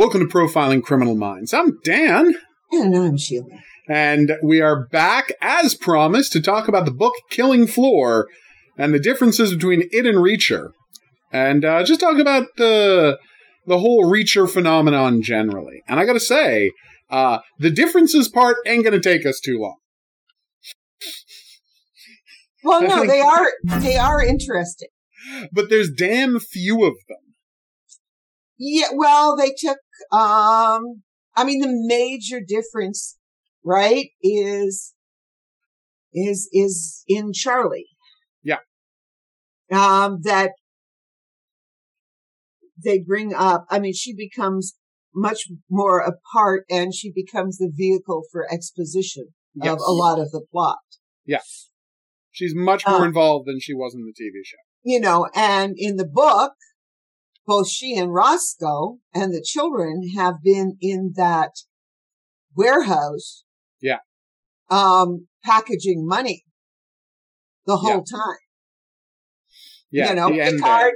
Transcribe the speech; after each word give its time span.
Welcome 0.00 0.26
to 0.26 0.34
Profiling 0.34 0.82
Criminal 0.82 1.14
Minds. 1.14 1.52
I'm 1.52 1.78
Dan. 1.84 2.34
And 2.72 2.96
I'm 2.96 3.18
Sheila. 3.18 3.44
And 3.86 4.32
we 4.42 4.62
are 4.62 4.86
back, 4.86 5.30
as 5.42 5.74
promised, 5.74 6.32
to 6.32 6.40
talk 6.40 6.68
about 6.68 6.86
the 6.86 6.90
book 6.90 7.12
Killing 7.28 7.66
Floor 7.66 8.26
and 8.78 8.94
the 8.94 8.98
differences 8.98 9.52
between 9.52 9.82
it 9.90 10.06
and 10.06 10.16
Reacher. 10.16 10.70
And 11.30 11.66
uh, 11.66 11.84
just 11.84 12.00
talk 12.00 12.18
about 12.18 12.46
the 12.56 13.18
the 13.66 13.80
whole 13.80 14.10
Reacher 14.10 14.48
phenomenon 14.48 15.20
generally. 15.20 15.82
And 15.86 16.00
I 16.00 16.06
gotta 16.06 16.18
say, 16.18 16.72
uh, 17.10 17.40
the 17.58 17.70
differences 17.70 18.26
part 18.26 18.56
ain't 18.64 18.84
gonna 18.84 19.00
take 19.00 19.26
us 19.26 19.38
too 19.38 19.58
long. 19.58 19.76
Well, 22.64 22.80
no, 22.80 23.06
they 23.06 23.20
are 23.20 23.52
they 23.80 23.98
are 23.98 24.24
interesting. 24.24 24.88
But 25.52 25.68
there's 25.68 25.90
damn 25.90 26.40
few 26.40 26.86
of 26.86 26.94
them. 27.06 27.30
Yeah, 28.62 28.88
well, 28.94 29.36
they 29.36 29.54
took, 29.56 29.78
um, 30.12 31.02
I 31.36 31.44
mean, 31.44 31.60
the 31.60 31.72
major 31.86 32.40
difference, 32.40 33.18
right, 33.64 34.08
is, 34.22 34.94
is, 36.12 36.48
is 36.52 37.04
in 37.08 37.32
Charlie. 37.32 37.86
Yeah. 38.42 38.58
Um, 39.72 40.20
that 40.22 40.52
they 42.82 42.98
bring 42.98 43.34
up, 43.34 43.66
I 43.70 43.78
mean, 43.78 43.94
she 43.94 44.14
becomes 44.14 44.74
much 45.14 45.48
more 45.68 46.00
a 46.00 46.12
part 46.32 46.64
and 46.70 46.94
she 46.94 47.12
becomes 47.12 47.58
the 47.58 47.70
vehicle 47.74 48.22
for 48.30 48.50
exposition 48.52 49.28
yes. 49.54 49.72
of 49.72 49.78
a 49.86 49.92
lot 49.92 50.18
of 50.18 50.30
the 50.30 50.44
plot. 50.52 50.78
Yes. 51.26 51.68
She's 52.30 52.54
much 52.54 52.86
more 52.86 53.00
um, 53.00 53.04
involved 53.04 53.46
than 53.46 53.60
she 53.60 53.74
was 53.74 53.94
in 53.94 54.02
the 54.02 54.12
TV 54.12 54.40
show. 54.44 54.56
You 54.82 55.00
know, 55.00 55.28
and 55.34 55.74
in 55.76 55.96
the 55.96 56.06
book, 56.06 56.52
both 57.50 57.68
she 57.68 57.96
and 57.96 58.14
Roscoe 58.14 58.98
and 59.12 59.34
the 59.34 59.44
children 59.44 60.10
have 60.16 60.36
been 60.40 60.76
in 60.80 61.14
that 61.16 61.50
warehouse. 62.54 63.42
Yeah. 63.82 63.98
Um, 64.70 65.26
packaging 65.42 66.06
money 66.06 66.44
the 67.66 67.78
whole 67.78 68.04
yeah. 68.08 68.18
time. 68.18 68.38
Yeah. 69.90 70.08
You 70.10 70.14
know, 70.14 70.50
Picard, 70.50 70.92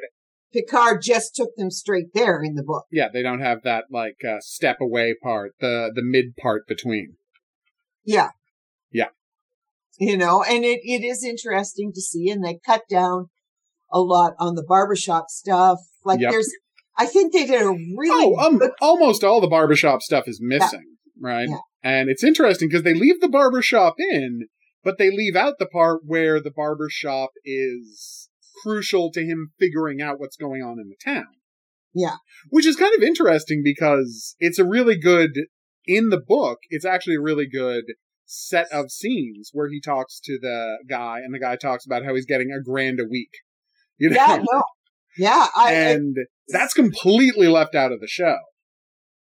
Picard 0.53 1.03
just 1.03 1.35
took 1.35 1.57
them 1.57 1.73
straight 1.73 2.15
there 2.15 2.41
in 2.41 2.55
the 2.55 2.63
book. 2.63 2.85
Yeah. 2.93 3.09
They 3.13 3.23
don't 3.23 3.41
have 3.41 3.63
that 3.65 3.87
like 3.91 4.19
uh, 4.25 4.39
step 4.39 4.77
away 4.81 5.17
part, 5.21 5.57
the, 5.59 5.91
the 5.93 6.05
mid 6.05 6.37
part 6.41 6.69
between. 6.69 7.17
Yeah. 8.05 8.29
Yeah. 8.93 9.09
You 9.99 10.17
know, 10.17 10.45
and 10.45 10.65
it, 10.65 10.83
it 10.85 11.03
is 11.03 11.25
interesting 11.25 11.91
to 11.93 12.01
see 12.01 12.31
and 12.31 12.45
they 12.45 12.61
cut 12.65 12.83
down 12.89 13.31
a 13.91 13.99
lot 13.99 14.35
on 14.39 14.55
the 14.55 14.63
barbershop 14.63 15.31
stuff. 15.31 15.81
Like 16.05 16.21
yep. 16.21 16.31
there's, 16.33 16.51
I 16.97 17.07
think 17.07 17.33
they 17.33 17.47
did 17.47 17.63
a 17.63 17.71
really. 17.71 18.37
Oh, 18.39 18.47
um, 18.47 18.61
almost 18.81 19.25
all 19.25 19.41
the 19.41 19.49
barbershop 19.49 20.03
stuff 20.03 20.25
is 20.27 20.41
missing, 20.43 20.97
yeah. 21.17 21.29
right? 21.29 21.49
Yeah. 21.49 21.59
And 21.83 22.09
it's 22.09 22.25
interesting 22.25 22.69
because 22.69 22.83
they 22.83 22.95
leave 22.95 23.21
the 23.21 23.29
barbershop 23.29 23.95
in, 23.99 24.49
but 24.83 24.99
they 24.99 25.11
leave 25.11 25.37
out 25.37 25.55
the 25.59 25.67
part 25.67 26.01
where 26.05 26.41
the 26.41 26.51
barbershop 26.51 27.31
is 27.45 28.29
crucial 28.63 29.11
to 29.13 29.21
him 29.21 29.53
figuring 29.59 30.01
out 30.01 30.19
what's 30.19 30.37
going 30.37 30.63
on 30.63 30.79
in 30.79 30.89
the 30.89 31.13
town. 31.13 31.27
Yeah. 31.95 32.17
Which 32.49 32.67
is 32.67 32.77
kind 32.77 32.95
of 32.97 33.03
interesting 33.03 33.63
because 33.63 34.35
it's 34.39 34.59
a 34.59 34.65
really 34.65 34.99
good, 34.99 35.31
in 35.87 36.09
the 36.09 36.21
book, 36.21 36.59
it's 36.71 36.85
actually 36.85 37.17
a 37.17 37.21
really 37.21 37.47
good 37.47 37.85
set 38.25 38.67
of 38.73 38.91
scenes 38.91 39.51
where 39.53 39.69
he 39.69 39.81
talks 39.81 40.19
to 40.21 40.39
the 40.41 40.79
guy 40.89 41.19
and 41.19 41.35
the 41.35 41.39
guy 41.39 41.57
talks 41.57 41.85
about 41.87 42.05
how 42.05 42.15
he's 42.15 42.27
getting 42.27 42.51
a 42.51 42.63
grand 42.63 42.99
a 42.99 43.05
week. 43.09 43.31
You 43.99 44.11
know? 44.11 44.17
Yeah, 44.17 44.37
no. 44.39 44.63
Yeah. 45.17 45.47
I, 45.57 45.73
and 45.73 46.17
I, 46.19 46.25
that's 46.49 46.75
completely 46.75 47.49
left 47.49 47.75
out 47.75 47.93
of 47.93 48.01
the 48.01 48.09
show. 48.09 48.37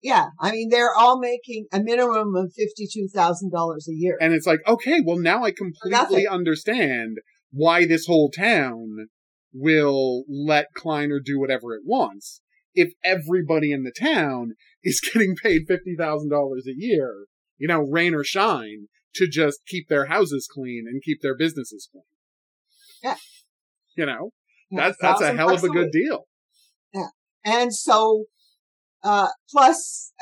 Yeah. 0.03 0.27
I 0.41 0.53
mean, 0.53 0.69
they're 0.69 0.95
all 0.95 1.19
making 1.19 1.67
a 1.73 1.81
minimum 1.81 2.35
of 2.37 2.53
$52,000 2.53 3.77
a 3.89 3.93
year. 3.93 4.17
And 4.21 4.33
it's 4.33 4.47
like, 4.47 4.61
okay, 4.67 5.01
well, 5.05 5.19
now 5.19 5.45
I 5.45 5.51
completely 5.51 6.27
understand 6.27 7.19
why 7.51 7.87
this 7.87 8.07
whole 8.07 8.31
town 8.31 9.09
will 9.53 10.25
let 10.29 10.67
Kliner 10.77 11.19
do 11.25 11.41
whatever 11.41 11.75
it 11.75 11.83
wants. 11.85 12.41
If 12.75 12.93
everybody 13.03 13.73
in 13.73 13.83
the 13.83 13.93
town 13.93 14.53
is 14.85 15.01
getting 15.01 15.35
paid 15.43 15.63
$50,000 15.69 16.31
a 16.31 16.75
year, 16.77 17.27
you 17.57 17.67
know, 17.67 17.81
rain 17.81 18.15
or 18.15 18.23
shine, 18.23 18.87
to 19.15 19.27
just 19.27 19.61
keep 19.67 19.89
their 19.89 20.07
houses 20.07 20.49
clean 20.51 20.85
and 20.87 21.03
keep 21.03 21.21
their 21.23 21.37
businesses 21.37 21.89
clean. 21.91 22.05
Yeah. 23.03 23.17
You 23.97 24.07
know? 24.07 24.31
That's 24.71 24.97
that's 25.01 25.21
a 25.21 25.35
hell 25.35 25.53
of 25.53 25.65
a 25.65 25.69
good 25.69 25.91
deal. 25.91 26.27
Yeah, 26.93 27.09
and 27.45 27.75
so 27.75 28.25
uh, 29.03 29.29
plus, 29.51 30.13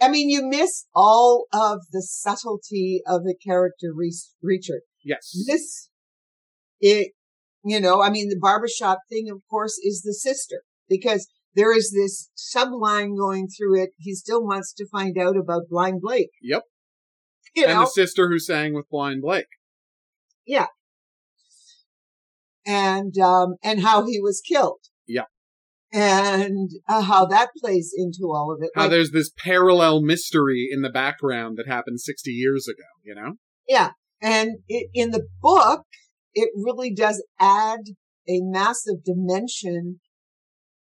I 0.00 0.08
mean, 0.08 0.30
you 0.30 0.46
miss 0.46 0.86
all 0.94 1.46
of 1.52 1.80
the 1.92 2.02
subtlety 2.02 3.02
of 3.06 3.24
the 3.24 3.34
character 3.44 3.88
Reacher. 3.94 4.80
Yes, 5.04 5.32
this 5.46 5.90
it. 6.80 7.12
You 7.66 7.80
know, 7.80 8.02
I 8.02 8.10
mean, 8.10 8.28
the 8.28 8.38
barbershop 8.38 8.98
thing, 9.08 9.30
of 9.30 9.40
course, 9.48 9.78
is 9.82 10.02
the 10.02 10.12
sister 10.12 10.64
because 10.86 11.26
there 11.54 11.74
is 11.74 11.92
this 11.92 12.30
subline 12.36 13.16
going 13.16 13.48
through 13.48 13.82
it. 13.82 13.90
He 13.96 14.14
still 14.14 14.44
wants 14.44 14.74
to 14.74 14.86
find 14.92 15.16
out 15.16 15.34
about 15.38 15.62
Blind 15.70 16.02
Blake. 16.02 16.28
Yep. 16.42 16.62
You 17.54 17.64
and 17.64 17.72
know? 17.72 17.80
the 17.80 17.86
sister 17.86 18.28
who 18.28 18.38
sang 18.38 18.74
with 18.74 18.90
Blind 18.90 19.22
Blake. 19.22 19.46
Yeah 20.46 20.66
and 22.66 23.16
um, 23.18 23.56
and 23.62 23.82
how 23.82 24.06
he 24.06 24.20
was 24.20 24.40
killed. 24.40 24.80
Yeah. 25.06 25.24
And 25.92 26.70
uh, 26.88 27.02
how 27.02 27.26
that 27.26 27.50
plays 27.60 27.92
into 27.96 28.32
all 28.32 28.52
of 28.52 28.62
it. 28.62 28.70
How 28.74 28.82
like, 28.82 28.90
there's 28.90 29.12
this 29.12 29.30
parallel 29.38 30.02
mystery 30.02 30.68
in 30.70 30.82
the 30.82 30.90
background 30.90 31.56
that 31.56 31.68
happened 31.68 32.00
60 32.00 32.32
years 32.32 32.66
ago, 32.66 32.82
you 33.04 33.14
know? 33.14 33.34
Yeah. 33.68 33.90
And 34.20 34.56
it, 34.66 34.88
in 34.92 35.12
the 35.12 35.28
book, 35.40 35.84
it 36.32 36.50
really 36.56 36.92
does 36.92 37.22
add 37.38 37.80
a 38.28 38.40
massive 38.40 39.04
dimension 39.04 40.00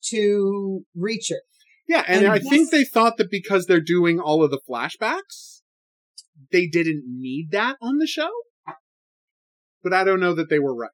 to 0.07 0.85
Reacher. 0.97 1.41
Yeah, 1.89 2.03
and, 2.09 2.25
and 2.25 2.33
I 2.33 2.39
this, 2.39 2.49
think 2.49 2.71
they 2.71 2.85
thought 2.85 3.17
that 3.19 3.31
because 3.31 3.67
they're 3.67 3.81
doing 3.81 4.19
all 4.19 4.43
of 4.43 4.51
the 4.51 4.61
flashbacks, 4.69 5.61
they 6.51 6.67
didn't 6.67 7.05
need 7.07 7.51
that 7.53 7.77
on 7.81 7.99
the 7.99 8.07
show. 8.07 8.31
But 9.83 9.93
I 9.93 10.03
don't 10.03 10.19
know 10.19 10.35
that 10.35 10.51
they 10.51 10.59
were 10.59 10.75
right. 10.75 10.91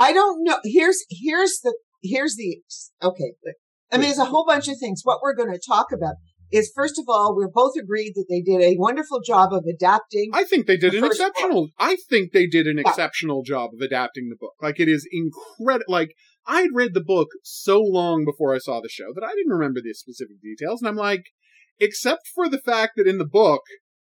I 0.00 0.12
don't 0.12 0.42
know. 0.42 0.58
Here's, 0.64 1.04
here's 1.10 1.60
the, 1.62 1.76
here's 2.02 2.34
the, 2.36 2.60
okay. 3.02 3.32
I 3.92 3.96
mean, 3.96 4.06
there's 4.06 4.18
a 4.18 4.24
whole 4.24 4.46
bunch 4.46 4.66
of 4.68 4.78
things. 4.80 5.02
What 5.04 5.20
we're 5.22 5.34
going 5.34 5.52
to 5.52 5.60
talk 5.64 5.92
about 5.92 6.14
is 6.52 6.72
first 6.74 6.98
of 6.98 7.04
all, 7.08 7.36
we're 7.36 7.50
both 7.50 7.74
agreed 7.78 8.12
that 8.14 8.26
they 8.28 8.40
did 8.40 8.60
a 8.60 8.76
wonderful 8.78 9.20
job 9.20 9.52
of 9.52 9.64
adapting. 9.72 10.30
I 10.32 10.44
think 10.44 10.66
they 10.66 10.76
did 10.76 10.92
the 10.92 10.98
an 10.98 11.04
exceptional, 11.04 11.66
book. 11.66 11.70
I 11.78 11.96
think 12.08 12.32
they 12.32 12.46
did 12.46 12.66
an 12.66 12.78
yeah. 12.78 12.88
exceptional 12.88 13.42
job 13.42 13.70
of 13.74 13.80
adapting 13.80 14.28
the 14.28 14.36
book. 14.36 14.54
Like 14.60 14.80
it 14.80 14.88
is 14.88 15.06
incredible. 15.12 15.92
Like 15.92 16.14
I 16.46 16.62
had 16.62 16.70
read 16.74 16.94
the 16.94 17.04
book 17.04 17.28
so 17.44 17.80
long 17.80 18.24
before 18.24 18.54
I 18.54 18.58
saw 18.58 18.80
the 18.80 18.88
show 18.88 19.12
that 19.14 19.24
I 19.24 19.30
didn't 19.30 19.52
remember 19.52 19.80
the 19.80 19.94
specific 19.94 20.40
details. 20.42 20.80
And 20.82 20.88
I'm 20.88 20.96
like, 20.96 21.24
except 21.78 22.22
for 22.34 22.48
the 22.48 22.60
fact 22.60 22.92
that 22.96 23.06
in 23.06 23.18
the 23.18 23.26
book, 23.26 23.62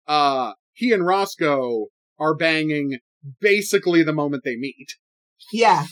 uh, 0.08 0.54
he 0.74 0.92
and 0.92 1.06
Roscoe 1.06 1.88
are 2.20 2.36
banging 2.36 2.98
basically 3.40 4.04
the 4.04 4.14
moment 4.14 4.44
they 4.44 4.56
meet. 4.58 4.88
Yeah. 5.52 5.86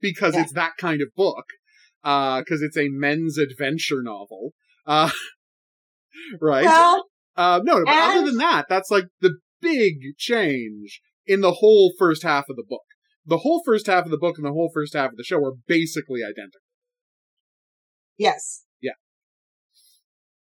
because 0.00 0.34
yeah. 0.34 0.42
it's 0.42 0.52
that 0.52 0.72
kind 0.78 1.00
of 1.00 1.08
book. 1.16 1.44
Uh, 2.04 2.42
cause 2.44 2.62
it's 2.62 2.76
a 2.76 2.88
men's 2.88 3.38
adventure 3.38 4.02
novel. 4.02 4.52
Uh, 4.86 5.10
right? 6.40 6.64
Well, 6.64 7.04
uh, 7.36 7.60
no, 7.62 7.84
but 7.84 7.94
and... 7.94 8.18
other 8.18 8.26
than 8.26 8.38
that, 8.38 8.66
that's 8.68 8.90
like 8.90 9.06
the 9.20 9.38
big 9.60 10.16
change 10.16 11.00
in 11.26 11.40
the 11.40 11.54
whole 11.54 11.92
first 11.98 12.22
half 12.22 12.48
of 12.48 12.56
the 12.56 12.64
book. 12.66 12.82
The 13.26 13.38
whole 13.38 13.62
first 13.64 13.86
half 13.86 14.04
of 14.04 14.10
the 14.10 14.18
book 14.18 14.36
and 14.38 14.46
the 14.46 14.52
whole 14.52 14.70
first 14.72 14.94
half 14.94 15.10
of 15.10 15.16
the 15.16 15.24
show 15.24 15.44
are 15.44 15.52
basically 15.66 16.20
identical. 16.22 16.60
Yes. 18.16 18.64
Yeah. 18.80 18.92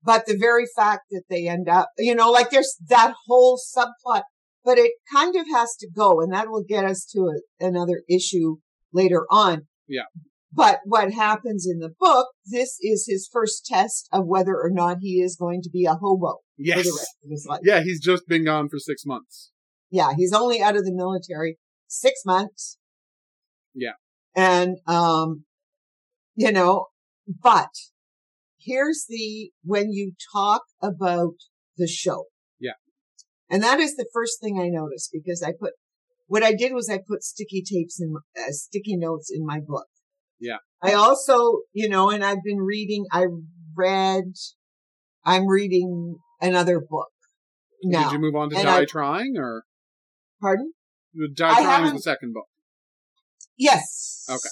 But 0.04 0.26
the 0.26 0.38
very 0.38 0.66
fact 0.76 1.04
that 1.12 1.24
they 1.30 1.48
end 1.48 1.70
up, 1.70 1.90
you 1.98 2.16
know, 2.16 2.32
like 2.32 2.50
there's 2.50 2.76
that 2.90 3.14
whole 3.28 3.58
subplot 3.58 4.24
but 4.64 4.78
it 4.78 4.94
kind 5.12 5.36
of 5.36 5.46
has 5.54 5.76
to 5.78 5.90
go 5.90 6.22
and 6.22 6.34
that 6.34 6.50
will 6.50 6.64
get 6.68 6.86
us 6.86 7.06
to 7.14 7.30
a, 7.30 7.66
another 7.66 8.04
issue 8.10 8.58
later 8.94 9.26
on. 9.30 9.68
Yeah. 9.88 10.04
But 10.52 10.80
what 10.86 11.12
happens 11.12 11.68
in 11.68 11.80
the 11.80 11.94
book, 12.00 12.28
this 12.46 12.78
is 12.82 13.08
his 13.08 13.28
first 13.32 13.66
test 13.66 14.08
of 14.12 14.28
whether 14.28 14.56
or 14.56 14.70
not 14.72 14.98
he 15.02 15.20
is 15.20 15.36
going 15.36 15.62
to 15.64 15.70
be 15.70 15.86
a 15.86 15.96
hobo 15.96 16.40
yes. 16.58 16.78
for 16.78 16.84
the 16.84 16.92
rest 16.92 17.18
of 17.24 17.32
his 17.32 17.46
life. 17.50 17.62
Yeah, 17.64 17.82
he's 17.82 18.00
just 18.00 18.28
been 18.28 18.46
gone 18.46 18.70
for 18.70 18.78
six 18.78 19.04
months. 19.04 19.52
Yeah, 19.90 20.12
he's 20.16 20.34
only 20.34 20.62
out 20.62 20.76
of 20.76 20.86
the 20.86 20.94
military 20.94 21.58
six 21.88 22.22
months. 22.26 22.78
Yeah. 23.74 23.94
And, 24.36 24.78
um, 24.88 25.46
you 26.36 26.52
know, 26.52 26.88
but 27.28 27.70
here's 28.60 29.06
the, 29.10 29.52
when 29.64 29.92
you 29.92 30.14
talk 30.34 30.64
about 30.82 31.34
the 31.78 31.88
show, 31.88 32.26
and 33.54 33.62
that 33.62 33.80
is 33.80 33.96
the 33.96 34.08
first 34.12 34.42
thing 34.42 34.60
I 34.60 34.68
noticed 34.68 35.12
because 35.14 35.44
I 35.44 35.52
put, 35.52 35.74
what 36.26 36.42
I 36.42 36.54
did 36.54 36.74
was 36.74 36.90
I 36.90 36.98
put 37.08 37.22
sticky 37.24 37.62
tapes 37.62 38.02
in, 38.02 38.16
uh, 38.36 38.52
sticky 38.52 38.98
notes 38.98 39.32
in 39.32 39.46
my 39.46 39.60
book. 39.60 39.86
Yeah. 40.40 40.58
I 40.82 40.94
also, 40.94 41.60
you 41.72 41.88
know, 41.88 42.10
and 42.10 42.26
I've 42.26 42.44
been 42.44 42.58
reading, 42.58 43.06
I 43.12 43.26
read 43.78 44.24
I'm 45.24 45.48
reading 45.48 46.16
another 46.42 46.80
book 46.80 47.10
now. 47.84 48.06
Did 48.06 48.14
you 48.14 48.20
move 48.20 48.36
on 48.36 48.50
to 48.50 48.56
And 48.56 48.66
Die 48.66 48.80
I- 48.80 48.86
Trying 48.86 49.36
or 49.38 49.66
Pardon? 50.42 50.74
the 51.14 51.30
Die 51.34 51.64
Trying 51.64 51.86
is 51.86 51.94
the 51.94 52.00
second 52.00 52.34
book? 52.34 52.48
Yes. 53.58 54.26
Okay. 54.30 54.50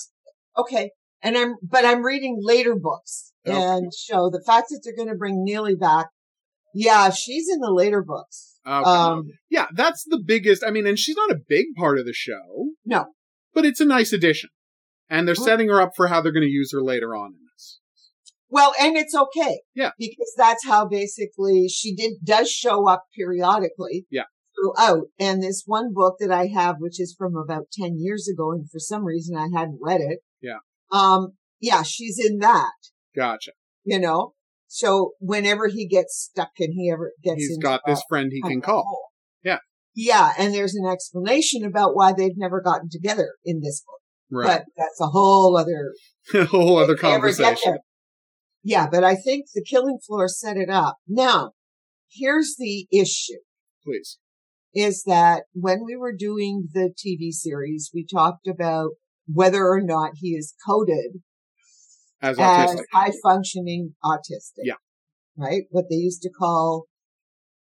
Okay. 0.58 0.92
And 1.24 1.38
I'm, 1.38 1.56
but 1.64 1.86
I'm 1.86 2.04
reading 2.04 2.38
later 2.42 2.76
books 2.76 3.34
Okay. 3.48 3.58
and 3.58 3.92
show 3.94 4.30
the 4.30 4.44
fact 4.46 4.68
that 4.70 4.82
they're 4.84 4.96
going 4.96 5.10
to 5.10 5.16
bring 5.18 5.44
Neagley 5.48 5.78
back. 5.80 6.08
Yeah, 6.74 7.10
she's 7.10 7.48
in 7.52 7.60
the 7.60 7.72
later 7.72 8.04
books. 8.04 8.60
Okay. 8.66 8.90
Um, 8.90 9.24
yeah, 9.50 9.68
that's 9.74 10.04
the 10.08 10.22
biggest. 10.26 10.64
I 10.66 10.72
mean, 10.72 10.86
and 10.88 10.98
she's 10.98 11.16
not 11.16 11.32
a 11.32 11.40
big 11.48 11.68
part 11.78 11.98
of 11.98 12.06
the 12.06 12.14
show. 12.14 12.70
No. 12.86 13.06
But 13.54 13.66
it's 13.66 13.80
a 13.80 13.86
nice 13.86 14.14
addition. 14.14 14.50
And 15.10 15.28
they're 15.28 15.36
setting 15.36 15.68
her 15.68 15.82
up 15.82 15.92
for 15.96 16.08
how 16.08 16.22
they're 16.22 16.32
going 16.32 16.44
to 16.46 16.50
use 16.50 16.72
her 16.72 16.82
later 16.82 17.16
on 17.16 17.32
in 17.34 17.40
this. 17.54 17.80
well, 18.50 18.74
and 18.80 18.96
it's 18.96 19.14
okay. 19.14 19.62
Yeah. 19.76 19.92
Because 20.00 20.34
that's 20.38 20.66
how 20.66 20.88
basically 20.88 21.68
she 21.68 21.94
did, 21.94 22.14
does 22.24 22.50
show 22.50 22.88
up 22.88 23.04
periodically. 23.18 24.06
Yeah. 24.10 24.24
Throughout. 24.56 25.08
And 25.20 25.42
this 25.44 25.64
one 25.66 25.92
book 25.94 26.16
that 26.20 26.32
I 26.32 26.48
have, 26.48 26.76
which 26.80 27.00
is 27.02 27.14
from 27.18 27.36
about 27.36 27.68
10 27.74 27.98
years 27.98 28.30
ago, 28.32 28.52
and 28.52 28.70
for 28.70 28.80
some 28.80 29.04
reason 29.04 29.36
I 29.36 29.48
hadn't 29.54 29.80
read 29.82 30.00
it. 30.02 30.20
Yeah. 30.42 30.60
Um, 30.92 31.34
yeah, 31.60 31.84
she's 31.84 32.18
in 32.24 32.38
that. 32.40 32.72
Gotcha. 33.16 33.52
you 33.84 34.00
know. 34.00 34.34
So 34.74 35.12
whenever 35.20 35.68
he 35.68 35.86
gets 35.86 36.30
stuck 36.32 36.52
and 36.58 36.70
he 36.74 36.90
ever 36.90 37.12
gets, 37.22 37.40
He's 37.40 37.58
got 37.58 37.82
this 37.86 38.02
friend 38.08 38.32
he 38.32 38.42
can 38.42 38.62
call. 38.62 38.84
hole. 38.88 39.08
Yeah. 39.44 39.58
yeah, 39.94 40.32
and 40.40 40.54
there's 40.54 40.76
an 40.76 40.86
explanation 40.90 41.66
about 41.66 41.94
why 41.94 42.14
they've 42.14 42.38
never 42.38 42.62
gotten 42.62 42.88
together 42.90 43.34
in 43.44 43.60
this 43.60 43.84
book, 43.86 44.00
Right. 44.40 44.48
but 44.48 44.64
that's 44.78 45.02
a 45.02 45.08
whole 45.08 45.58
other 45.58 45.94
a 46.34 46.46
whole 46.46 46.78
other 46.78 46.94
if 46.94 47.02
they 47.02 47.12
ever 47.12 47.28
get 47.28 47.36
conversation. 47.38 47.78
Yeah, 48.64 48.88
but 48.90 49.04
I 49.04 49.16
think 49.16 49.48
the 49.54 49.66
Killing 49.70 50.00
Floor 50.08 50.30
set 50.30 50.56
it 50.56 50.70
up. 50.70 51.00
Now, 51.06 51.52
here's 52.10 52.56
the 52.58 52.88
issue: 52.94 53.40
Please. 53.84 54.20
is 54.74 55.04
that 55.06 55.44
when 55.52 55.80
we 55.86 55.98
were 55.98 56.16
doing 56.16 56.70
the 56.74 56.94
TV 56.98 57.32
series, 57.34 57.92
we 57.94 58.06
talked 58.10 58.48
about 58.48 58.92
whether 59.28 59.66
or 59.68 59.82
not 59.82 60.12
he 60.16 60.30
is 60.30 60.54
coded 60.66 61.24
As 62.22 62.38
as 62.40 62.82
high 62.94 63.12
functioning 63.24 63.96
autistic. 64.04 64.64
Yeah. 64.64 64.76
Right? 65.38 65.64
What 65.72 65.86
they 65.90 65.96
used 65.96 66.22
to 66.24 66.30
call 66.30 66.86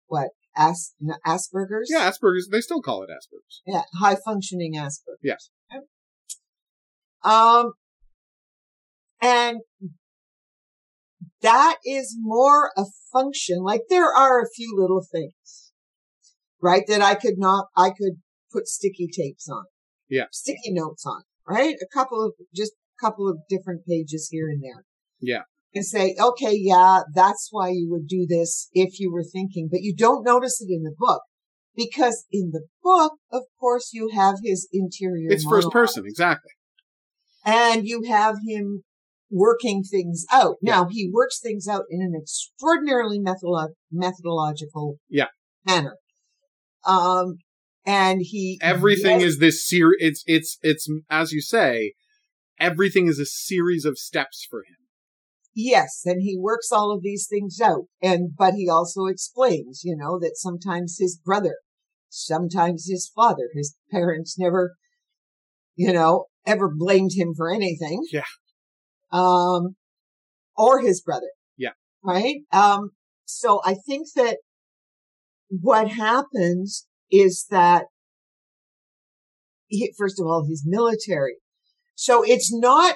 what? 0.08 0.30
As- 0.56 0.94
Asperger's? 1.28 1.90
Yeah, 1.90 2.10
Asperger's. 2.10 2.48
They 2.50 2.62
still 2.62 2.82
call 2.82 3.04
it 3.04 3.10
Asperger's. 3.10 3.62
Yeah. 3.66 3.82
High 4.00 4.16
functioning 4.24 4.76
Asperger's. 4.76 5.20
Yes. 5.22 5.50
Um, 7.24 7.74
and 9.22 9.62
that 11.42 11.78
is 11.86 12.16
more 12.20 12.72
a 12.78 12.86
function. 13.12 13.64
Like 13.64 13.82
there 13.90 14.14
are 14.14 14.42
a 14.42 14.50
few 14.56 14.76
little 14.78 15.04
things, 15.12 15.74
right? 16.62 16.84
That 16.88 17.02
I 17.02 17.16
could 17.16 17.38
not, 17.38 17.66
I 17.76 17.90
could 17.90 18.22
put 18.54 18.68
sticky 18.68 19.10
tapes 19.12 19.50
on. 19.50 19.66
Yeah. 20.08 20.26
Sticky 20.32 20.72
notes 20.72 21.04
on, 21.06 21.24
right? 21.48 21.76
A 21.82 21.88
couple 21.92 22.24
of, 22.24 22.34
just 22.56 22.74
couple 23.00 23.30
of 23.30 23.40
different 23.50 23.86
pages 23.88 24.30
here 24.32 24.48
and 24.50 24.62
there. 24.64 24.84
Yeah. 25.20 25.42
And 25.74 25.86
say, 25.86 26.16
okay, 26.20 26.56
yeah, 26.58 27.02
that's 27.14 27.50
why 27.52 27.70
you 27.70 27.88
would 27.90 28.08
do 28.08 28.26
this 28.28 28.70
if 28.74 29.00
you 29.00 29.12
were 29.12 29.24
thinking, 29.24 29.68
but 29.70 29.82
you 29.82 29.94
don't 29.96 30.24
notice 30.24 30.62
it 30.62 30.72
in 30.74 30.84
the 30.84 30.96
book. 30.98 31.22
Because 31.76 32.26
in 32.32 32.52
the 32.54 32.62
book, 32.82 33.16
of 33.32 33.44
course, 33.60 33.90
you 33.92 34.10
have 34.16 34.36
his 34.42 34.70
interior. 34.72 35.28
It's 35.30 35.44
first 35.44 35.70
person, 35.72 36.06
exactly. 36.06 36.52
and 37.46 37.86
you 37.86 38.04
have 38.08 38.38
him 38.48 38.84
working 39.30 39.84
things 39.84 40.26
out. 40.32 40.56
Yeah. 40.62 40.76
Now 40.76 40.88
he 40.90 41.10
works 41.12 41.42
things 41.42 41.68
out 41.68 41.84
in 41.90 42.02
an 42.02 42.14
extraordinarily 42.18 43.20
methodolo- 43.20 43.74
methodological 43.92 44.98
Yeah. 45.10 45.28
manner. 45.66 45.98
Um, 46.86 47.40
and 47.86 48.22
he 48.22 48.60
Everything 48.62 49.20
yes, 49.20 49.32
is 49.32 49.40
this 49.40 49.68
series. 49.68 49.98
It's 50.00 50.24
it's 50.26 50.58
it's 50.62 50.90
as 51.10 51.32
you 51.32 51.42
say. 51.42 51.94
Everything 52.60 53.08
is 53.08 53.20
a 53.20 53.26
series 53.26 53.86
of 53.86 53.98
steps 53.98 54.46
for 54.50 54.60
him. 54.60 54.78
yes, 55.54 56.02
and 56.06 56.22
he 56.22 56.38
works 56.38 56.72
all 56.72 56.92
of 56.92 57.02
these 57.02 57.28
things 57.30 57.60
out. 57.62 57.86
And 58.02 58.36
but 58.38 58.54
he 58.56 58.70
also 58.70 59.06
explains, 59.06 59.82
you 59.84 59.96
know, 59.96 60.20
that 60.20 60.34
sometimes 60.36 60.98
his 61.00 61.18
brother, 61.18 61.58
sometimes 62.10 62.88
his 62.90 63.12
father, 63.14 63.50
his 63.54 63.76
parents 63.92 64.38
never, 64.38 64.76
you 65.76 65.94
know, 65.94 66.26
ever 66.46 66.70
blamed 66.74 67.12
him 67.16 67.34
for 67.36 67.54
anything. 67.54 68.04
Yeah. 68.12 68.24
Um, 69.12 69.76
or 70.56 70.82
his 70.82 71.02
brother. 71.02 71.32
Yeah. 71.58 71.72
Right. 72.04 72.42
Um, 72.52 72.92
so 73.26 73.62
I 73.66 73.74
think 73.74 74.08
that 74.16 74.38
what 75.50 75.90
happens 75.90 76.88
is 77.12 77.46
that 77.50 77.86
he, 79.68 79.94
first 79.98 80.20
of 80.20 80.26
all, 80.26 80.46
he's 80.48 80.64
military. 80.66 81.36
So 81.96 82.24
it's 82.24 82.54
not 82.54 82.96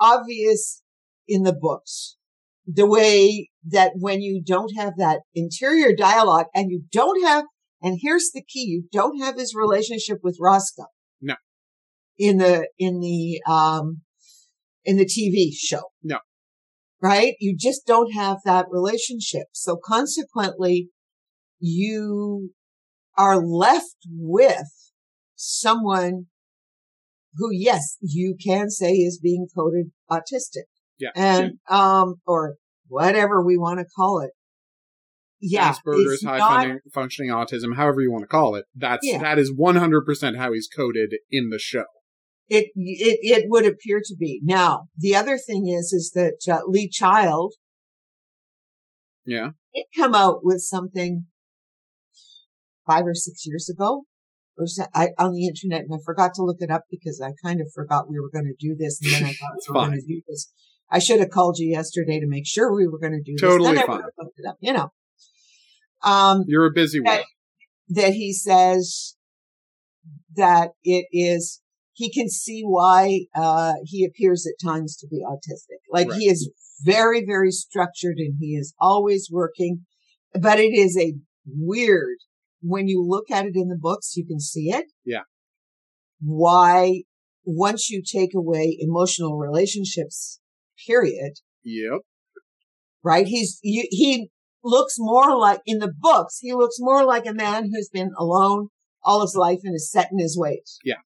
obvious 0.00 0.82
in 1.28 1.44
the 1.44 1.52
books 1.52 2.16
the 2.66 2.86
way 2.86 3.50
that 3.66 3.92
when 3.96 4.20
you 4.20 4.42
don't 4.44 4.74
have 4.76 4.94
that 4.96 5.20
interior 5.34 5.94
dialogue 5.96 6.46
and 6.54 6.70
you 6.70 6.82
don't 6.92 7.24
have, 7.24 7.44
and 7.82 7.98
here's 8.00 8.30
the 8.32 8.42
key, 8.42 8.64
you 8.64 8.84
don't 8.92 9.20
have 9.20 9.36
his 9.36 9.54
relationship 9.54 10.18
with 10.22 10.38
Roscoe. 10.40 10.86
No. 11.20 11.34
In 12.18 12.38
the, 12.38 12.68
in 12.78 13.00
the, 13.00 13.40
um, 13.50 14.02
in 14.84 14.96
the 14.96 15.06
TV 15.06 15.52
show. 15.56 15.82
No. 16.02 16.18
Right? 17.00 17.34
You 17.40 17.56
just 17.58 17.84
don't 17.86 18.12
have 18.12 18.38
that 18.44 18.66
relationship. 18.70 19.48
So 19.52 19.76
consequently, 19.76 20.88
you 21.58 22.50
are 23.16 23.44
left 23.44 23.96
with 24.08 24.92
someone 25.34 26.26
who, 27.36 27.50
yes, 27.52 27.96
you 28.00 28.36
can 28.42 28.70
say 28.70 28.92
is 28.92 29.18
being 29.22 29.46
coded 29.56 29.92
autistic. 30.10 30.64
Yeah. 30.98 31.10
And, 31.14 31.52
um, 31.68 32.16
or 32.26 32.56
whatever 32.88 33.44
we 33.44 33.56
want 33.56 33.80
to 33.80 33.86
call 33.96 34.20
it. 34.20 34.30
Yeah. 35.40 35.72
Asperger's, 35.72 36.24
high 36.24 36.38
not- 36.38 36.50
functioning, 36.50 36.78
functioning 36.92 37.30
autism, 37.30 37.76
however 37.76 38.00
you 38.00 38.12
want 38.12 38.22
to 38.22 38.28
call 38.28 38.54
it. 38.54 38.66
That's 38.76 39.04
Yeah. 39.04 39.18
that 39.18 39.38
is 39.38 39.52
one 39.52 39.76
hundred 39.76 40.04
percent 40.06 40.36
how 40.36 40.52
he's 40.52 40.68
coded 40.68 41.14
in 41.30 41.50
the 41.50 41.58
show. 41.58 41.84
It, 42.48 42.66
it, 42.74 43.18
it 43.22 43.44
would 43.48 43.66
appear 43.66 44.00
to 44.04 44.16
be. 44.16 44.40
Now, 44.44 44.88
the 44.96 45.16
other 45.16 45.38
thing 45.38 45.66
is, 45.66 45.92
is 45.92 46.12
that 46.14 46.52
uh, 46.52 46.60
Lee 46.66 46.88
Child 46.88 47.54
Yeah. 49.24 49.50
It 49.72 49.86
come 49.96 50.14
out 50.14 50.40
with 50.44 50.60
something 50.60 51.26
five 52.86 53.06
or 53.06 53.14
six 53.14 53.46
years 53.46 53.70
ago 53.70 54.02
or 54.58 54.66
I, 54.94 55.08
on 55.18 55.32
the 55.32 55.46
internet 55.46 55.82
and 55.82 55.94
I 55.94 55.98
forgot 56.04 56.34
to 56.34 56.42
look 56.42 56.58
it 56.60 56.70
up 56.70 56.82
because 56.90 57.20
I 57.20 57.32
kind 57.46 57.60
of 57.60 57.68
forgot 57.74 58.08
we 58.10 58.20
were 58.20 58.30
going 58.30 58.44
to 58.44 58.54
do 58.58 58.74
this. 58.78 59.00
And 59.02 59.12
then 59.12 59.24
I 59.24 59.32
thought 59.32 59.52
we 59.68 59.72
were 59.74 59.86
going 59.86 60.00
to 60.00 60.06
do 60.06 60.22
this. 60.28 60.50
I 60.90 60.98
should 60.98 61.20
have 61.20 61.30
called 61.30 61.56
you 61.58 61.68
yesterday 61.70 62.20
to 62.20 62.26
make 62.26 62.46
sure 62.46 62.74
we 62.74 62.86
were 62.86 62.98
going 62.98 63.12
to 63.14 63.22
do 63.22 63.36
Totally 63.38 63.72
this. 63.72 63.82
I 63.82 63.86
fine. 63.86 63.96
would 63.96 64.04
looked 64.18 64.38
it 64.38 64.46
up, 64.48 64.56
you 64.60 64.72
know. 64.72 64.92
Um, 66.04 66.44
You're 66.46 66.66
a 66.66 66.72
busy 66.72 67.00
one. 67.00 67.20
That 67.88 68.12
he 68.12 68.32
says 68.32 69.16
that 70.36 70.70
it 70.82 71.06
is 71.12 71.60
he 71.94 72.10
can 72.12 72.28
see 72.28 72.62
why 72.62 73.26
uh 73.34 73.74
he 73.84 74.04
appears 74.04 74.46
at 74.46 74.64
times 74.66 74.96
to 74.96 75.06
be 75.06 75.22
autistic 75.26 75.78
like 75.90 76.08
Right. 76.08 76.18
he 76.18 76.26
is 76.28 76.50
very 76.82 77.24
very 77.24 77.50
structured 77.52 78.16
and 78.16 78.36
he 78.40 78.56
is 78.56 78.74
always 78.80 79.28
working 79.30 79.84
but 80.34 80.58
it 80.58 80.72
is 80.72 80.96
a 80.96 81.14
weird 81.46 82.16
when 82.62 82.88
you 82.88 83.04
look 83.06 83.30
at 83.30 83.44
it 83.44 83.52
in 83.54 83.68
the 83.68 83.78
books 83.78 84.16
you 84.16 84.24
can 84.26 84.40
see 84.40 84.70
it 84.70 84.86
Yeah. 85.04 85.22
why 86.20 87.02
once 87.44 87.90
you 87.90 88.02
take 88.02 88.34
away 88.34 88.76
emotional 88.80 89.36
relationships 89.38 90.40
period 90.86 91.34
Yep. 91.64 92.00
right? 93.04 93.26
He's, 93.26 93.58
you, 93.62 93.86
he 93.90 94.30
looks 94.64 94.94
more 94.98 95.36
like, 95.38 95.60
in 95.66 95.78
the 95.78 95.92
books, 95.96 96.38
he 96.40 96.52
looks 96.52 96.76
more 96.78 97.04
like 97.04 97.26
a 97.26 97.34
man 97.34 97.70
who's 97.72 97.88
been 97.92 98.10
alone 98.18 98.68
all 99.04 99.20
his 99.22 99.34
life 99.36 99.58
and 99.64 99.74
is 99.74 99.90
set 99.90 100.08
in 100.12 100.18
his 100.18 100.36
ways. 100.38 100.78
Yeah. 100.84 101.02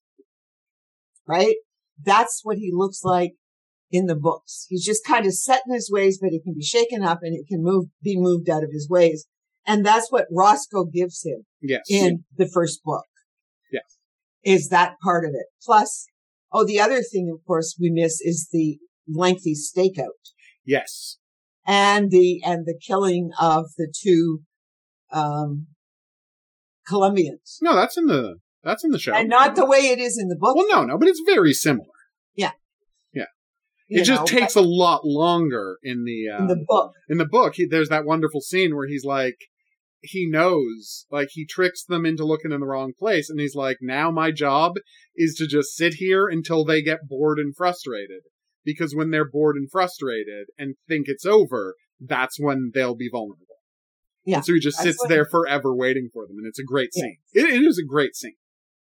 Right? 1.27 1.55
That's 2.03 2.41
what 2.43 2.57
he 2.57 2.71
looks 2.73 3.03
like 3.03 3.33
in 3.91 4.05
the 4.05 4.15
books. 4.15 4.65
He's 4.69 4.85
just 4.85 5.05
kind 5.05 5.25
of 5.25 5.33
set 5.33 5.61
in 5.67 5.73
his 5.73 5.89
ways, 5.91 6.19
but 6.21 6.29
he 6.31 6.39
can 6.41 6.53
be 6.53 6.63
shaken 6.63 7.03
up 7.03 7.19
and 7.21 7.35
it 7.35 7.47
can 7.47 7.63
move, 7.63 7.85
be 8.03 8.15
moved 8.17 8.49
out 8.49 8.63
of 8.63 8.69
his 8.71 8.87
ways. 8.89 9.25
And 9.67 9.85
that's 9.85 10.09
what 10.09 10.25
Roscoe 10.31 10.85
gives 10.85 11.23
him 11.25 11.45
Yes. 11.61 11.81
in 11.89 12.23
the 12.37 12.47
first 12.51 12.79
book. 12.83 13.03
Yes. 13.71 13.97
Is 14.43 14.69
that 14.69 14.95
part 15.03 15.25
of 15.25 15.31
it. 15.31 15.47
Plus, 15.63 16.07
oh, 16.53 16.65
the 16.65 16.79
other 16.79 17.01
thing, 17.01 17.29
of 17.31 17.45
course, 17.45 17.75
we 17.79 17.91
miss 17.91 18.21
is 18.21 18.47
the 18.51 18.79
lengthy 19.07 19.53
stakeout 19.53 20.31
Yes. 20.65 21.17
and 21.65 22.09
the 22.11 22.41
and 22.45 22.65
the 22.65 22.79
killing 22.87 23.31
of 23.39 23.65
the 23.77 23.93
two 23.93 24.41
um 25.11 25.67
Colombians. 26.87 27.57
No, 27.61 27.75
that's 27.75 27.97
in 27.97 28.05
the 28.05 28.37
that's 28.63 28.83
in 28.83 28.91
the 28.91 28.99
show. 28.99 29.13
And 29.13 29.29
not 29.29 29.55
the 29.55 29.65
way 29.65 29.79
it 29.79 29.99
is 29.99 30.17
in 30.17 30.29
the 30.29 30.37
book. 30.37 30.55
well, 30.55 30.67
no, 30.69 30.83
no, 30.85 30.97
but 30.97 31.07
it's 31.07 31.21
very 31.25 31.53
similar. 31.53 31.87
Yeah. 32.35 32.51
Yeah. 33.13 33.25
it 33.89 34.03
just 34.03 34.21
know, 34.21 34.39
takes 34.39 34.55
a 34.55 34.61
lot 34.61 35.01
longer 35.05 35.77
in 35.83 36.05
the 36.05 36.27
in 36.39 36.47
the 36.47 36.63
book. 36.67 36.93
In 37.09 37.17
the 37.17 37.25
book, 37.25 37.55
he, 37.55 37.65
there's 37.65 37.89
that 37.89 38.05
wonderful 38.05 38.41
scene 38.41 38.75
where 38.75 38.87
he's 38.87 39.03
like, 39.05 39.37
he 40.01 40.27
knows, 40.29 41.05
like 41.11 41.29
he 41.31 41.45
tricks 41.45 41.83
them 41.83 42.05
into 42.05 42.25
looking 42.25 42.51
in 42.51 42.59
the 42.59 42.67
wrong 42.67 42.93
place, 42.97 43.29
and 43.29 43.39
he's 43.39 43.55
like, 43.55 43.77
now 43.81 44.11
my 44.11 44.31
job 44.31 44.73
is 45.15 45.35
to 45.35 45.47
just 45.47 45.75
sit 45.75 45.95
here 45.95 46.27
until 46.27 46.63
they 46.63 46.81
get 46.81 47.07
bored 47.07 47.39
and 47.39 47.55
frustrated. 47.55 48.23
Because 48.63 48.93
when 48.93 49.11
they're 49.11 49.29
bored 49.29 49.55
and 49.55 49.71
frustrated 49.71 50.47
and 50.57 50.75
think 50.89 51.05
it's 51.07 51.25
over, 51.25 51.75
that's 52.01 52.37
when 52.37 52.71
they'll 52.73 52.97
be 52.97 53.09
vulnerable. 53.09 53.45
Yeah. 54.25 54.37
And 54.37 54.45
so 54.45 54.53
he 54.53 54.59
just 54.59 54.79
sits 54.79 54.99
there 55.07 55.25
forever 55.25 55.73
waiting 55.73 56.09
for 56.11 56.27
them, 56.27 56.37
and 56.37 56.45
it's 56.45 56.59
a 56.59 56.63
great 56.63 56.93
scene. 56.93 57.17
It, 57.33 57.45
it 57.45 57.63
is 57.63 57.79
a 57.79 57.87
great 57.87 58.13
scene. 58.13 58.35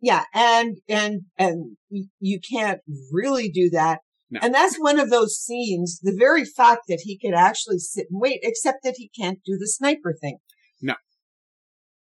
Yeah, 0.01 0.23
and 0.33 0.77
and 0.89 1.21
and 1.37 1.77
you 2.19 2.39
can't 2.39 2.81
really 3.11 3.49
do 3.49 3.69
that. 3.71 3.99
No. 4.29 4.39
And 4.41 4.53
that's 4.53 4.77
one 4.77 4.99
of 4.99 5.09
those 5.09 5.37
scenes. 5.37 5.99
The 6.01 6.15
very 6.17 6.43
fact 6.43 6.81
that 6.87 7.01
he 7.03 7.17
could 7.17 7.35
actually 7.35 7.77
sit 7.77 8.07
and 8.09 8.19
wait, 8.19 8.39
except 8.41 8.79
that 8.83 8.95
he 8.97 9.09
can't 9.17 9.39
do 9.45 9.57
the 9.59 9.67
sniper 9.67 10.15
thing. 10.19 10.39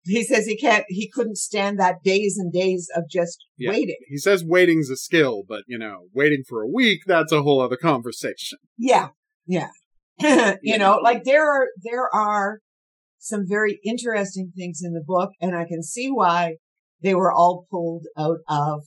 He 0.05 0.23
says 0.23 0.45
he 0.45 0.57
can't. 0.57 0.83
He 0.89 1.09
couldn't 1.09 1.37
stand 1.37 1.79
that 1.79 2.03
days 2.03 2.37
and 2.37 2.51
days 2.51 2.89
of 2.95 3.03
just 3.09 3.45
yeah. 3.57 3.69
waiting. 3.69 3.95
He 4.07 4.17
says 4.17 4.43
waiting's 4.43 4.89
a 4.89 4.97
skill, 4.97 5.43
but 5.47 5.63
you 5.67 5.77
know, 5.77 6.07
waiting 6.13 6.43
for 6.47 6.61
a 6.61 6.67
week—that's 6.67 7.31
a 7.31 7.41
whole 7.41 7.61
other 7.61 7.77
conversation. 7.77 8.59
Yeah, 8.77 9.09
yeah. 9.45 9.69
you 10.61 10.77
know, 10.77 10.99
like 11.01 11.23
there 11.23 11.49
are 11.49 11.67
there 11.81 12.13
are 12.13 12.59
some 13.17 13.47
very 13.47 13.79
interesting 13.85 14.51
things 14.55 14.81
in 14.83 14.93
the 14.93 15.03
book, 15.05 15.31
and 15.39 15.55
I 15.55 15.65
can 15.65 15.81
see 15.81 16.09
why 16.09 16.55
they 17.01 17.15
were 17.15 17.31
all 17.31 17.65
pulled 17.71 18.05
out 18.17 18.39
of 18.49 18.81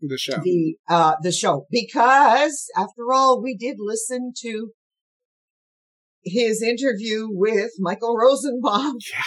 the 0.00 0.18
show. 0.18 0.40
The 0.42 0.76
uh, 0.88 1.16
the 1.22 1.32
show 1.32 1.66
because 1.70 2.70
after 2.74 3.12
all, 3.12 3.42
we 3.42 3.56
did 3.56 3.76
listen 3.78 4.32
to 4.40 4.70
his 6.24 6.62
interview 6.62 7.26
with 7.30 7.72
Michael 7.78 8.16
Rosenbaum. 8.16 8.96
Yeah, 9.12 9.22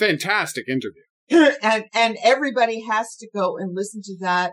fantastic 0.00 0.68
interview. 0.68 1.02
and 1.62 1.84
and 1.94 2.16
everybody 2.24 2.84
has 2.90 3.14
to 3.16 3.28
go 3.32 3.56
and 3.56 3.74
listen 3.74 4.00
to 4.02 4.16
that. 4.20 4.52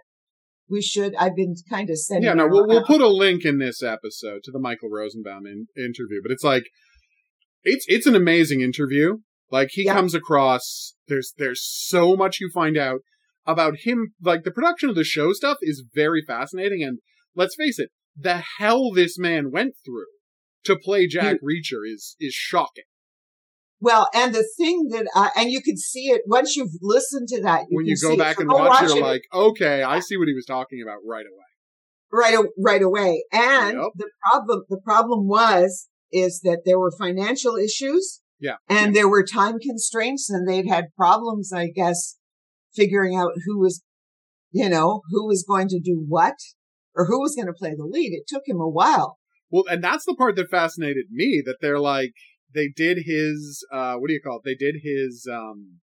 We 0.70 0.82
should. 0.82 1.16
I've 1.16 1.36
been 1.36 1.56
kind 1.70 1.90
of 1.90 1.98
sending. 1.98 2.28
Yeah, 2.28 2.34
no, 2.34 2.48
we'll, 2.48 2.68
we'll 2.68 2.86
put 2.86 3.02
a 3.02 3.08
link 3.08 3.46
in 3.46 3.58
this 3.58 3.82
episode 3.82 4.42
to 4.44 4.52
the 4.52 4.60
Michael 4.60 4.90
Rosenbaum 4.90 5.46
in, 5.46 5.68
interview. 5.78 6.20
But 6.22 6.32
it's 6.32 6.44
like, 6.44 6.66
it's 7.64 7.86
it's 7.88 8.06
an 8.06 8.16
amazing 8.16 8.62
interview. 8.62 9.20
Like 9.50 9.70
he 9.72 9.86
comes 9.86 10.14
across. 10.14 10.94
There's 11.08 11.34
there's 11.38 11.66
so 11.66 12.16
much 12.16 12.40
you 12.40 12.52
find 12.54 12.78
out 12.78 13.00
about 13.46 13.78
him. 13.86 14.14
Like 14.22 14.44
the 14.44 14.52
production 14.52 14.90
of 14.90 14.96
the 14.96 15.06
show 15.06 15.32
stuff 15.32 15.58
is 15.62 15.84
very 15.96 16.22
fascinating. 16.28 16.84
And 16.84 17.00
let's 17.34 17.56
face 17.56 17.80
it, 17.80 17.90
the 18.16 18.44
hell 18.60 18.92
this 18.92 19.18
man 19.18 19.52
went 19.52 19.76
through 19.86 20.06
to 20.66 20.76
play 20.78 21.08
Jack 21.08 21.38
he, 21.42 21.62
Reacher 21.62 21.82
is 21.92 22.18
is 22.20 22.34
shocking. 22.34 22.84
Well, 23.80 24.10
and 24.14 24.34
the 24.34 24.48
thing 24.58 24.88
that, 24.90 25.08
uh, 25.16 25.30
and 25.36 25.52
you 25.52 25.62
can 25.62 25.78
see 25.78 26.08
it 26.08 26.22
once 26.26 26.56
you've 26.56 26.72
listened 26.82 27.28
to 27.30 27.42
that. 27.44 27.66
You 27.70 27.78
when 27.78 27.86
you 27.86 27.96
go 28.02 28.18
back 28.18 28.40
and 28.40 28.50
watch, 28.50 28.82
watch, 28.82 28.90
you're 28.90 29.02
like, 29.02 29.24
okay, 29.34 29.84
I 29.84 30.00
see 30.00 30.18
what 30.18 30.28
he 30.28 30.34
was 30.34 30.46
talking 30.46 30.82
about 30.82 31.00
right 31.08 31.26
away. 31.26 31.44
Right, 32.12 32.38
right 32.58 32.82
away. 32.82 33.24
And 33.32 33.78
yep. 33.78 33.92
the 33.96 34.10
problem, 34.24 34.64
the 34.70 34.80
problem 34.84 35.28
was, 35.28 35.88
is 36.12 36.42
that 36.44 36.62
there 36.66 36.80
were 36.80 36.92
financial 36.98 37.56
issues. 37.56 38.22
Yeah. 38.40 38.56
And 38.70 38.96
yeah. 38.96 39.02
there 39.02 39.10
were 39.10 39.24
time 39.24 39.60
constraints 39.60 40.30
and 40.30 40.48
they'd 40.48 40.68
had 40.68 40.86
problems, 40.96 41.52
I 41.54 41.68
guess, 41.68 42.18
figuring 42.76 43.16
out 43.16 43.32
who 43.46 43.60
was, 43.60 43.84
you 44.52 44.70
know, 44.70 45.02
who 45.10 45.28
was 45.28 45.44
going 45.48 45.68
to 45.70 45.80
do 45.80 46.06
what 46.08 46.36
or 46.96 47.06
who 47.06 47.22
was 47.22 47.36
going 47.36 47.48
to 47.48 47.54
play 47.54 47.74
the 47.76 47.86
lead. 47.86 48.14
It 48.14 48.24
took 48.28 48.44
him 48.48 48.60
a 48.60 48.70
while. 48.70 49.18
Well, 49.50 49.66
and 49.70 49.84
that's 49.84 50.06
the 50.06 50.16
part 50.16 50.36
that 50.36 50.50
fascinated 50.50 51.06
me 51.12 51.42
that 51.46 51.58
they're 51.62 51.80
like, 51.80 52.14
they 52.58 52.68
did 52.76 53.04
his 53.06 53.66
uh 53.72 53.96
what 53.96 54.08
do 54.08 54.14
you 54.14 54.22
call 54.22 54.38
it? 54.38 54.42
They 54.44 54.56
did 54.56 54.82
his 54.84 55.28
um 55.32 55.80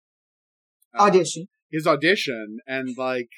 uh, 0.99 1.03
audition. 1.03 1.47
His 1.71 1.87
audition 1.87 2.59
and 2.67 2.97
like 2.97 3.29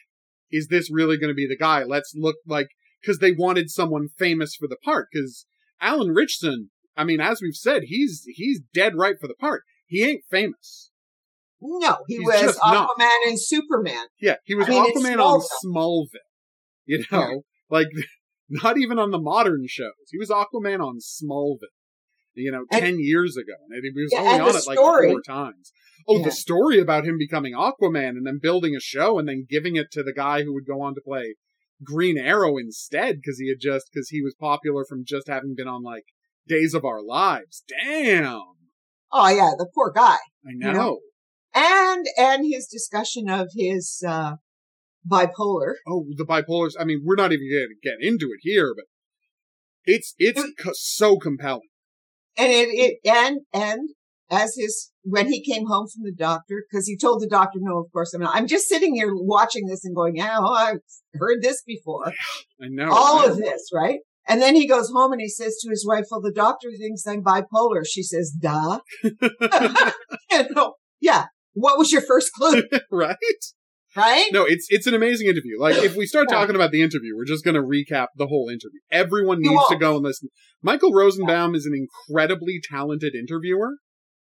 is 0.51 0.69
this 0.69 0.91
really 0.91 1.19
going 1.19 1.31
to 1.31 1.35
be 1.35 1.49
the 1.49 1.57
guy? 1.57 1.83
Let's 1.83 2.13
look 2.15 2.37
like 2.47 2.69
cuz 3.05 3.19
they 3.19 3.33
wanted 3.33 3.71
someone 3.71 4.09
famous 4.17 4.55
for 4.55 4.69
the 4.69 4.77
part 4.77 5.09
cuz 5.13 5.47
Alan 5.81 6.11
Ritchson, 6.11 6.71
I 6.97 7.05
mean 7.05 7.21
as 7.21 7.41
we've 7.43 7.57
said, 7.57 7.83
he's 7.87 8.23
he's 8.27 8.61
dead 8.73 8.95
right 8.97 9.17
for 9.21 9.27
the 9.27 9.35
part. 9.35 9.65
He 9.87 10.05
ain't 10.05 10.25
famous. 10.31 10.91
No, 11.61 11.99
he 12.07 12.19
He's 12.19 12.27
was 12.27 12.59
Aquaman 12.59 12.99
not. 12.99 13.27
and 13.27 13.41
Superman. 13.41 14.07
Yeah, 14.21 14.37
he 14.45 14.55
was 14.55 14.67
I 14.67 14.71
mean, 14.71 14.85
Aquaman 14.85 15.19
on 15.19 15.41
Smallville. 15.65 16.31
You 16.87 16.99
know, 17.11 17.31
yeah. 17.31 17.37
like 17.71 17.87
not 18.51 18.77
even 18.77 18.99
on 18.99 19.11
the 19.11 19.19
modern 19.19 19.65
shows. 19.67 20.11
He 20.11 20.19
was 20.19 20.29
Aquaman 20.29 20.81
on 20.81 20.99
Smallville 20.99 21.73
you 22.35 22.51
know, 22.51 22.65
and, 22.71 22.81
10 22.81 22.97
years 22.99 23.37
ago. 23.37 23.55
And 23.71 23.83
he 23.83 23.91
was 23.91 24.11
yeah, 24.13 24.21
only 24.21 24.41
on 24.41 24.57
it 24.57 24.63
story, 24.63 25.07
like 25.07 25.13
four 25.13 25.23
times. 25.23 25.73
Oh, 26.07 26.19
yeah. 26.19 26.25
the 26.25 26.33
story 26.33 26.79
about 26.79 27.07
him 27.07 27.17
becoming 27.19 27.55
Aquaman 27.55 28.11
and 28.11 28.27
then 28.27 28.39
building 28.43 28.75
a 28.77 28.81
show 28.81 29.19
and 29.19 29.29
then 29.29 29.47
giving 29.49 29.77
it 29.77 29.91
to 29.93 30.03
the 30.03 30.13
guy 30.13 30.43
who 30.43 30.53
would 30.55 30.67
go 30.67 30.83
on 30.83 30.95
to 30.95 31.01
play 31.01 31.37
Green 31.83 32.19
Arrow 32.19 32.59
instead 32.59 33.17
because 33.17 33.39
he 33.39 33.49
had 33.49 33.59
just, 33.61 33.87
because 33.93 34.09
he 34.11 34.21
was 34.23 34.35
popular 34.35 34.85
from 34.85 35.05
just 35.05 35.29
having 35.29 35.55
been 35.57 35.69
on 35.69 35.83
like 35.83 36.05
Days 36.47 36.75
of 36.75 36.85
Our 36.85 37.03
Lives. 37.03 37.65
Damn. 37.69 38.43
Oh, 39.13 39.29
yeah, 39.29 39.53
the 39.57 39.69
poor 39.75 39.93
guy. 39.95 40.19
I 40.47 40.53
know. 40.55 40.69
You 40.69 40.75
know? 40.75 40.99
And, 41.55 42.07
and 42.19 42.45
his 42.45 42.67
discussion 42.67 43.31
of 43.31 43.51
his, 43.57 44.03
uh, 44.07 44.37
bipolar. 45.09 45.75
Oh, 45.87 46.07
the 46.17 46.27
bipolar. 46.27 46.71
I 46.79 46.85
mean, 46.85 47.03
we're 47.05 47.15
not 47.15 47.33
even 47.33 47.49
going 47.49 47.69
to 47.69 47.89
get 47.89 47.99
into 48.01 48.27
it 48.33 48.41
here, 48.41 48.75
but 48.77 48.87
it's, 49.85 50.15
it's 50.19 50.43
it, 50.43 50.55
so 50.75 51.17
compelling 51.17 51.69
and 52.37 52.51
it, 52.51 52.69
it 52.69 52.99
and 53.09 53.41
and 53.53 53.91
as 54.31 54.57
his 54.57 54.91
when 55.03 55.29
he 55.29 55.43
came 55.43 55.67
home 55.67 55.87
from 55.87 56.03
the 56.03 56.13
doctor 56.13 56.65
because 56.69 56.87
he 56.87 56.97
told 56.97 57.21
the 57.21 57.29
doctor 57.29 57.59
no 57.61 57.79
of 57.79 57.93
course 57.93 58.15
i'm 58.15 58.23
not. 58.23 58.35
I'm 58.35 58.47
just 58.47 58.69
sitting 58.69 58.95
here 58.95 59.11
watching 59.13 59.67
this 59.67 59.85
and 59.85 59.95
going 59.95 60.17
yeah 60.17 60.39
well, 60.39 60.55
i've 60.55 60.81
heard 61.15 61.43
this 61.43 61.63
before. 61.67 62.07
I 62.63 62.69
know 62.69 62.91
all 62.91 63.21
right? 63.21 63.31
of 63.31 63.37
this 63.37 63.71
right? 63.73 64.01
And 64.27 64.41
then 64.41 64.55
he 64.55 64.67
goes 64.67 64.91
home 64.91 65.13
and 65.13 65.21
he 65.21 65.29
says 65.29 65.59
to 65.61 65.71
his 65.71 65.87
wife 65.87 66.07
well 66.11 66.21
the 66.21 66.33
doctor 66.33 66.69
thinks 66.79 67.07
i'm 67.07 67.23
bipolar. 67.23 67.83
She 67.87 68.03
says 68.03 68.31
duh. 68.31 68.81
You 70.31 70.49
know, 70.51 70.75
yeah. 71.01 71.27
What 71.53 71.79
was 71.79 71.93
your 71.93 72.03
first 72.03 72.33
clue? 72.33 72.65
Right 72.91 73.17
right? 73.97 74.29
No, 74.33 74.45
it's 74.45 74.67
it's 74.71 74.87
an 74.87 74.95
amazing 74.95 75.27
interview. 75.27 75.59
Like 75.59 75.77
if 75.77 75.97
we 75.97 76.07
start 76.07 76.29
talking 76.29 76.55
about 76.55 76.71
the 76.71 76.83
interview, 76.83 77.17
we're 77.17 77.25
just 77.25 77.45
going 77.45 77.55
to 77.55 77.63
recap 77.63 78.09
the 78.17 78.27
whole 78.27 78.49
interview. 78.49 78.81
Everyone 78.91 79.41
needs 79.41 79.69
to 79.69 79.77
go 79.77 79.97
and 79.97 80.05
listen. 80.05 80.29
Michael 80.63 80.93
Rosenbaum 80.93 81.55
is 81.55 81.67
an 81.67 81.75
incredibly 81.75 82.61
talented 82.63 83.15
interviewer. 83.15 83.75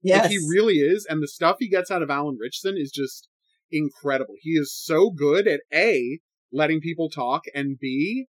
Yes, 0.01 0.23
like, 0.23 0.31
he 0.31 0.37
really 0.37 0.75
is, 0.75 1.05
and 1.09 1.21
the 1.21 1.27
stuff 1.27 1.57
he 1.59 1.67
gets 1.67 1.89
out 1.89 2.03
of 2.03 2.09
Alan 2.09 2.37
Ritchson 2.39 2.75
is 2.77 2.91
just 2.91 3.27
incredible. 3.71 4.35
He 4.39 4.51
is 4.51 4.73
so 4.75 5.09
good 5.09 5.47
at 5.47 5.61
a 5.73 6.19
letting 6.51 6.79
people 6.79 7.09
talk 7.09 7.43
and 7.53 7.77
b 7.79 8.27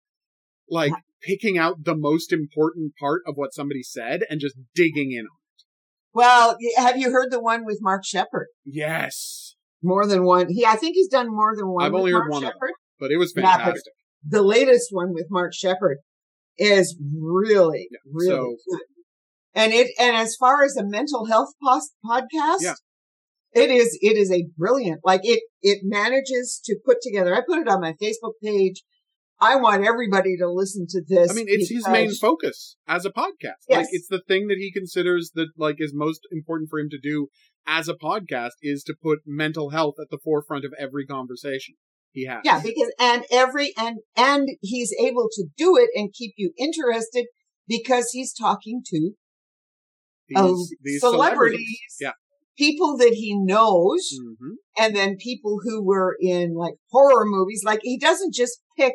like 0.68 0.92
picking 1.22 1.58
out 1.58 1.84
the 1.84 1.96
most 1.96 2.32
important 2.32 2.92
part 2.98 3.22
of 3.26 3.36
what 3.36 3.54
somebody 3.54 3.82
said 3.82 4.22
and 4.28 4.40
just 4.40 4.56
digging 4.74 5.12
in 5.12 5.20
on 5.20 5.24
it. 5.24 5.64
Well, 6.12 6.56
have 6.76 6.96
you 6.96 7.12
heard 7.12 7.30
the 7.30 7.40
one 7.40 7.64
with 7.64 7.78
Mark 7.80 8.04
Sheppard? 8.04 8.48
Yes. 8.64 9.45
More 9.82 10.06
than 10.06 10.24
one. 10.24 10.48
He, 10.48 10.64
I 10.64 10.76
think 10.76 10.94
he's 10.94 11.08
done 11.08 11.28
more 11.28 11.54
than 11.56 11.68
one. 11.68 11.84
I've 11.84 11.94
only 11.94 12.12
heard 12.12 12.28
Mark 12.28 12.32
one 12.32 12.42
Sheppard. 12.42 12.54
of 12.54 12.60
them, 12.60 12.74
but 12.98 13.10
it 13.10 13.18
was 13.18 13.32
fantastic. 13.32 13.82
Yeah, 13.84 14.38
the 14.38 14.42
latest 14.42 14.88
one 14.90 15.12
with 15.12 15.26
Mark 15.30 15.52
Sheppard 15.54 15.98
is 16.58 16.96
really, 17.18 17.88
yeah, 17.90 17.98
really 18.12 18.28
so, 18.28 18.56
good. 18.70 18.80
And 19.54 19.72
it, 19.72 19.90
and 19.98 20.16
as 20.16 20.36
far 20.36 20.64
as 20.64 20.76
a 20.76 20.84
mental 20.84 21.26
health 21.26 21.50
post, 21.62 21.92
podcast, 22.04 22.60
yeah. 22.60 22.74
it 23.52 23.70
is, 23.70 23.98
it 24.00 24.16
is 24.16 24.30
a 24.30 24.46
brilliant, 24.56 25.00
like 25.04 25.20
it, 25.22 25.42
it 25.62 25.80
manages 25.82 26.60
to 26.64 26.76
put 26.84 26.98
together. 27.02 27.34
I 27.34 27.40
put 27.46 27.58
it 27.58 27.68
on 27.68 27.80
my 27.80 27.94
Facebook 28.02 28.32
page. 28.42 28.82
I 29.40 29.56
want 29.56 29.84
everybody 29.84 30.36
to 30.38 30.50
listen 30.50 30.86
to 30.90 31.02
this. 31.06 31.30
I 31.30 31.34
mean, 31.34 31.46
it's 31.48 31.70
his 31.70 31.86
main 31.88 32.14
focus 32.14 32.76
as 32.88 33.04
a 33.04 33.10
podcast. 33.10 33.66
Yes. 33.68 33.78
Like, 33.78 33.86
it's 33.90 34.08
the 34.08 34.22
thing 34.26 34.48
that 34.48 34.56
he 34.58 34.72
considers 34.72 35.32
that, 35.34 35.48
like, 35.58 35.76
is 35.78 35.92
most 35.94 36.20
important 36.32 36.70
for 36.70 36.78
him 36.78 36.88
to 36.90 36.98
do 36.98 37.28
as 37.66 37.88
a 37.88 37.94
podcast 37.94 38.52
is 38.62 38.82
to 38.84 38.94
put 39.00 39.20
mental 39.26 39.70
health 39.70 39.96
at 40.00 40.08
the 40.10 40.18
forefront 40.22 40.64
of 40.64 40.72
every 40.78 41.04
conversation 41.04 41.74
he 42.12 42.26
has. 42.26 42.40
Yeah, 42.44 42.60
because 42.60 42.92
and 42.98 43.24
every 43.30 43.72
and 43.76 43.98
and 44.16 44.48
he's 44.62 44.94
able 44.98 45.28
to 45.32 45.46
do 45.56 45.76
it 45.76 45.90
and 45.94 46.12
keep 46.12 46.34
you 46.36 46.52
interested 46.58 47.26
because 47.68 48.10
he's 48.12 48.32
talking 48.32 48.82
to 48.86 49.12
these, 50.28 50.38
uh, 50.38 50.52
these 50.82 51.00
celebrities. 51.00 51.00
celebrities. 51.00 51.96
Yeah. 52.00 52.12
People 52.56 52.96
that 52.96 53.12
he 53.12 53.36
knows, 53.38 54.08
mm-hmm. 54.18 54.54
and 54.78 54.96
then 54.96 55.16
people 55.18 55.58
who 55.62 55.84
were 55.84 56.16
in 56.18 56.54
like 56.54 56.74
horror 56.90 57.26
movies. 57.26 57.62
Like 57.66 57.80
he 57.82 57.98
doesn't 57.98 58.32
just 58.32 58.60
pick 58.78 58.94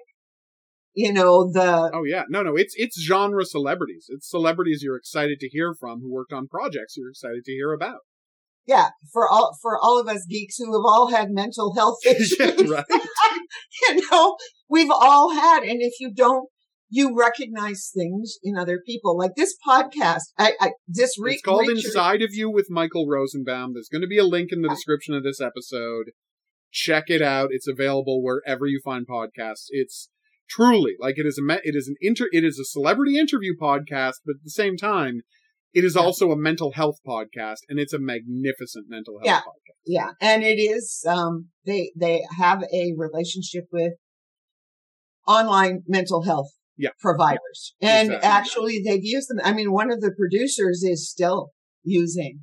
you 0.93 1.11
know 1.11 1.49
the 1.51 1.89
oh 1.93 2.03
yeah 2.03 2.23
no 2.29 2.41
no 2.41 2.55
it's 2.55 2.73
it's 2.77 3.01
genre 3.01 3.45
celebrities 3.45 4.07
it's 4.09 4.29
celebrities 4.29 4.81
you're 4.83 4.97
excited 4.97 5.39
to 5.39 5.47
hear 5.47 5.73
from 5.79 5.99
who 6.01 6.11
worked 6.11 6.33
on 6.33 6.47
projects 6.47 6.95
you're 6.97 7.09
excited 7.09 7.43
to 7.45 7.51
hear 7.51 7.71
about 7.71 7.99
yeah, 8.67 8.89
for 9.11 9.27
all 9.27 9.57
for 9.61 9.77
all 9.77 9.99
of 9.99 10.07
us 10.07 10.25
geeks 10.29 10.57
who 10.57 10.71
have 10.71 10.85
all 10.85 11.11
had 11.11 11.29
mental 11.31 11.73
health 11.73 11.97
issues, 12.05 12.37
yeah, 12.39 12.69
right. 12.69 12.85
you 13.89 14.01
know, 14.11 14.37
we've 14.69 14.91
all 14.91 15.33
had. 15.33 15.63
And 15.63 15.81
if 15.81 15.93
you 15.99 16.11
don't, 16.13 16.47
you 16.89 17.17
recognize 17.17 17.91
things 17.93 18.37
in 18.43 18.57
other 18.57 18.79
people. 18.85 19.17
Like 19.17 19.31
this 19.35 19.55
podcast, 19.67 20.21
I, 20.37 20.53
I 20.59 20.71
this 20.87 21.15
re- 21.19 21.33
it's 21.33 21.41
called 21.41 21.67
Richard, 21.67 21.85
Inside 21.85 22.21
of 22.21 22.29
You 22.33 22.49
with 22.51 22.67
Michael 22.69 23.07
Rosenbaum. 23.07 23.73
There's 23.73 23.89
going 23.89 24.01
to 24.01 24.07
be 24.07 24.19
a 24.19 24.25
link 24.25 24.49
in 24.51 24.61
the 24.61 24.69
description 24.69 25.15
of 25.15 25.23
this 25.23 25.41
episode. 25.41 26.11
Check 26.71 27.05
it 27.07 27.21
out. 27.21 27.49
It's 27.51 27.67
available 27.67 28.23
wherever 28.23 28.67
you 28.67 28.79
find 28.83 29.07
podcasts. 29.07 29.65
It's 29.69 30.09
truly 30.51 30.95
like 30.99 31.15
it 31.17 31.25
is 31.25 31.39
a 31.39 31.53
it 31.63 31.75
is 31.75 31.87
an 31.87 31.95
inter 32.01 32.27
it 32.31 32.43
is 32.43 32.59
a 32.59 32.65
celebrity 32.65 33.17
interview 33.17 33.53
podcast, 33.59 34.15
but 34.25 34.35
at 34.35 34.43
the 34.43 34.51
same 34.51 34.77
time, 34.77 35.21
it 35.73 35.83
is 35.83 35.95
also 35.95 36.31
a 36.31 36.37
mental 36.37 36.73
health 36.73 36.97
podcast, 37.07 37.59
and 37.69 37.79
it's 37.79 37.93
a 37.93 37.99
magnificent 37.99 38.87
mental 38.89 39.19
health 39.19 39.25
yeah. 39.25 39.39
podcast. 39.39 39.77
Yeah, 39.85 40.09
and 40.19 40.43
it 40.43 40.59
is. 40.59 41.03
Um, 41.07 41.47
they 41.65 41.91
they 41.97 42.23
have 42.37 42.63
a 42.73 42.93
relationship 42.97 43.65
with 43.71 43.93
online 45.27 45.83
mental 45.87 46.23
health 46.23 46.49
yeah. 46.77 46.89
providers, 46.99 47.75
and 47.81 48.09
exactly. 48.09 48.29
actually 48.29 48.81
they've 48.83 49.03
used 49.03 49.29
them. 49.29 49.39
I 49.43 49.53
mean, 49.53 49.71
one 49.71 49.91
of 49.91 50.01
the 50.01 50.13
producers 50.17 50.83
is 50.83 51.09
still 51.09 51.51
using 51.83 52.41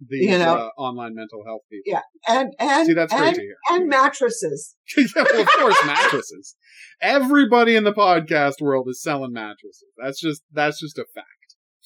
these 0.00 0.30
you 0.30 0.38
know, 0.38 0.54
uh, 0.54 0.80
online 0.80 1.14
mental 1.14 1.44
health 1.44 1.62
people. 1.70 1.92
Yeah, 1.92 2.02
and 2.28 2.54
and 2.58 2.86
see 2.86 2.94
that's 2.94 3.12
great 3.12 3.28
and, 3.28 3.36
to 3.36 3.42
hear. 3.42 3.56
And 3.70 3.88
mattresses. 3.88 4.76
yeah, 4.96 5.04
well, 5.16 5.40
of 5.40 5.48
course, 5.48 5.76
mattresses. 5.84 6.56
Everybody 7.00 7.74
in 7.74 7.84
the 7.84 7.92
podcast 7.92 8.60
world 8.60 8.86
is 8.88 9.02
selling 9.02 9.32
mattresses. 9.32 9.84
That's 10.02 10.20
just 10.20 10.42
that's 10.52 10.80
just 10.80 10.98
a 10.98 11.04
fact. 11.14 11.26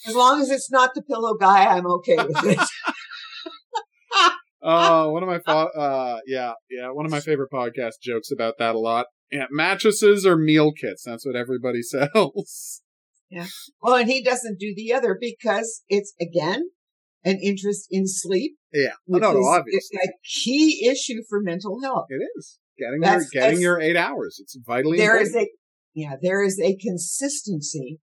As 0.06 0.14
long 0.14 0.40
as 0.40 0.50
it's 0.50 0.70
not 0.70 0.94
the 0.94 1.02
pillow 1.02 1.34
guy, 1.34 1.66
I'm 1.66 1.86
okay 1.86 2.16
with 2.16 2.44
it. 2.44 2.58
uh, 4.62 5.06
one 5.10 5.22
of 5.22 5.28
my 5.28 5.38
fa- 5.38 5.70
uh, 5.78 6.18
yeah, 6.26 6.52
yeah, 6.70 6.90
one 6.90 7.06
of 7.06 7.12
my 7.12 7.20
favorite 7.20 7.50
podcast 7.52 8.00
jokes 8.02 8.30
about 8.32 8.54
that 8.58 8.74
a 8.74 8.78
lot. 8.78 9.06
Yeah, 9.30 9.46
mattresses 9.50 10.26
or 10.26 10.36
meal 10.36 10.72
kits. 10.72 11.04
That's 11.04 11.24
what 11.24 11.36
everybody 11.36 11.82
sells. 11.82 12.82
Yeah. 13.30 13.46
Well, 13.80 13.94
and 13.94 14.10
he 14.10 14.22
doesn't 14.22 14.58
do 14.60 14.74
the 14.76 14.92
other 14.92 15.16
because 15.18 15.82
it's 15.88 16.12
again 16.20 16.68
an 17.24 17.38
interest 17.42 17.86
in 17.90 18.06
sleep. 18.06 18.56
Yeah. 18.72 18.92
no, 19.06 19.18
no, 19.18 19.44
obviously. 19.44 19.98
a 20.02 20.08
key 20.24 20.88
issue 20.88 21.22
for 21.28 21.40
mental 21.40 21.80
health. 21.82 22.06
It 22.08 22.22
is. 22.36 22.58
Getting 22.78 23.00
that's, 23.00 23.32
your 23.32 23.42
getting 23.42 23.60
your 23.60 23.80
eight 23.80 23.96
hours. 23.96 24.38
It's 24.40 24.56
vitally 24.66 24.98
there 24.98 25.16
important. 25.16 25.36
is 25.36 25.42
a 25.42 25.48
yeah, 25.94 26.14
there 26.20 26.42
is 26.42 26.58
a 26.58 26.76
consistency 26.76 28.00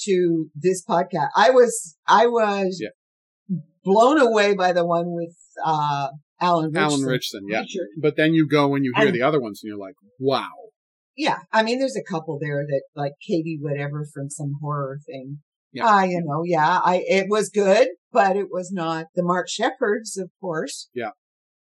to 0.00 0.46
this 0.54 0.84
podcast. 0.84 1.28
I 1.34 1.50
was 1.50 1.96
I 2.06 2.26
was 2.26 2.78
yeah. 2.80 3.56
blown 3.82 4.20
away 4.20 4.54
by 4.54 4.72
the 4.72 4.86
one 4.86 5.06
with 5.06 5.34
uh 5.64 6.08
Alan 6.40 6.72
Ritchson. 6.72 6.82
Alan 6.82 7.02
Ritchson, 7.02 7.40
yeah. 7.48 7.60
Richard. 7.60 7.88
But 8.00 8.16
then 8.16 8.34
you 8.34 8.46
go 8.46 8.74
and 8.74 8.84
you 8.84 8.92
hear 8.96 9.06
and, 9.06 9.14
the 9.14 9.22
other 9.22 9.40
ones 9.40 9.60
and 9.62 9.68
you're 9.68 9.78
like, 9.78 9.94
wow. 10.18 10.50
Yeah. 11.16 11.38
I 11.52 11.62
mean 11.62 11.78
there's 11.78 11.96
a 11.96 12.04
couple 12.04 12.38
there 12.40 12.64
that 12.66 12.82
like 12.94 13.12
Katie 13.26 13.58
whatever 13.60 14.06
from 14.12 14.28
some 14.28 14.54
horror 14.60 14.98
thing. 15.06 15.38
Yeah. 15.72 15.86
Uh, 15.86 16.02
you 16.02 16.22
know, 16.24 16.42
yeah, 16.44 16.80
I, 16.84 17.02
it 17.08 17.26
was 17.28 17.48
good, 17.48 17.88
but 18.12 18.36
it 18.36 18.48
was 18.50 18.70
not 18.70 19.06
the 19.14 19.22
Mark 19.22 19.48
Sheppards, 19.48 20.18
of 20.18 20.30
course. 20.40 20.88
Yeah. 20.94 21.10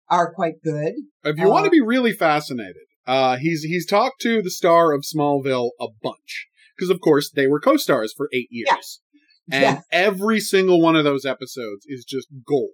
Are 0.09 0.33
quite 0.33 0.55
good. 0.63 0.93
If 1.23 1.37
you 1.37 1.47
uh, 1.47 1.49
want 1.49 1.65
to 1.65 1.71
be 1.71 1.81
really 1.81 2.11
fascinated, 2.11 2.83
uh, 3.07 3.37
he's, 3.37 3.63
he's 3.63 3.85
talked 3.85 4.19
to 4.21 4.41
the 4.41 4.51
star 4.51 4.93
of 4.93 5.03
Smallville 5.03 5.71
a 5.79 5.87
bunch. 6.01 6.47
Cause 6.79 6.89
of 6.89 6.99
course 6.99 7.31
they 7.31 7.47
were 7.47 7.59
co-stars 7.59 8.13
for 8.15 8.27
eight 8.33 8.49
years. 8.51 8.99
Yeah. 9.47 9.55
And 9.55 9.63
yeah. 9.63 9.81
every 9.91 10.39
single 10.39 10.81
one 10.81 10.95
of 10.95 11.03
those 11.03 11.25
episodes 11.25 11.85
is 11.87 12.05
just 12.05 12.27
gold. 12.45 12.71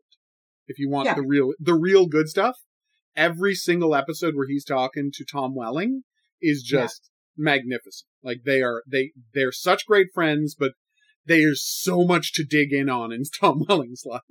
If 0.67 0.79
you 0.79 0.89
want 0.89 1.05
yeah. 1.05 1.15
the 1.15 1.23
real, 1.23 1.53
the 1.59 1.73
real 1.73 2.07
good 2.07 2.27
stuff, 2.27 2.55
every 3.15 3.55
single 3.55 3.95
episode 3.95 4.35
where 4.35 4.47
he's 4.47 4.65
talking 4.65 5.11
to 5.13 5.25
Tom 5.25 5.55
Welling 5.55 6.03
is 6.41 6.63
just 6.63 7.09
magnificent. 7.37 8.07
Like 8.23 8.39
they 8.45 8.61
are, 8.61 8.83
they, 8.89 9.11
they're 9.33 9.51
such 9.51 9.85
great 9.85 10.07
friends, 10.13 10.55
but 10.57 10.71
there's 11.29 11.63
so 11.63 12.03
much 12.03 12.33
to 12.33 12.43
dig 12.43 12.73
in 12.73 12.89
on 12.89 13.13
in 13.13 13.23
Tom 13.39 13.63
Welling's 13.69 14.03
life. 14.05 14.21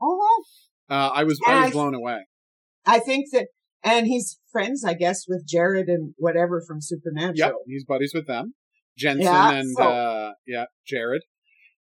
Oh, 0.00 0.44
uh, 0.88 1.10
I 1.12 1.24
was 1.24 1.40
I 1.46 1.64
was 1.64 1.72
blown 1.72 1.94
away. 1.94 2.26
I 2.86 3.00
think 3.00 3.26
that, 3.32 3.48
and 3.82 4.06
he's 4.06 4.38
friends, 4.50 4.84
I 4.84 4.94
guess, 4.94 5.26
with 5.28 5.46
Jared 5.46 5.88
and 5.88 6.14
whatever 6.16 6.62
from 6.66 6.80
Supernatural. 6.80 7.34
Yep, 7.34 7.54
he's 7.66 7.84
buddies 7.84 8.12
with 8.14 8.26
them, 8.26 8.54
Jensen 8.96 9.24
yeah, 9.24 9.52
and 9.52 9.70
so. 9.76 9.82
uh, 9.82 10.32
yeah, 10.46 10.64
Jared. 10.86 11.22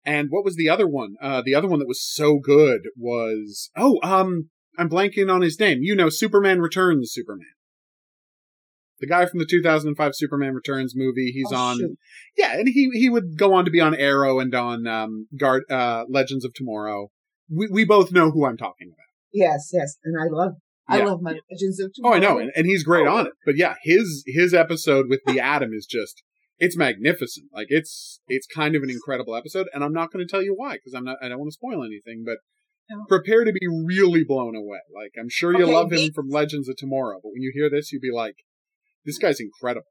And 0.04 0.28
what 0.30 0.44
was 0.44 0.54
the 0.54 0.68
other 0.68 0.86
one? 0.86 1.14
Uh, 1.20 1.42
the 1.44 1.54
other 1.54 1.66
one 1.66 1.80
that 1.80 1.88
was 1.88 2.02
so 2.02 2.38
good 2.38 2.82
was 2.96 3.70
oh, 3.76 3.98
um, 4.02 4.50
I'm 4.78 4.88
blanking 4.88 5.32
on 5.32 5.42
his 5.42 5.58
name. 5.58 5.78
You 5.82 5.94
know, 5.94 6.08
Superman 6.08 6.60
Returns, 6.60 7.10
Superman 7.12 7.55
the 9.00 9.06
guy 9.06 9.26
from 9.26 9.38
the 9.38 9.46
2005 9.48 10.12
Superman 10.14 10.54
Returns 10.54 10.94
movie. 10.96 11.30
He's 11.32 11.52
oh, 11.52 11.56
on, 11.56 11.78
shoot. 11.78 11.98
yeah, 12.36 12.54
and 12.54 12.68
he 12.68 12.90
he 12.92 13.08
would 13.08 13.36
go 13.36 13.54
on 13.54 13.64
to 13.64 13.70
be 13.70 13.80
on 13.80 13.94
Arrow 13.94 14.40
and 14.40 14.54
on 14.54 14.86
um, 14.86 15.28
Guard 15.38 15.64
uh, 15.70 16.04
Legends 16.08 16.44
of 16.44 16.54
Tomorrow. 16.54 17.10
We 17.50 17.68
we 17.70 17.84
both 17.84 18.12
know 18.12 18.30
who 18.30 18.46
I'm 18.46 18.56
talking 18.56 18.88
about. 18.88 19.06
Yes, 19.32 19.70
yes, 19.72 19.98
and 20.04 20.16
I 20.18 20.28
love 20.30 20.54
I 20.88 21.02
love 21.02 21.20
my 21.20 21.38
Legends 21.50 21.80
of 21.80 21.92
Tomorrow. 21.94 22.14
Oh, 22.14 22.16
I 22.16 22.20
know, 22.20 22.38
and, 22.38 22.50
and 22.54 22.66
he's 22.66 22.82
great 22.82 23.06
oh. 23.06 23.16
on 23.16 23.26
it. 23.26 23.32
But 23.44 23.56
yeah, 23.56 23.74
his 23.82 24.24
his 24.26 24.54
episode 24.54 25.06
with 25.08 25.20
the 25.26 25.40
Atom 25.54 25.72
is 25.72 25.86
just 25.86 26.22
it's 26.58 26.76
magnificent. 26.76 27.46
Like 27.52 27.66
it's 27.70 28.20
it's 28.28 28.46
kind 28.46 28.74
of 28.74 28.82
an 28.82 28.90
incredible 28.90 29.34
episode, 29.36 29.66
and 29.72 29.84
I'm 29.84 29.92
not 29.92 30.12
going 30.12 30.26
to 30.26 30.30
tell 30.30 30.42
you 30.42 30.54
why 30.56 30.74
because 30.74 30.94
I'm 30.94 31.04
not 31.04 31.18
I 31.22 31.28
don't 31.28 31.38
want 31.38 31.50
to 31.50 31.54
spoil 31.54 31.84
anything, 31.84 32.24
but. 32.24 32.38
No. 32.88 33.04
Prepare 33.08 33.44
to 33.44 33.52
be 33.52 33.66
really 33.66 34.22
blown 34.22 34.54
away. 34.54 34.78
Like 34.94 35.10
I'm 35.18 35.28
sure 35.28 35.50
you 35.50 35.64
okay, 35.64 35.74
love 35.74 35.90
him 35.90 36.12
from 36.14 36.28
Legends 36.28 36.68
of 36.68 36.76
Tomorrow, 36.76 37.18
but 37.20 37.30
when 37.32 37.42
you 37.42 37.50
hear 37.52 37.68
this, 37.68 37.90
you'll 37.90 38.00
be 38.00 38.12
like, 38.14 38.36
this 39.06 39.18
guy's 39.18 39.40
incredible. 39.40 39.86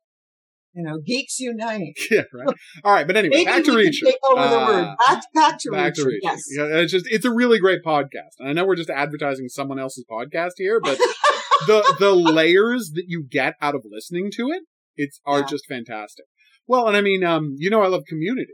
You 0.76 0.84
know, 0.84 1.00
geeks 1.00 1.40
unite. 1.40 1.98
yeah, 2.12 2.24
right. 2.34 2.54
All 2.84 2.92
right, 2.92 3.08
but 3.08 3.16
anyway, 3.16 3.46
back 3.46 3.64
to 3.64 3.72
Reacher. 3.72 4.04
Take 4.04 4.18
over 4.30 4.42
uh, 4.42 4.50
the 4.50 4.58
word. 4.58 4.84
Uh, 4.84 4.96
back, 5.08 5.24
back 5.34 5.58
to 5.60 5.72
back 5.72 5.94
Reacher. 5.94 5.96
To 5.96 6.06
Reacher. 6.06 6.20
Yes. 6.22 6.44
Yeah, 6.52 6.66
it's 6.66 6.92
just 6.92 7.08
it's 7.10 7.24
a 7.24 7.34
really 7.34 7.60
great 7.60 7.82
podcast. 7.82 8.36
And 8.40 8.50
I 8.50 8.52
know 8.52 8.66
we're 8.66 8.76
just 8.76 8.90
advertising 8.90 9.48
someone 9.48 9.80
else's 9.80 10.04
podcast 10.12 10.52
here, 10.58 10.82
but 10.82 10.98
the 11.68 11.96
the 12.00 12.12
layers 12.12 12.92
that 12.96 13.06
you 13.08 13.24
get 13.24 13.54
out 13.62 13.74
of 13.74 13.86
listening 13.90 14.32
to 14.36 14.50
it, 14.50 14.64
it's 14.98 15.22
are 15.26 15.40
yeah. 15.40 15.46
just 15.46 15.66
fantastic. 15.66 16.26
Well, 16.68 16.90
and 16.90 16.98
I 16.98 17.02
mean, 17.02 17.24
um, 17.24 17.56
you 17.58 17.70
know, 17.70 17.82
I 17.82 17.88
love 17.88 18.04
Community, 18.06 18.52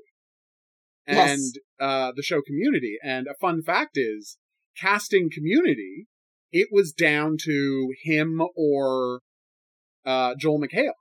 and 1.08 1.40
yes. 1.40 1.52
uh, 1.80 2.12
the 2.16 2.22
show 2.22 2.42
Community. 2.46 2.98
And 3.04 3.26
a 3.26 3.34
fun 3.42 3.64
fact 3.64 3.92
is, 3.96 4.38
casting 4.78 5.30
Community, 5.34 6.06
it 6.52 6.68
was 6.72 6.92
down 6.92 7.38
to 7.46 7.94
him 8.04 8.42
or 8.56 9.22
uh, 10.06 10.36
Joel 10.38 10.62
McHale. 10.62 10.94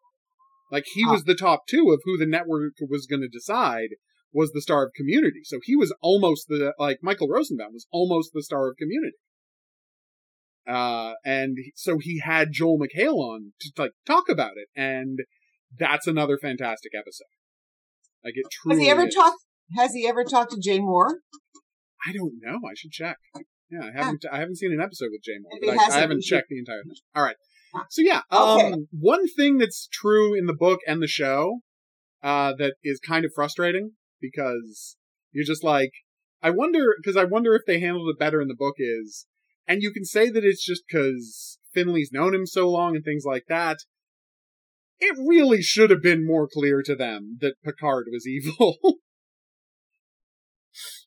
Like 0.70 0.84
he 0.94 1.04
was 1.04 1.24
the 1.24 1.34
top 1.34 1.66
two 1.68 1.90
of 1.90 2.00
who 2.04 2.16
the 2.16 2.26
network 2.26 2.74
was 2.88 3.06
going 3.06 3.22
to 3.22 3.28
decide 3.28 3.88
was 4.32 4.52
the 4.52 4.62
star 4.62 4.84
of 4.84 4.92
Community. 4.96 5.40
So 5.44 5.58
he 5.62 5.74
was 5.74 5.92
almost 6.00 6.46
the 6.48 6.74
like 6.78 6.98
Michael 7.02 7.28
Rosenbaum 7.28 7.72
was 7.72 7.86
almost 7.90 8.30
the 8.32 8.42
star 8.42 8.68
of 8.68 8.76
Community. 8.76 9.16
Uh, 10.68 11.14
and 11.24 11.56
so 11.74 11.98
he 11.98 12.20
had 12.24 12.52
Joel 12.52 12.78
McHale 12.78 13.16
on 13.16 13.52
to 13.60 13.72
like 13.76 13.92
talk 14.06 14.28
about 14.28 14.52
it, 14.56 14.68
and 14.76 15.18
that's 15.76 16.06
another 16.06 16.38
fantastic 16.38 16.92
episode. 16.96 17.24
Like 18.24 18.34
it 18.36 18.46
truly. 18.52 18.76
Has 18.76 18.84
he 18.84 18.90
ever 18.90 19.06
is. 19.08 19.14
talked? 19.14 19.38
Has 19.76 19.92
he 19.92 20.06
ever 20.06 20.22
talked 20.24 20.52
to 20.52 20.60
Jay 20.60 20.78
Moore? 20.78 21.20
I 22.06 22.12
don't 22.12 22.34
know. 22.40 22.58
I 22.68 22.74
should 22.76 22.92
check. 22.92 23.16
Yeah, 23.70 23.88
I 23.88 23.90
haven't. 23.96 24.24
I 24.30 24.38
haven't 24.38 24.56
seen 24.56 24.72
an 24.72 24.80
episode 24.80 25.08
with 25.10 25.22
Jay 25.22 25.38
Moore, 25.40 25.52
but 25.60 25.70
I, 25.70 25.96
I, 25.96 26.00
haven't 26.00 26.22
checked 26.22 26.48
the 26.50 26.58
entire 26.58 26.82
thing. 26.82 26.94
All 27.14 27.22
right. 27.22 27.36
So 27.88 28.02
yeah, 28.02 28.22
um, 28.30 28.61
okay. 28.61 28.74
one 28.90 29.26
thing 29.28 29.59
that's 29.59 29.88
true 29.92 30.37
in 30.37 30.46
the 30.46 30.54
book 30.54 30.80
and 30.87 31.02
the 31.02 31.06
show, 31.06 31.61
uh, 32.22 32.52
that 32.59 32.74
is 32.83 33.00
kind 33.00 33.24
of 33.24 33.33
frustrating 33.35 33.92
because 34.20 34.96
you're 35.33 35.44
just 35.44 35.64
like, 35.64 35.92
I 36.42 36.50
wonder, 36.50 36.94
because 37.00 37.16
I 37.16 37.24
wonder 37.24 37.54
if 37.54 37.62
they 37.66 37.80
handled 37.80 38.09
it 38.09 38.18
better 38.18 38.40
in 38.40 38.48
the 38.48 38.54
book 38.54 38.76
is, 38.78 39.26
and 39.66 39.83
you 39.83 39.92
can 39.92 40.04
say 40.04 40.30
that 40.30 40.44
it's 40.44 40.64
just 40.64 40.83
because 40.88 41.59
Finlay's 41.72 42.11
known 42.12 42.35
him 42.35 42.46
so 42.46 42.68
long 42.68 42.96
and 42.96 43.04
things 43.04 43.24
like 43.24 43.44
that. 43.48 43.78
It 44.98 45.16
really 45.18 45.62
should 45.62 45.90
have 45.90 46.02
been 46.02 46.26
more 46.26 46.48
clear 46.52 46.83
to 46.83 46.94
them 46.94 47.38
that 47.40 47.54
Picard 47.64 48.06
was 48.11 48.26
evil. 48.26 48.76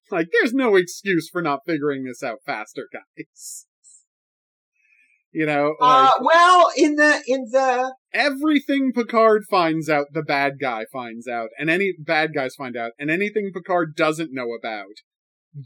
like, 0.10 0.30
there's 0.32 0.54
no 0.54 0.76
excuse 0.76 1.30
for 1.32 1.41
not 1.41 1.62
figuring 1.65 2.06
this 2.06 2.23
out 2.23 2.39
faster, 2.45 2.88
guys. 2.91 3.67
You 5.34 5.48
know, 5.48 5.74
uh, 5.82 5.86
like, 5.86 6.10
uh, 6.10 6.12
well, 6.22 6.67
in 6.78 6.96
the 6.96 7.24
in 7.26 7.46
the 7.52 7.96
everything 8.13 8.91
Picard 8.93 9.46
finds 9.50 9.89
out, 9.89 10.08
the 10.13 10.22
bad 10.22 10.60
guy 10.62 10.86
finds 10.93 11.28
out, 11.28 11.50
and 11.58 11.72
any 11.72 11.93
bad 11.98 12.36
guys 12.36 12.54
find 12.56 12.78
out, 12.78 12.91
and 13.00 13.10
anything 13.10 13.50
Picard 13.52 13.96
doesn't 13.96 14.30
know 14.32 14.50
about, 14.54 14.93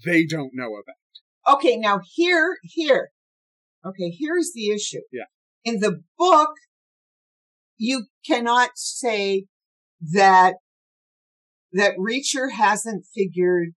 they 0.05 0.25
don't 0.25 0.51
know 0.53 0.75
about. 0.75 1.55
Okay, 1.55 1.75
now 1.75 1.99
here, 2.15 2.57
here, 2.63 3.09
okay, 3.85 4.09
here's 4.09 4.51
the 4.55 4.69
issue. 4.69 5.01
Yeah. 5.11 5.25
In 5.65 5.79
the 5.81 6.01
book, 6.17 6.51
you 7.77 8.05
cannot 8.25 8.71
say 8.75 9.47
that 10.13 10.55
that 11.73 11.97
Reacher 11.97 12.53
hasn't 12.53 13.05
figured 13.13 13.69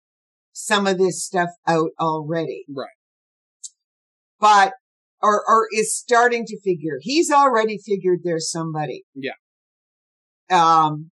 some 0.53 0.87
of 0.87 0.99
this 0.99 1.25
stuff 1.25 1.51
out 1.67 1.91
already. 1.99 2.65
Right. 2.69 2.89
But 4.39 4.75
or, 5.23 5.43
or 5.47 5.67
is 5.73 5.97
starting 5.97 6.45
to 6.47 6.61
figure. 6.61 6.99
He's 7.01 7.31
already 7.31 7.79
figured 7.79 8.21
there's 8.23 8.51
somebody. 8.51 9.05
Yeah. 9.15 9.33
Um, 10.51 11.11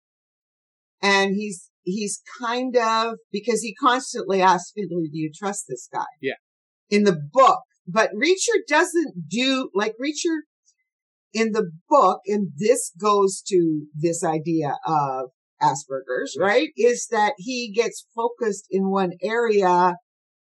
and 1.02 1.36
he's, 1.36 1.70
he's 1.84 2.22
kind 2.41 2.76
of, 2.76 3.15
because 3.32 3.62
he 3.62 3.76
constantly 3.76 4.41
asks 4.41 4.72
Finlay, 4.76 5.10
do 5.12 5.17
you 5.17 5.32
trust 5.38 5.65
this 5.67 5.88
guy? 5.93 6.06
Yeah. 6.22 6.34
In 6.89 7.04
the 7.04 7.20
book, 7.32 7.60
but 7.88 8.12
Reacher 8.12 8.60
doesn't 8.67 9.30
do, 9.30 9.70
like 9.74 9.93
Reacher 10.02 10.39
in 11.34 11.52
the 11.52 11.72
book, 11.89 12.22
and 12.26 12.50
this 12.58 12.91
goes 13.00 13.41
to 13.48 13.82
this 13.93 14.24
idea 14.24 14.78
of 14.86 15.30
Asperger's, 15.62 16.38
right? 16.39 16.70
Is 16.76 17.08
that 17.12 17.34
he 17.38 17.72
gets 17.74 18.06
focused 18.15 18.65
in 18.72 18.89
one 18.89 19.12
area 19.22 19.96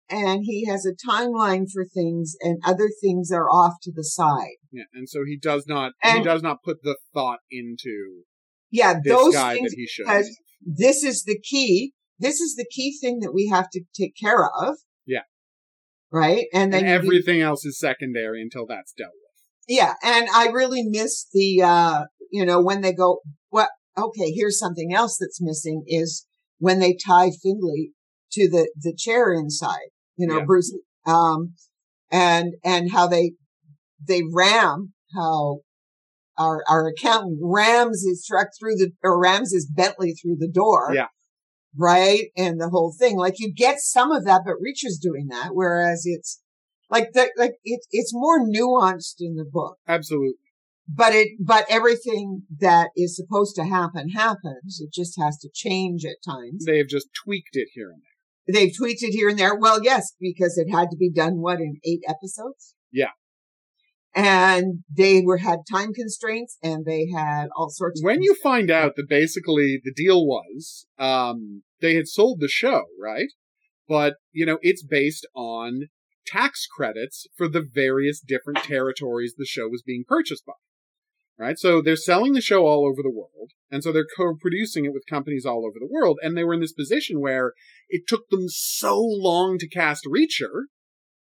and 0.09 0.41
he 0.43 0.65
has 0.65 0.85
a 0.85 0.93
timeline 0.93 1.65
for 1.71 1.85
things 1.85 2.35
and 2.41 2.59
other 2.65 2.89
things 3.01 3.31
are 3.31 3.49
off 3.49 3.73
to 3.83 3.91
the 3.93 4.03
side. 4.03 4.57
Yeah, 4.71 4.83
and 4.93 5.09
so 5.09 5.23
he 5.25 5.37
does 5.37 5.65
not 5.67 5.93
and, 6.03 6.19
he 6.19 6.23
does 6.23 6.41
not 6.41 6.63
put 6.63 6.83
the 6.83 6.97
thought 7.13 7.39
into 7.51 8.23
yeah 8.71 8.95
those 9.03 9.33
guy 9.33 9.55
things 9.55 9.71
that 9.71 9.77
he 9.77 9.87
should. 9.87 10.07
This 10.65 11.03
is 11.03 11.23
the 11.23 11.39
key. 11.39 11.93
This 12.19 12.39
is 12.39 12.55
the 12.55 12.67
key 12.69 12.97
thing 12.99 13.19
that 13.19 13.33
we 13.33 13.49
have 13.51 13.69
to 13.71 13.81
take 13.95 14.13
care 14.21 14.45
of. 14.45 14.77
Yeah. 15.05 15.21
Right, 16.11 16.45
and 16.53 16.71
then 16.71 16.85
and 16.85 16.89
everything 16.89 17.41
else 17.41 17.65
is 17.65 17.79
secondary 17.79 18.41
until 18.41 18.65
that's 18.65 18.93
dealt 18.93 19.11
with. 19.11 19.77
Yeah, 19.77 19.93
and 20.03 20.27
I 20.33 20.47
really 20.47 20.83
miss 20.83 21.27
the 21.33 21.61
uh 21.63 22.03
you 22.31 22.45
know 22.45 22.61
when 22.61 22.81
they 22.81 22.93
go 22.93 23.21
well 23.51 23.69
okay 23.97 24.31
here's 24.31 24.59
something 24.59 24.93
else 24.93 25.17
that's 25.19 25.41
missing 25.41 25.83
is 25.87 26.25
when 26.59 26.79
they 26.79 26.95
tie 26.95 27.31
Finlay 27.31 27.91
to 28.31 28.49
the 28.49 28.71
the 28.75 28.93
chair 28.95 29.33
inside 29.33 29.89
you 30.17 30.27
know, 30.27 30.39
yeah. 30.39 30.45
Bruce, 30.45 30.75
um, 31.05 31.53
and, 32.11 32.53
and 32.63 32.91
how 32.91 33.07
they, 33.07 33.33
they 34.07 34.21
ram, 34.33 34.93
how 35.15 35.59
our, 36.37 36.63
our 36.67 36.87
accountant 36.87 37.39
rams 37.41 38.03
his 38.07 38.25
truck 38.25 38.47
through 38.59 38.75
the, 38.75 38.91
or 39.03 39.19
rams 39.19 39.53
his 39.53 39.65
Bentley 39.65 40.13
through 40.13 40.37
the 40.39 40.51
door. 40.51 40.91
Yeah. 40.93 41.07
Right. 41.77 42.27
And 42.37 42.59
the 42.59 42.69
whole 42.69 42.95
thing, 42.97 43.17
like 43.17 43.35
you 43.37 43.53
get 43.53 43.79
some 43.79 44.11
of 44.11 44.25
that, 44.25 44.43
but 44.45 44.55
Reacher's 44.61 44.97
doing 45.01 45.27
that, 45.29 45.49
whereas 45.51 46.03
it's 46.05 46.41
like 46.89 47.11
the, 47.13 47.29
like 47.37 47.55
it's, 47.63 47.87
it's 47.91 48.13
more 48.13 48.39
nuanced 48.39 49.15
in 49.19 49.35
the 49.35 49.45
book. 49.49 49.77
Absolutely. 49.87 50.35
But 50.87 51.13
it, 51.13 51.29
but 51.43 51.65
everything 51.67 52.43
that 52.59 52.89
is 52.95 53.15
supposed 53.15 53.55
to 53.55 53.65
happen 53.65 54.09
happens. 54.09 54.79
It 54.79 54.93
just 54.93 55.19
has 55.19 55.37
to 55.39 55.49
change 55.53 56.05
at 56.05 56.23
times. 56.25 56.63
They've 56.65 56.87
just 56.87 57.07
tweaked 57.25 57.55
it 57.55 57.69
here 57.73 57.89
and 57.89 58.01
there. 58.01 58.14
They've 58.47 58.71
tweaked 58.75 59.03
it 59.03 59.11
here 59.11 59.29
and 59.29 59.39
there. 59.39 59.55
Well, 59.55 59.83
yes, 59.83 60.13
because 60.19 60.57
it 60.57 60.71
had 60.71 60.89
to 60.91 60.97
be 60.97 61.11
done, 61.11 61.41
what, 61.41 61.59
in 61.59 61.77
eight 61.83 62.03
episodes? 62.07 62.75
Yeah. 62.91 63.11
And 64.13 64.83
they 64.89 65.21
were, 65.21 65.37
had 65.37 65.59
time 65.69 65.93
constraints 65.93 66.57
and 66.63 66.85
they 66.85 67.07
had 67.13 67.47
all 67.55 67.69
sorts 67.69 68.01
When 68.01 68.21
you 68.21 68.35
find 68.41 68.71
out 68.71 68.95
that 68.95 69.09
basically 69.09 69.81
the 69.83 69.93
deal 69.93 70.25
was, 70.25 70.85
um, 70.97 71.63
they 71.81 71.95
had 71.95 72.07
sold 72.07 72.39
the 72.39 72.47
show, 72.47 72.83
right? 73.01 73.27
But, 73.89 74.15
you 74.31 74.45
know, 74.45 74.57
it's 74.61 74.83
based 74.83 75.27
on 75.35 75.89
tax 76.25 76.65
credits 76.65 77.27
for 77.35 77.47
the 77.47 77.61
various 77.61 78.21
different 78.21 78.59
territories 78.59 79.35
the 79.37 79.45
show 79.45 79.67
was 79.67 79.83
being 79.85 80.05
purchased 80.07 80.45
by 80.45 80.53
right? 81.37 81.57
So 81.57 81.81
they're 81.81 81.95
selling 81.95 82.33
the 82.33 82.41
show 82.41 82.65
all 82.65 82.85
over 82.85 83.01
the 83.01 83.11
world. 83.11 83.51
And 83.69 83.83
so 83.83 83.91
they're 83.91 84.07
co-producing 84.15 84.85
it 84.85 84.93
with 84.93 85.03
companies 85.09 85.45
all 85.45 85.65
over 85.65 85.77
the 85.79 85.89
world. 85.89 86.19
And 86.21 86.37
they 86.37 86.43
were 86.43 86.53
in 86.53 86.61
this 86.61 86.73
position 86.73 87.19
where 87.19 87.53
it 87.89 88.07
took 88.07 88.29
them 88.29 88.47
so 88.47 88.99
long 88.99 89.57
to 89.59 89.67
cast 89.67 90.05
Reacher. 90.05 90.65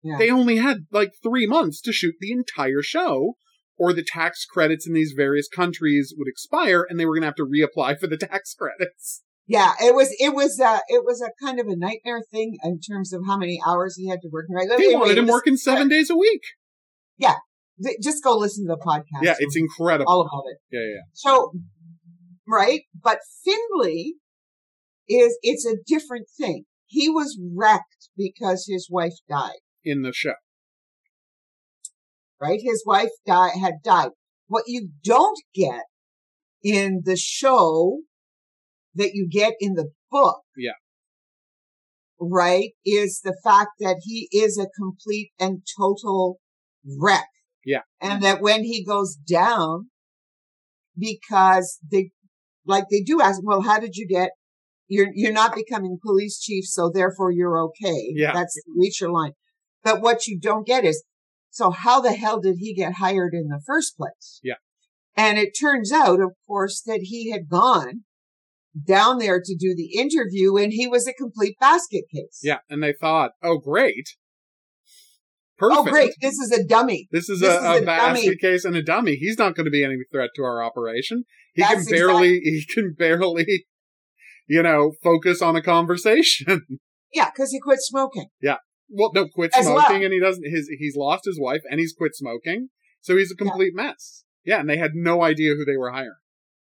Yeah. 0.02 0.18
They 0.18 0.30
only 0.30 0.56
had 0.56 0.86
like 0.90 1.12
three 1.22 1.46
months 1.46 1.80
to 1.82 1.92
shoot 1.92 2.14
the 2.20 2.32
entire 2.32 2.82
show 2.82 3.34
or 3.78 3.92
the 3.92 4.04
tax 4.04 4.44
credits 4.44 4.86
in 4.86 4.94
these 4.94 5.14
various 5.16 5.48
countries 5.48 6.14
would 6.16 6.28
expire 6.28 6.86
and 6.88 6.98
they 6.98 7.06
were 7.06 7.14
going 7.14 7.22
to 7.22 7.28
have 7.28 7.34
to 7.36 7.46
reapply 7.46 7.98
for 7.98 8.06
the 8.06 8.16
tax 8.16 8.54
credits. 8.54 9.22
Yeah, 9.48 9.74
it 9.80 9.94
was 9.94 10.12
it 10.18 10.34
was 10.34 10.58
uh 10.58 10.80
it 10.88 11.04
was 11.04 11.22
a 11.22 11.30
kind 11.40 11.60
of 11.60 11.68
a 11.68 11.76
nightmare 11.76 12.20
thing 12.32 12.58
in 12.64 12.80
terms 12.80 13.12
of 13.12 13.22
how 13.28 13.36
many 13.36 13.60
hours 13.64 13.94
he 13.94 14.08
had 14.08 14.20
to 14.22 14.28
work. 14.28 14.46
Right? 14.50 14.68
They 14.68 14.92
wanted 14.92 15.18
him 15.18 15.28
working 15.28 15.56
seven 15.56 15.88
days 15.88 16.10
a 16.10 16.16
week. 16.16 16.42
Yeah, 17.16 17.36
just 18.02 18.22
go 18.22 18.36
listen 18.36 18.66
to 18.66 18.74
the 18.74 18.82
podcast. 18.84 19.22
Yeah, 19.22 19.34
it's 19.38 19.56
incredible. 19.56 20.10
All 20.10 20.20
about 20.22 20.44
it. 20.50 20.58
Yeah, 20.70 20.80
yeah. 20.80 21.02
So, 21.12 21.52
right, 22.48 22.82
but 23.02 23.18
Finlay 23.44 24.14
is 25.08 25.38
it's 25.42 25.66
a 25.66 25.76
different 25.86 26.26
thing. 26.38 26.64
He 26.86 27.08
was 27.08 27.38
wrecked 27.54 28.08
because 28.16 28.66
his 28.68 28.88
wife 28.90 29.14
died 29.28 29.60
in 29.84 30.02
the 30.02 30.12
show. 30.12 30.34
Right, 32.40 32.60
his 32.62 32.82
wife 32.86 33.10
died 33.26 33.52
had 33.60 33.74
died. 33.82 34.10
What 34.46 34.64
you 34.66 34.90
don't 35.04 35.38
get 35.54 35.82
in 36.62 37.02
the 37.04 37.16
show 37.16 38.00
that 38.94 39.10
you 39.14 39.28
get 39.30 39.54
in 39.60 39.74
the 39.74 39.90
book, 40.10 40.42
yeah, 40.56 40.72
right, 42.20 42.70
is 42.84 43.20
the 43.24 43.36
fact 43.42 43.70
that 43.80 44.02
he 44.04 44.28
is 44.32 44.58
a 44.58 44.68
complete 44.78 45.30
and 45.38 45.62
total 45.78 46.38
wreck 46.84 47.26
yeah. 47.66 47.80
And 48.00 48.22
that 48.22 48.40
when 48.40 48.64
he 48.64 48.82
goes 48.82 49.16
down, 49.16 49.90
because 50.96 51.78
they, 51.92 52.12
like 52.64 52.84
they 52.90 53.02
do 53.02 53.20
ask, 53.20 53.40
well, 53.44 53.60
how 53.60 53.78
did 53.78 53.96
you 53.96 54.06
get, 54.08 54.30
you're, 54.88 55.10
you're 55.14 55.32
not 55.32 55.54
becoming 55.54 55.98
police 56.02 56.40
chief, 56.40 56.64
so 56.64 56.90
therefore 56.90 57.30
you're 57.30 57.62
okay. 57.64 58.12
Yeah. 58.14 58.32
That's 58.32 58.58
reach 58.74 59.02
your 59.02 59.12
line. 59.12 59.32
But 59.82 60.00
what 60.00 60.26
you 60.26 60.40
don't 60.40 60.66
get 60.66 60.84
is, 60.84 61.04
so 61.50 61.70
how 61.70 62.00
the 62.00 62.12
hell 62.12 62.40
did 62.40 62.56
he 62.58 62.72
get 62.74 62.94
hired 62.94 63.34
in 63.34 63.48
the 63.48 63.60
first 63.66 63.96
place? 63.96 64.40
Yeah. 64.42 64.54
And 65.16 65.38
it 65.38 65.52
turns 65.58 65.90
out, 65.92 66.20
of 66.20 66.32
course, 66.46 66.82
that 66.86 67.00
he 67.02 67.30
had 67.30 67.48
gone 67.48 68.04
down 68.86 69.18
there 69.18 69.40
to 69.42 69.56
do 69.58 69.74
the 69.74 69.98
interview 69.98 70.56
and 70.56 70.72
he 70.72 70.86
was 70.86 71.06
a 71.06 71.14
complete 71.14 71.56
basket 71.58 72.04
case. 72.14 72.40
Yeah. 72.42 72.58
And 72.68 72.82
they 72.82 72.92
thought, 72.92 73.32
oh, 73.42 73.58
great. 73.58 74.06
Perfect. 75.58 75.78
Oh, 75.78 75.90
great. 75.90 76.12
This 76.20 76.34
is 76.34 76.52
a 76.52 76.64
dummy. 76.64 77.08
This 77.10 77.28
is 77.28 77.40
this 77.40 77.50
a, 77.50 77.56
is 77.56 77.80
a, 77.80 77.82
a 77.82 77.86
basket 77.86 78.38
case 78.40 78.64
and 78.64 78.76
a 78.76 78.82
dummy. 78.82 79.16
He's 79.16 79.38
not 79.38 79.54
going 79.54 79.64
to 79.64 79.70
be 79.70 79.84
any 79.84 79.96
threat 80.12 80.30
to 80.36 80.42
our 80.42 80.62
operation. 80.62 81.24
He 81.54 81.62
That's 81.62 81.86
can 81.86 81.96
barely, 81.96 82.36
exactly. 82.36 82.50
he 82.50 82.66
can 82.74 82.94
barely, 82.98 83.66
you 84.46 84.62
know, 84.62 84.92
focus 85.02 85.40
on 85.40 85.56
a 85.56 85.62
conversation. 85.62 86.66
Yeah, 87.14 87.30
because 87.30 87.50
he 87.50 87.60
quit 87.60 87.78
smoking. 87.80 88.26
Yeah. 88.42 88.56
Well, 88.90 89.10
no, 89.14 89.26
quit 89.28 89.52
As 89.56 89.64
smoking 89.64 90.00
well. 90.00 90.04
and 90.04 90.12
he 90.12 90.20
doesn't, 90.20 90.44
his, 90.44 90.68
he's 90.78 90.96
lost 90.96 91.24
his 91.24 91.38
wife 91.40 91.62
and 91.70 91.80
he's 91.80 91.94
quit 91.96 92.14
smoking. 92.14 92.68
So 93.00 93.16
he's 93.16 93.32
a 93.32 93.36
complete 93.36 93.72
yeah. 93.74 93.84
mess. 93.84 94.24
Yeah. 94.44 94.60
And 94.60 94.68
they 94.68 94.76
had 94.76 94.90
no 94.94 95.22
idea 95.22 95.54
who 95.54 95.64
they 95.64 95.78
were 95.78 95.92
hiring. 95.92 96.10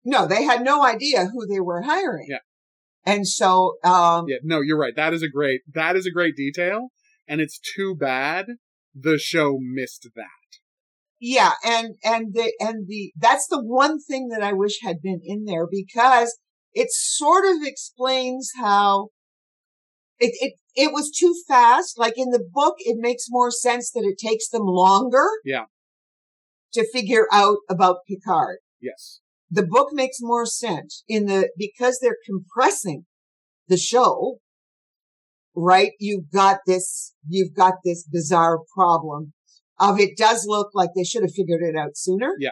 No, 0.06 0.28
they 0.28 0.44
had 0.44 0.62
no 0.62 0.86
idea 0.86 1.26
who 1.26 1.48
they 1.48 1.60
were 1.60 1.82
hiring. 1.82 2.28
Yeah. 2.30 2.40
And 3.04 3.28
so, 3.28 3.78
um, 3.84 4.26
yeah, 4.28 4.38
no, 4.44 4.62
you're 4.62 4.78
right. 4.78 4.96
That 4.96 5.14
is 5.14 5.24
a 5.24 5.30
great, 5.30 5.62
that 5.74 5.96
is 5.96 6.06
a 6.06 6.12
great 6.12 6.36
detail. 6.36 6.90
And 7.28 7.42
it's 7.42 7.60
too 7.76 7.96
bad 7.96 8.48
the 9.00 9.18
show 9.18 9.58
missed 9.60 10.08
that. 10.16 10.28
Yeah, 11.20 11.54
and 11.64 11.96
and 12.04 12.34
the 12.34 12.54
and 12.60 12.88
the 12.88 13.12
that's 13.18 13.48
the 13.48 13.64
one 13.64 14.00
thing 14.00 14.28
that 14.30 14.44
I 14.44 14.54
wish 14.54 14.80
had 14.84 15.02
been 15.02 15.22
in 15.24 15.46
there 15.46 15.68
because 15.70 16.38
it 16.74 16.90
sort 16.92 17.44
of 17.46 17.64
explains 17.64 18.52
how 18.60 19.10
it 20.20 20.34
it 20.40 20.54
it 20.76 20.94
was 20.94 21.12
too 21.12 21.34
fast. 21.48 21.98
Like 21.98 22.14
in 22.18 22.30
the 22.30 22.46
book, 22.52 22.76
it 22.80 22.98
makes 23.00 23.26
more 23.30 23.50
sense 23.50 23.92
that 23.92 24.04
it 24.04 24.18
takes 24.20 24.48
them 24.50 24.66
longer. 24.66 25.28
Yeah. 25.44 25.66
To 26.74 26.88
figure 26.94 27.28
out 27.32 27.58
about 27.70 27.98
Picard. 28.08 28.60
Yes. 28.80 29.22
The 29.50 29.66
book 29.66 29.90
makes 29.94 30.18
more 30.20 30.46
sense 30.46 31.04
in 31.08 31.26
the 31.26 31.50
because 31.58 32.00
they're 32.00 32.18
compressing 32.26 33.06
the 33.68 33.78
show 33.78 34.40
right? 35.58 35.92
You've 36.00 36.32
got 36.32 36.60
this, 36.68 37.14
you've 37.28 37.54
got 37.56 37.74
this 37.84 38.08
bizarre 38.10 38.60
problem 38.76 39.34
of 39.80 40.00
it 40.00 40.16
does 40.16 40.46
look 40.48 40.70
like 40.74 40.92
they 40.96 41.04
should 41.04 41.24
have 41.24 41.34
figured 41.34 41.62
it 41.62 41.76
out 41.76 41.98
sooner. 41.98 42.36
Yeah. 42.40 42.52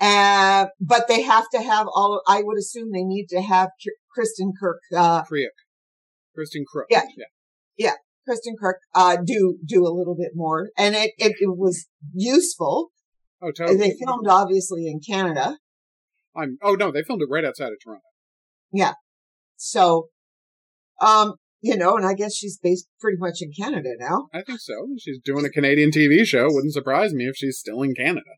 Uh, 0.00 0.66
but 0.80 1.06
they 1.06 1.22
have 1.22 1.44
to 1.54 1.62
have 1.62 1.86
all, 1.86 2.22
I 2.26 2.42
would 2.42 2.58
assume 2.58 2.90
they 2.90 3.04
need 3.04 3.26
to 3.28 3.42
have 3.42 3.68
Kristin 4.18 4.50
Kirk, 4.58 4.80
uh, 4.96 5.22
Kreuk. 5.22 5.54
Kristin 6.36 6.62
Kreuk. 6.74 6.86
Yeah. 6.90 7.02
Yeah. 7.16 7.24
Yeah. 7.76 7.94
Kristen 8.26 8.56
Kirk, 8.58 8.78
uh, 8.94 9.18
do, 9.24 9.58
do 9.64 9.86
a 9.86 9.92
little 9.92 10.16
bit 10.18 10.32
more. 10.34 10.70
And 10.78 10.94
it, 10.94 11.12
it, 11.18 11.34
it 11.38 11.56
was 11.56 11.86
useful. 12.14 12.90
Oh, 13.42 13.50
totally. 13.50 13.78
They 13.78 13.94
filmed 14.04 14.26
obviously 14.28 14.86
in 14.86 15.00
Canada. 15.06 15.58
I'm, 16.34 16.56
oh 16.62 16.74
no, 16.74 16.90
they 16.90 17.02
filmed 17.02 17.22
it 17.22 17.28
right 17.30 17.44
outside 17.44 17.66
of 17.68 17.78
Toronto. 17.84 18.02
Yeah. 18.72 18.94
So, 19.56 20.08
um, 21.02 21.34
you 21.60 21.76
know, 21.76 21.96
and 21.96 22.06
I 22.06 22.14
guess 22.14 22.34
she's 22.34 22.58
based 22.60 22.88
pretty 23.00 23.18
much 23.18 23.38
in 23.40 23.52
Canada 23.56 23.90
now. 23.98 24.28
I 24.34 24.42
think 24.42 24.60
so. 24.60 24.74
She's 24.98 25.18
doing 25.24 25.44
a 25.44 25.50
Canadian 25.50 25.90
TV 25.90 26.24
show. 26.24 26.46
Wouldn't 26.48 26.72
surprise 26.72 27.12
me 27.12 27.24
if 27.24 27.36
she's 27.36 27.58
still 27.58 27.82
in 27.82 27.94
Canada. 27.94 28.30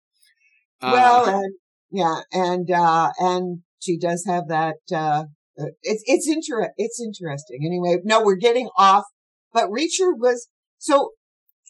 Uh, 0.82 0.90
well, 0.92 1.40
and, 1.40 1.54
yeah, 1.90 2.20
and 2.32 2.70
uh, 2.70 3.10
and 3.18 3.60
she 3.80 3.98
does 3.98 4.24
have 4.26 4.48
that. 4.48 4.76
Uh, 4.94 5.24
it's 5.82 6.02
it's 6.06 6.28
inter- 6.28 6.72
it's 6.76 7.00
interesting. 7.00 7.60
Anyway, 7.64 8.00
no, 8.04 8.22
we're 8.22 8.36
getting 8.36 8.68
off. 8.76 9.04
But 9.52 9.68
Reacher 9.70 10.12
was 10.18 10.48
so 10.78 11.12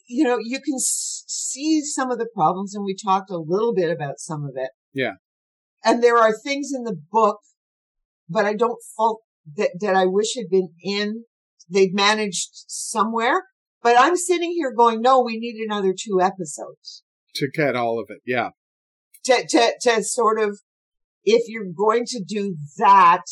you 0.06 0.24
know, 0.24 0.38
you 0.40 0.60
can 0.60 0.74
s- 0.74 1.24
see 1.26 1.80
some 1.82 2.10
of 2.10 2.18
the 2.18 2.28
problems 2.34 2.74
and 2.74 2.84
we 2.84 2.94
talked 2.94 3.30
a 3.30 3.38
little 3.38 3.74
bit 3.74 3.90
about 3.90 4.18
some 4.18 4.44
of 4.44 4.52
it. 4.56 4.70
Yeah. 4.92 5.14
And 5.84 6.02
there 6.02 6.16
are 6.16 6.32
things 6.32 6.70
in 6.74 6.84
the 6.84 6.96
book, 7.10 7.38
but 8.28 8.44
I 8.44 8.54
don't 8.54 8.78
fault 8.96 9.22
that, 9.56 9.70
that 9.80 9.94
I 9.94 10.06
wish 10.06 10.34
had 10.36 10.48
been 10.50 10.70
in. 10.82 11.24
They'd 11.68 11.94
managed 11.94 12.50
somewhere, 12.66 13.44
but 13.82 13.96
I'm 13.98 14.16
sitting 14.16 14.52
here 14.52 14.72
going, 14.72 15.00
no, 15.00 15.22
we 15.22 15.38
need 15.38 15.56
another 15.64 15.94
two 15.98 16.20
episodes. 16.20 17.02
To 17.36 17.48
get 17.48 17.74
all 17.74 17.98
of 17.98 18.06
it. 18.10 18.18
Yeah. 18.26 18.50
To, 19.24 19.46
to, 19.48 19.72
to 19.80 20.04
sort 20.04 20.38
of, 20.38 20.60
if 21.24 21.48
you're 21.48 21.72
going 21.74 22.04
to 22.08 22.22
do 22.22 22.56
that, 22.76 23.22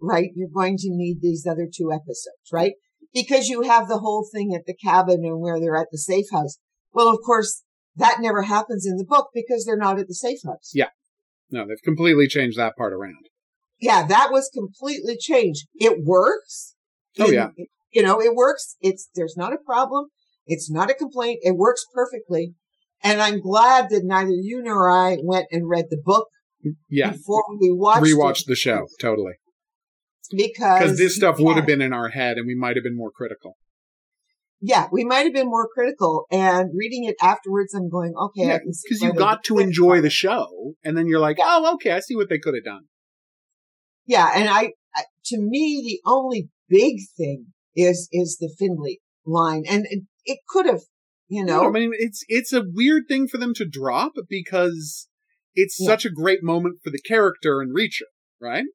right, 0.00 0.30
you're 0.34 0.48
going 0.48 0.78
to 0.78 0.88
need 0.88 1.20
these 1.20 1.46
other 1.46 1.68
two 1.72 1.92
episodes, 1.92 2.48
right? 2.50 2.72
Because 3.12 3.48
you 3.48 3.62
have 3.62 3.88
the 3.88 3.98
whole 3.98 4.26
thing 4.32 4.54
at 4.54 4.64
the 4.66 4.74
cabin 4.74 5.20
and 5.22 5.40
where 5.40 5.60
they're 5.60 5.76
at 5.76 5.88
the 5.92 5.98
safe 5.98 6.26
house. 6.32 6.58
Well, 6.94 7.08
of 7.08 7.18
course, 7.24 7.62
that 7.94 8.20
never 8.20 8.42
happens 8.42 8.86
in 8.86 8.96
the 8.96 9.04
book 9.04 9.28
because 9.34 9.64
they're 9.64 9.76
not 9.76 9.98
at 9.98 10.08
the 10.08 10.14
safe 10.14 10.40
house. 10.46 10.70
Yeah. 10.72 10.88
No, 11.50 11.66
they've 11.66 11.76
completely 11.84 12.26
changed 12.26 12.58
that 12.58 12.76
part 12.76 12.92
around. 12.92 13.28
Yeah, 13.80 14.06
that 14.06 14.28
was 14.32 14.50
completely 14.52 15.16
changed. 15.18 15.66
It 15.74 16.04
works. 16.04 16.74
Oh, 17.18 17.30
yeah. 17.30 17.48
You 17.92 18.02
know, 18.02 18.20
it 18.20 18.34
works. 18.34 18.76
It's, 18.80 19.08
there's 19.14 19.36
not 19.36 19.52
a 19.52 19.58
problem. 19.58 20.06
It's 20.46 20.70
not 20.70 20.90
a 20.90 20.94
complaint. 20.94 21.40
It 21.42 21.56
works 21.56 21.84
perfectly. 21.94 22.54
And 23.02 23.20
I'm 23.20 23.40
glad 23.40 23.90
that 23.90 24.02
neither 24.04 24.30
you 24.30 24.62
nor 24.62 24.90
I 24.90 25.18
went 25.22 25.46
and 25.50 25.68
read 25.68 25.86
the 25.90 26.00
book 26.02 26.28
yeah. 26.88 27.10
before 27.10 27.44
we 27.60 27.70
watched 27.70 28.04
rewatched 28.04 28.42
it. 28.42 28.48
the 28.48 28.56
show. 28.56 28.86
Totally. 29.00 29.34
Because 30.36 30.98
this 30.98 31.14
stuff 31.14 31.38
would 31.38 31.56
have 31.56 31.66
been 31.66 31.82
in 31.82 31.92
our 31.92 32.08
head 32.08 32.36
and 32.36 32.46
we 32.46 32.54
might 32.56 32.76
have 32.76 32.82
been 32.82 32.96
more 32.96 33.12
critical. 33.12 33.56
yeah, 34.60 34.88
we 34.90 35.04
might 35.04 35.24
have 35.24 35.34
been 35.34 35.46
more 35.46 35.68
critical. 35.72 36.26
And 36.30 36.70
reading 36.74 37.04
it 37.04 37.14
afterwards, 37.22 37.74
I'm 37.74 37.88
going, 37.88 38.12
okay, 38.16 38.52
I 38.52 38.58
can 38.58 38.72
see 38.72 38.88
Because 38.88 39.02
why 39.02 39.08
you 39.08 39.14
got 39.14 39.44
to 39.44 39.58
enjoy 39.58 40.00
the 40.00 40.10
show 40.10 40.74
and 40.82 40.96
then 40.96 41.06
you're 41.06 41.20
like, 41.20 41.38
Yeah. 41.38 41.44
oh, 41.46 41.74
okay, 41.74 41.92
I 41.92 42.00
see 42.00 42.16
what 42.16 42.28
they 42.28 42.38
could 42.38 42.54
have 42.54 42.64
done. 42.64 42.84
Yeah, 44.06 44.30
and 44.34 44.48
I, 44.48 44.72
to 45.26 45.38
me, 45.38 45.82
the 45.84 46.10
only 46.10 46.48
big 46.68 46.96
thing 47.16 47.46
is 47.74 48.08
is 48.12 48.38
the 48.40 48.52
Finlay 48.58 49.00
line, 49.24 49.64
and 49.68 49.86
it, 49.90 50.04
it 50.24 50.38
could 50.48 50.66
have, 50.66 50.82
you 51.28 51.44
know, 51.44 51.62
No, 51.62 51.68
I 51.68 51.70
mean, 51.70 51.92
it's 51.94 52.24
it's 52.28 52.52
a 52.52 52.62
weird 52.64 53.04
thing 53.08 53.28
for 53.28 53.38
them 53.38 53.54
to 53.54 53.64
drop 53.68 54.12
because 54.28 55.08
it's 55.54 55.78
Yeah. 55.80 55.86
such 55.88 56.04
a 56.04 56.10
great 56.10 56.42
moment 56.42 56.80
for 56.82 56.90
the 56.90 57.00
character 57.00 57.60
and 57.60 57.74
Reacher, 57.74 58.08
right? 58.40 58.66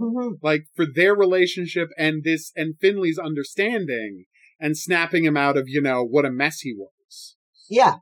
Mhm. 0.00 0.38
Like 0.42 0.64
for 0.76 0.86
their 0.86 1.14
relationship 1.14 1.88
and 1.98 2.22
this 2.24 2.52
and 2.56 2.76
Finlay's 2.80 3.18
understanding 3.18 4.24
and 4.60 4.76
snapping 4.76 5.24
him 5.24 5.36
out 5.36 5.56
of 5.56 5.68
you 5.68 5.80
know 5.80 6.04
what 6.04 6.24
a 6.24 6.30
mess 6.30 6.60
he 6.60 6.72
was. 6.74 7.36
yeah, 7.68 7.96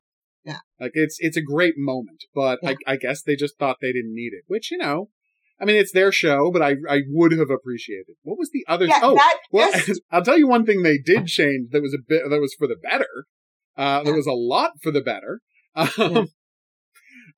Yeah. 0.45 0.61
Like 0.79 0.93
it's 0.95 1.17
it's 1.21 1.37
a 1.37 1.43
great 1.43 1.75
moment, 1.77 2.25
but 2.35 2.61
I, 2.65 2.77
I 2.87 2.97
guess 2.97 3.23
they 3.23 3.35
just 3.37 3.59
thought 3.59 3.79
they 3.81 3.93
didn't 3.93 4.15
need 4.15 4.33
it. 4.33 4.45
Which 4.47 4.71
you 4.71 4.79
know, 4.79 5.11
I 5.61 5.65
mean, 5.65 5.77
it's 5.77 5.93
their 5.93 6.13
show, 6.13 6.51
but 6.53 6.63
I 6.63 6.77
I 6.89 7.01
would 7.09 7.33
have 7.33 7.51
appreciated. 7.51 8.17
What 8.23 8.39
was 8.39 8.51
the 8.53 8.65
other? 8.69 8.87
yeah. 8.87 9.01
oh, 9.03 9.19
well, 9.51 9.73
just- 9.73 10.03
I'll 10.11 10.23
tell 10.25 10.39
you 10.39 10.47
one 10.49 10.67
thing 10.67 10.83
they 10.83 10.99
did 10.99 11.27
change 11.27 11.71
that 11.71 11.83
was 11.83 11.95
a 11.95 12.03
bit 12.07 12.23
that 12.29 12.41
was 12.41 12.55
for 12.59 12.67
the 12.67 12.77
better. 12.77 13.27
Uh, 13.77 14.03
there 14.03 14.15
was 14.15 14.27
a 14.27 14.33
lot 14.33 14.73
for 14.83 14.91
the 14.91 15.03
better. 15.03 15.41
Um, 15.99 16.29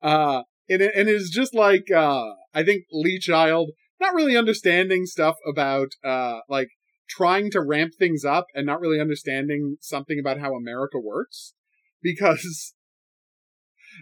uh, 0.01 0.43
and 0.69 0.81
it, 0.81 0.93
and 0.95 1.09
it's 1.09 1.29
just 1.31 1.57
like 1.57 1.91
uh, 1.91 2.35
I 2.55 2.63
think 2.63 2.85
Lee 2.93 3.19
Child 3.19 3.71
not 4.01 4.15
really 4.15 4.37
understanding 4.37 5.07
stuff 5.07 5.37
about 5.47 5.89
uh 6.05 6.39
like 6.49 6.69
trying 7.09 7.51
to 7.51 7.61
ramp 7.61 7.93
things 7.99 8.25
up 8.25 8.47
and 8.55 8.67
not 8.67 8.81
really 8.81 9.01
understanding 9.01 9.77
something 9.81 10.19
about 10.21 10.39
how 10.39 10.55
America 10.55 10.99
works 11.03 11.55
because 12.03 12.75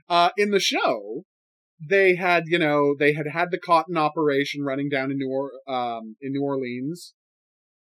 uh 0.08 0.30
in 0.36 0.50
the 0.50 0.60
show 0.60 1.24
they 1.80 2.14
had 2.16 2.44
you 2.46 2.58
know 2.58 2.94
they 2.98 3.12
had 3.12 3.26
had 3.32 3.50
the 3.50 3.58
cotton 3.58 3.96
operation 3.96 4.62
running 4.62 4.88
down 4.88 5.10
in 5.10 5.18
New 5.18 5.28
or- 5.30 5.52
um 5.72 6.16
in 6.20 6.32
New 6.32 6.42
Orleans. 6.42 7.14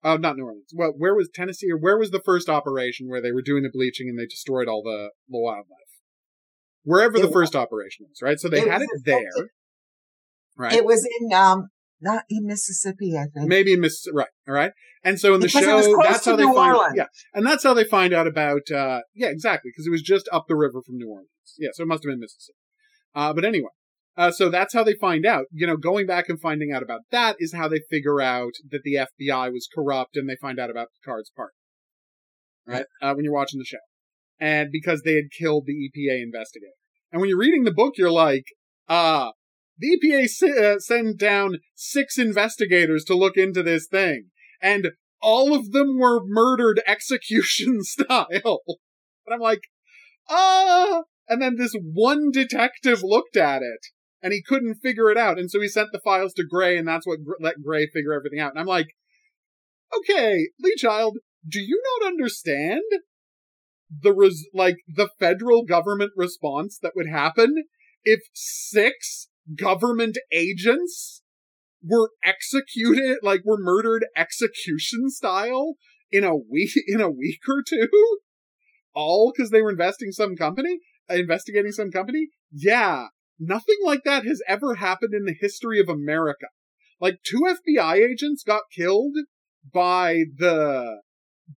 Uh 0.03 0.17
not 0.17 0.37
New 0.37 0.45
Orleans. 0.45 0.71
Well 0.75 0.93
where 0.97 1.15
was 1.15 1.29
Tennessee 1.33 1.71
or 1.71 1.79
where 1.79 1.99
was 1.99 2.11
the 2.11 2.23
first 2.25 2.49
operation 2.49 3.09
where 3.09 3.23
they 3.23 3.33
were 3.33 3.43
doing 3.43 3.63
the 3.63 3.71
bleaching 3.73 4.09
and 4.09 4.19
they 4.19 4.27
destroyed 4.27 4.69
all 4.69 4.83
the, 4.83 5.11
the 5.29 5.39
wildlife? 5.39 5.67
Wherever 6.83 7.17
It 7.17 7.21
the 7.21 7.27
was- 7.29 7.35
first 7.35 7.57
operation 7.57 8.07
was 8.09 8.19
right? 8.23 8.39
So 8.39 8.49
they 8.49 8.63
it 8.63 8.69
had 8.71 8.83
it 8.83 8.89
there 9.05 9.49
right? 10.57 10.73
It 10.73 10.85
was 10.85 11.07
in 11.21 11.33
um 11.33 11.69
not 12.01 12.25
in 12.29 12.47
Mississippi, 12.47 13.17
I 13.17 13.27
think. 13.33 13.49
maybe 13.49 13.73
in 13.73 13.81
Miss 13.81 14.05
right 14.13 14.29
all 14.49 14.55
right? 14.55 14.73
And 15.05 15.21
so 15.21 15.35
in 15.35 15.41
the 15.41 15.47
Because 15.47 15.63
it 15.63 15.85
show 15.85 15.97
that's 16.03 16.25
how 16.25 16.37
they 16.37 16.45
New 16.45 16.55
find 16.55 16.97
yeah. 16.97 17.07
And 17.33 17.47
that's 17.47 17.63
how 17.63 17.75
they 17.75 17.85
find 17.85 18.13
out 18.13 18.27
about 18.27 18.71
uh 18.75 19.01
yeah 19.15 19.29
exactly 19.29 19.71
because 19.71 19.87
it 19.87 19.91
was 19.91 20.03
just 20.03 20.29
up 20.33 20.47
the 20.49 20.57
river 20.57 20.83
from 20.85 20.97
New 20.97 21.09
Orleans. 21.09 21.29
Yeah 21.59 21.71
so 21.73 21.85
it 21.85 21.87
must 21.87 22.03
have 22.03 22.11
been 22.11 22.21
Mississippi. 22.21 22.59
Uh 23.15 23.33
but 23.33 23.45
anyway 23.45 23.71
uh 24.17 24.31
so 24.31 24.49
that's 24.49 24.75
how 24.75 24.85
they 24.85 24.95
find 24.95 25.27
out. 25.27 25.47
You 25.53 25.67
know 25.67 25.77
going 25.77 26.07
back 26.07 26.29
and 26.29 26.41
finding 26.41 26.73
out 26.73 26.83
about 26.83 27.03
that 27.11 27.37
is 27.39 27.55
how 27.55 27.69
they 27.69 27.81
figure 27.91 28.21
out 28.21 28.53
that 28.71 28.83
the 28.85 28.95
FBI 28.95 29.53
was 29.53 29.69
corrupt 29.73 30.17
and 30.17 30.29
they 30.29 30.37
find 30.41 30.59
out 30.59 30.71
about 30.71 30.89
Picard's 31.05 31.31
part. 31.37 31.53
Right? 32.67 32.87
Uh, 33.03 33.13
when 33.15 33.25
you're 33.25 33.35
watching 33.35 33.59
the 33.59 33.65
show. 33.67 33.79
And 34.41 34.71
because 34.73 35.03
they 35.03 35.15
had 35.15 35.31
killed 35.39 35.65
the 35.67 35.75
EPA 35.75 36.23
investigator. 36.23 36.73
And 37.13 37.21
when 37.21 37.29
you're 37.29 37.39
reading 37.39 37.65
the 37.65 37.73
book 37.73 37.95
you're 37.97 38.11
like 38.11 38.45
uh 38.89 39.31
the 39.79 39.99
EPA 39.99 40.25
s- 40.25 40.43
uh, 40.43 40.79
sent 40.79 41.19
down 41.19 41.59
six 41.75 42.19
investigators 42.19 43.05
to 43.05 43.15
look 43.17 43.37
into 43.37 43.63
this 43.63 43.87
thing, 43.91 44.31
and 44.61 44.93
all 45.21 45.55
of 45.55 45.73
them 45.73 45.99
were 45.99 46.21
murdered 46.25 46.81
execution 46.87 47.83
style. 47.83 48.29
And 49.27 49.35
I'm 49.35 49.41
like, 49.41 49.63
ah. 50.29 51.03
And 51.27 51.41
then 51.41 51.57
this 51.57 51.75
one 51.81 52.31
detective 52.31 53.03
looked 53.03 53.37
at 53.37 53.63
it, 53.63 53.87
and 54.25 54.33
he 54.33 54.43
couldn't 54.43 54.77
figure 54.77 55.11
it 55.11 55.19
out, 55.19 55.39
and 55.39 55.51
so 55.51 55.61
he 55.61 55.69
sent 55.69 55.91
the 55.93 56.01
files 56.03 56.33
to 56.33 56.47
Gray, 56.49 56.79
and 56.79 56.89
that's 56.89 57.07
what 57.07 57.23
Gr- 57.23 57.35
let 57.41 57.63
Gray 57.63 57.87
figure 57.87 58.15
everything 58.15 58.41
out. 58.41 58.53
And 58.53 58.59
I'm 58.59 58.67
like, 58.67 58.89
okay, 59.95 60.49
Lee 60.59 60.75
Child, 60.79 61.19
do 61.47 61.61
you 61.61 61.81
not 62.01 62.09
understand 62.09 62.81
the 63.91 64.15
res- 64.15 64.49
like 64.55 64.77
the 64.89 65.11
federal 65.21 65.63
government 65.63 66.13
response 66.17 66.79
that 66.79 66.93
would 66.97 67.07
happen 67.07 67.65
if 68.03 68.21
six 68.33 69.29
government 69.55 70.17
agents 70.33 71.23
were 71.83 72.09
executed, 72.25 73.19
like 73.23 73.43
were 73.45 73.59
murdered 73.61 74.07
execution 74.17 75.11
style 75.11 75.75
in 76.11 76.25
a 76.25 76.35
week, 76.35 76.71
in 76.87 77.03
a 77.03 77.11
week 77.11 77.41
or 77.47 77.63
two? 77.63 78.19
All 78.95 79.35
because 79.37 79.51
they 79.51 79.61
were 79.61 79.71
investing 79.71 80.13
some 80.13 80.35
company, 80.35 80.79
investigating 81.11 81.73
some 81.73 81.91
company? 81.91 82.29
Yeah. 82.51 83.09
Nothing 83.39 83.77
like 83.85 84.01
that 84.05 84.25
has 84.25 84.41
ever 84.49 84.77
happened 84.77 85.15
in 85.15 85.25
the 85.25 85.37
history 85.39 85.81
of 85.81 85.89
America. 85.89 86.47
Like 87.01 87.19
two 87.25 87.43
FBI 87.43 87.97
agents 87.97 88.43
got 88.45 88.63
killed 88.75 89.17
by 89.73 90.25
the, 90.37 91.01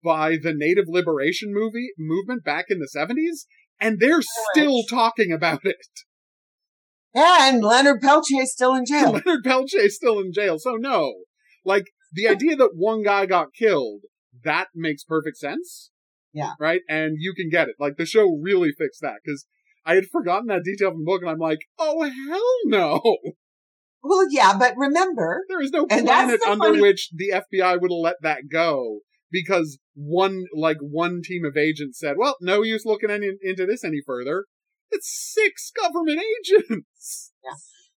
by 0.03 0.37
the 0.37 0.53
Native 0.55 0.85
Liberation 0.87 1.53
movie, 1.53 1.89
movement 1.97 2.43
back 2.43 2.65
in 2.69 2.79
the 2.79 2.89
70s, 2.93 3.45
and 3.79 3.99
they're 3.99 4.21
still 4.51 4.83
talking 4.89 5.31
about 5.31 5.61
it. 5.63 5.75
Yeah, 7.13 7.49
and 7.49 7.63
Leonard 7.63 8.01
Peltier 8.01 8.43
is 8.43 8.51
still 8.51 8.75
in 8.75 8.85
jail. 8.87 9.11
Leonard 9.11 9.43
Peltier 9.43 9.89
still 9.89 10.19
in 10.19 10.33
jail. 10.33 10.57
So 10.59 10.75
no, 10.75 11.13
like 11.63 11.85
the 12.11 12.27
idea 12.27 12.55
that 12.55 12.71
one 12.75 13.03
guy 13.03 13.25
got 13.25 13.53
killed, 13.57 14.01
that 14.43 14.67
makes 14.75 15.03
perfect 15.03 15.37
sense. 15.37 15.91
Yeah. 16.33 16.53
Right. 16.59 16.81
And 16.87 17.17
you 17.19 17.33
can 17.33 17.49
get 17.49 17.67
it. 17.67 17.75
Like 17.79 17.97
the 17.97 18.05
show 18.05 18.37
really 18.41 18.71
fixed 18.77 19.01
that 19.01 19.19
because 19.23 19.45
I 19.87 19.95
had 19.95 20.05
forgotten 20.11 20.47
that 20.47 20.63
detail 20.65 20.91
from 20.91 20.99
the 20.99 21.05
book 21.05 21.21
and 21.21 21.31
I'm 21.31 21.39
like, 21.39 21.59
oh 21.79 22.03
hell 22.03 22.55
no. 22.65 23.01
Well, 24.03 24.25
yeah, 24.29 24.57
but 24.57 24.73
remember, 24.77 25.43
There 25.49 25.61
is 25.61 25.71
no 25.71 25.85
planet 25.87 26.39
under 26.47 26.67
funny- 26.67 26.81
which 26.81 27.09
the 27.13 27.29
FBI 27.33 27.81
would 27.81 27.91
have 27.91 27.99
let 27.99 28.15
that 28.21 28.43
go 28.51 28.99
because 29.31 29.79
one, 29.95 30.43
like 30.53 30.77
one 30.79 31.21
team 31.23 31.43
of 31.45 31.57
agents 31.57 31.99
said, 31.99 32.15
well, 32.17 32.35
no 32.39 32.61
use 32.61 32.85
looking 32.85 33.09
any, 33.09 33.31
into 33.41 33.65
this 33.65 33.83
any 33.83 34.01
further. 34.05 34.45
It's 34.91 35.09
six 35.33 35.71
government 35.71 36.21
agents. 36.39 37.31
Yeah. 37.43 37.55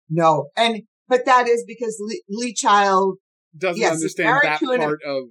no, 0.08 0.46
and 0.56 0.82
but 1.08 1.24
that 1.26 1.46
is 1.48 1.64
because 1.66 1.96
Lee, 2.00 2.22
Lee 2.28 2.54
Child. 2.54 3.18
doesn't 3.56 3.80
Yes, 3.80 3.92
understand 3.94 4.40
that 4.42 4.60
part 4.60 5.00
of 5.06 5.24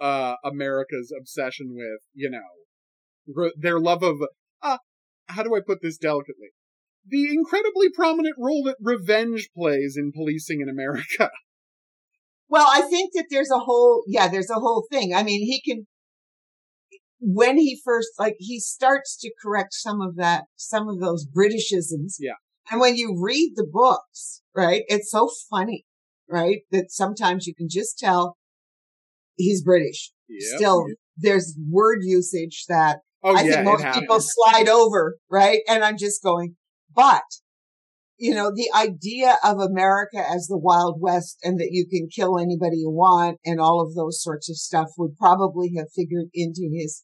uh, 0.00 0.34
America's 0.44 1.12
obsession 1.16 1.74
with, 1.76 2.00
you 2.14 2.30
know, 2.30 3.50
their 3.56 3.78
love 3.78 4.02
of, 4.02 4.16
uh, 4.62 4.78
how 5.26 5.42
do 5.42 5.54
I 5.54 5.60
put 5.66 5.82
this 5.82 5.96
delicately? 5.96 6.48
The 7.06 7.28
incredibly 7.28 7.90
prominent 7.90 8.36
role 8.38 8.62
that 8.64 8.76
revenge 8.80 9.50
plays 9.56 9.96
in 9.96 10.12
policing 10.12 10.60
in 10.60 10.68
America. 10.68 11.30
Well, 12.46 12.66
I 12.70 12.82
think 12.82 13.12
that 13.14 13.24
there's 13.30 13.50
a 13.50 13.58
whole 13.58 14.04
yeah, 14.06 14.28
there's 14.28 14.50
a 14.50 14.60
whole 14.60 14.86
thing. 14.92 15.14
I 15.14 15.22
mean, 15.22 15.40
he 15.40 15.60
can 15.60 15.86
when 17.18 17.56
he 17.56 17.80
first 17.84 18.10
like 18.18 18.36
he 18.38 18.60
starts 18.60 19.16
to 19.22 19.32
correct 19.42 19.72
some 19.72 20.00
of 20.00 20.16
that, 20.16 20.44
some 20.54 20.88
of 20.88 21.00
those 21.00 21.26
Britishisms. 21.26 22.16
Yeah. 22.20 22.34
And 22.70 22.80
when 22.80 22.96
you 22.96 23.18
read 23.20 23.54
the 23.56 23.66
books, 23.68 24.42
right, 24.54 24.82
it's 24.88 25.10
so 25.10 25.28
funny, 25.50 25.84
right, 26.28 26.58
that 26.70 26.90
sometimes 26.90 27.46
you 27.46 27.54
can 27.54 27.68
just 27.68 27.98
tell 27.98 28.36
he's 29.36 29.62
British. 29.62 30.12
Yep. 30.28 30.56
Still, 30.56 30.86
there's 31.16 31.58
word 31.70 32.00
usage 32.02 32.64
that 32.68 32.98
Oh, 33.24 33.34
I 33.34 33.42
yeah, 33.42 33.52
think 33.54 33.64
most 33.64 33.98
people 33.98 34.18
slide 34.20 34.68
over, 34.68 35.16
right? 35.30 35.60
And 35.66 35.82
I'm 35.82 35.96
just 35.96 36.22
going, 36.22 36.56
but 36.94 37.22
you 38.16 38.34
know, 38.34 38.52
the 38.54 38.70
idea 38.74 39.38
of 39.42 39.58
America 39.58 40.18
as 40.18 40.46
the 40.46 40.58
Wild 40.58 41.00
West 41.00 41.38
and 41.42 41.58
that 41.58 41.70
you 41.72 41.86
can 41.90 42.08
kill 42.14 42.38
anybody 42.38 42.76
you 42.76 42.90
want 42.90 43.38
and 43.44 43.60
all 43.60 43.80
of 43.80 43.94
those 43.94 44.22
sorts 44.22 44.48
of 44.48 44.56
stuff 44.56 44.88
would 44.96 45.16
probably 45.16 45.72
have 45.76 45.88
figured 45.94 46.26
into 46.32 46.70
his 46.72 47.02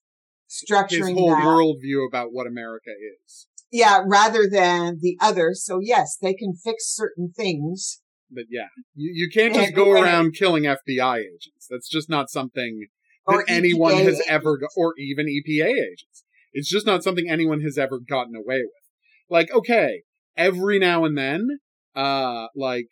structuring 0.48 1.08
His 1.08 1.18
whole 1.18 1.30
that. 1.30 1.44
worldview 1.44 2.06
about 2.06 2.28
what 2.32 2.46
America 2.46 2.90
is. 3.24 3.46
Yeah, 3.72 4.02
rather 4.06 4.48
than 4.50 4.98
the 5.00 5.16
other. 5.20 5.50
So 5.54 5.80
yes, 5.80 6.16
they 6.20 6.34
can 6.34 6.54
fix 6.54 6.84
certain 6.94 7.32
things. 7.36 8.00
But 8.30 8.44
yeah, 8.50 8.68
you, 8.94 9.10
you 9.14 9.28
can't 9.32 9.54
just 9.54 9.68
And 9.68 9.76
go 9.76 9.90
around 9.92 10.34
killing 10.34 10.64
FBI 10.64 11.18
agents. 11.18 11.66
That's 11.68 11.88
just 11.88 12.08
not 12.08 12.30
something 12.30 12.86
Or 13.30 13.44
anyone 13.48 13.94
EPA 13.94 14.04
has 14.04 14.22
ever, 14.28 14.56
go- 14.58 14.68
or 14.76 14.94
even 14.98 15.26
EPA 15.26 15.66
agents. 15.70 16.24
It's 16.52 16.68
just 16.70 16.86
not 16.86 17.02
something 17.04 17.28
anyone 17.28 17.60
has 17.60 17.78
ever 17.78 17.98
gotten 18.00 18.34
away 18.34 18.62
with. 18.62 18.84
Like, 19.28 19.50
okay, 19.52 20.02
every 20.36 20.78
now 20.78 21.04
and 21.04 21.16
then, 21.16 21.46
uh, 21.94 22.48
like, 22.56 22.88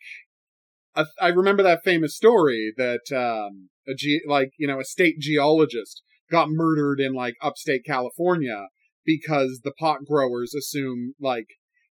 a, 0.95 1.05
I 1.21 1.27
remember 1.29 1.63
that 1.63 1.83
famous 1.83 2.15
story 2.15 2.73
that, 2.77 3.11
um, 3.15 3.69
a 3.87 3.93
ge- 3.95 4.23
like, 4.27 4.51
you 4.57 4.67
know, 4.67 4.79
a 4.79 4.85
state 4.85 5.19
geologist 5.19 6.01
got 6.31 6.47
murdered 6.49 6.99
in 6.99 7.13
like 7.13 7.33
upstate 7.41 7.81
California 7.85 8.67
because 9.05 9.61
the 9.63 9.71
pot 9.79 9.99
growers 10.07 10.53
assume 10.53 11.13
like 11.19 11.47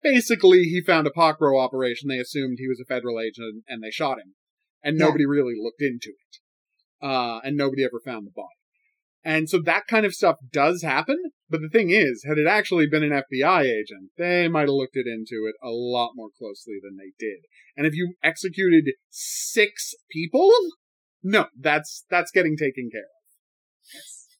basically 0.02 0.62
he 0.62 0.80
found 0.80 1.06
a 1.06 1.10
pot 1.10 1.38
grow 1.38 1.58
operation. 1.60 2.08
They 2.08 2.18
assumed 2.18 2.56
he 2.58 2.68
was 2.68 2.80
a 2.80 2.86
federal 2.86 3.20
agent 3.20 3.64
and 3.68 3.82
they 3.82 3.90
shot 3.90 4.18
him. 4.18 4.34
And 4.82 4.98
Yeah. 4.98 5.06
nobody 5.06 5.26
really 5.26 5.54
looked 5.56 5.82
into 5.82 6.08
it. 6.10 6.38
Uh, 7.02 7.40
and 7.44 7.56
nobody 7.56 7.84
ever 7.84 8.00
found 8.04 8.26
the 8.26 8.30
body. 8.30 8.48
And 9.24 9.48
so 9.48 9.60
that 9.64 9.86
kind 9.88 10.04
of 10.06 10.14
stuff 10.14 10.36
does 10.52 10.82
happen. 10.82 11.16
But 11.48 11.60
the 11.60 11.68
thing 11.68 11.90
is, 11.90 12.24
had 12.26 12.38
it 12.38 12.46
actually 12.46 12.86
been 12.86 13.02
an 13.04 13.10
FBI 13.32 13.62
agent, 13.62 14.10
they 14.18 14.48
might 14.48 14.62
have 14.62 14.70
looked 14.70 14.96
it 14.96 15.06
into 15.06 15.46
it 15.48 15.54
a 15.62 15.70
lot 15.70 16.12
more 16.14 16.28
closely 16.38 16.74
than 16.82 16.96
they 16.96 17.12
did. 17.18 17.38
And 17.76 17.86
if 17.86 17.94
you 17.94 18.14
executed 18.22 18.94
six 19.10 19.94
people, 20.10 20.50
no, 21.22 21.46
that's, 21.58 22.04
that's 22.10 22.30
getting 22.32 22.56
taken 22.56 22.88
care 22.90 23.02
of. 23.02 23.22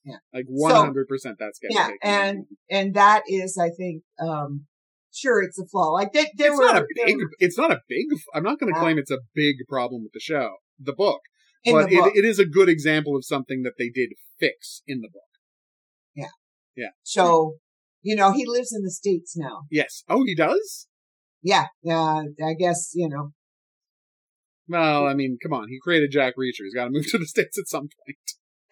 Yeah. 0.04 0.16
Like 0.32 0.46
100% 0.50 1.04
that's 1.38 1.58
getting 1.60 1.76
Yeah, 1.76 1.82
taken 1.84 1.98
care 2.02 2.22
of. 2.22 2.28
and 2.28 2.44
and 2.70 2.94
that 2.94 3.22
is, 3.28 3.56
I 3.60 3.70
think, 3.70 4.02
um, 4.18 4.66
sure, 5.12 5.42
it's 5.42 5.58
a 5.60 5.66
flaw. 5.70 5.90
Like 5.92 6.12
they, 6.12 6.22
were 6.22 6.26
it's 6.36 6.58
were 6.58 6.64
not 6.64 6.76
a 6.78 6.86
big 6.96 7.16
were- 7.18 7.30
it's 7.38 7.58
not 7.58 7.70
a 7.70 7.80
big 7.88 8.06
i'm 8.34 8.42
not 8.42 8.58
going 8.58 8.72
to 8.72 8.76
Yeah. 8.76 8.82
claim 8.82 8.98
it's 8.98 9.10
a 9.12 9.18
big 9.34 9.56
problem 9.68 10.02
with 10.02 10.12
the 10.12 10.20
show 10.20 10.56
the 10.80 10.92
book 10.92 11.20
in 11.64 11.74
but. 11.74 11.92
It, 11.92 12.16
it 12.16 12.24
is 12.24 12.38
a 12.38 12.44
good 12.46 12.68
example 12.68 13.16
of 13.16 13.24
something 13.24 13.62
that 13.62 13.74
they 13.78 13.88
did 13.88 14.10
fix 14.40 14.82
in 14.86 15.00
the 15.00 15.08
book 15.08 15.22
Yeah. 16.14 16.32
Yeah. 16.76 16.90
so, 17.02 17.56
you 18.02 18.16
know, 18.16 18.32
he 18.32 18.44
lives 18.46 18.72
in 18.74 18.82
the 18.82 18.90
states 18.90 19.36
now. 19.36 19.62
yes 19.70 20.02
oh 20.08 20.24
he 20.24 20.34
does 20.34 20.88
Yeah, 21.42 21.66
uh, 21.88 22.22
I 22.44 22.54
guess 22.58 22.90
you 22.94 23.08
know. 23.08 23.32
well 24.68 25.06
i 25.06 25.14
mean 25.14 25.38
come 25.42 25.52
on 25.52 25.68
he 25.68 25.78
created 25.82 26.10
jack 26.12 26.34
reacher 26.38 26.64
he's 26.64 26.74
got 26.74 26.84
to 26.84 26.90
move 26.90 27.06
to 27.10 27.18
the 27.18 27.26
states 27.26 27.58
at 27.58 27.68
some 27.68 27.88
point 28.04 28.16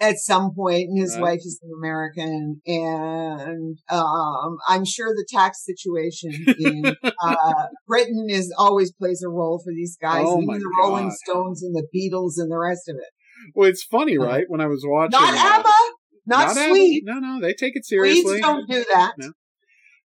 At 0.01 0.17
some 0.19 0.55
point, 0.55 0.89
and 0.89 0.99
his 0.99 1.15
Right. 1.17 1.23
wife 1.23 1.41
is 1.41 1.61
an 1.63 1.71
American, 1.79 2.63
and 2.67 3.77
um, 3.91 4.57
I'm 4.67 4.85
sure 4.87 5.09
the 5.09 5.27
tax 5.31 5.63
situation 5.65 6.31
in 6.59 6.87
uh, 7.23 7.67
Britain 7.87 8.27
is 8.31 8.51
always 8.57 8.93
plays 8.93 9.23
a 9.23 9.29
role 9.29 9.61
for 9.63 9.73
these 9.75 9.99
guys, 10.01 10.25
Oh 10.27 10.41
even 10.41 10.59
the 10.59 10.71
Rolling 10.81 11.11
Stones 11.11 11.63
and 11.63 11.75
the 11.77 11.87
Beatles 11.95 12.35
and 12.43 12.51
the 12.51 12.59
rest 12.59 12.89
of 12.89 12.97
it. 12.97 13.11
well 13.55 13.69
it's 13.69 13.85
funny 13.85 14.17
right 14.19 14.45
when 14.49 14.61
i 14.61 14.67
was 14.67 14.83
watching 14.87 15.13
Not 15.13 15.35
uh, 15.35 15.59
ABBA, 15.59 15.79
not, 16.27 16.49
ABBA. 16.57 16.69
Sweet. 16.75 17.03
no 17.05 17.19
no 17.19 17.41
they 17.41 17.53
take 17.53 17.75
it 17.77 17.83
Please 17.87 17.89
seriously 17.89 18.41
don't 18.41 18.69
do 18.71 18.85
that. 18.93 19.13
No. 19.19 19.33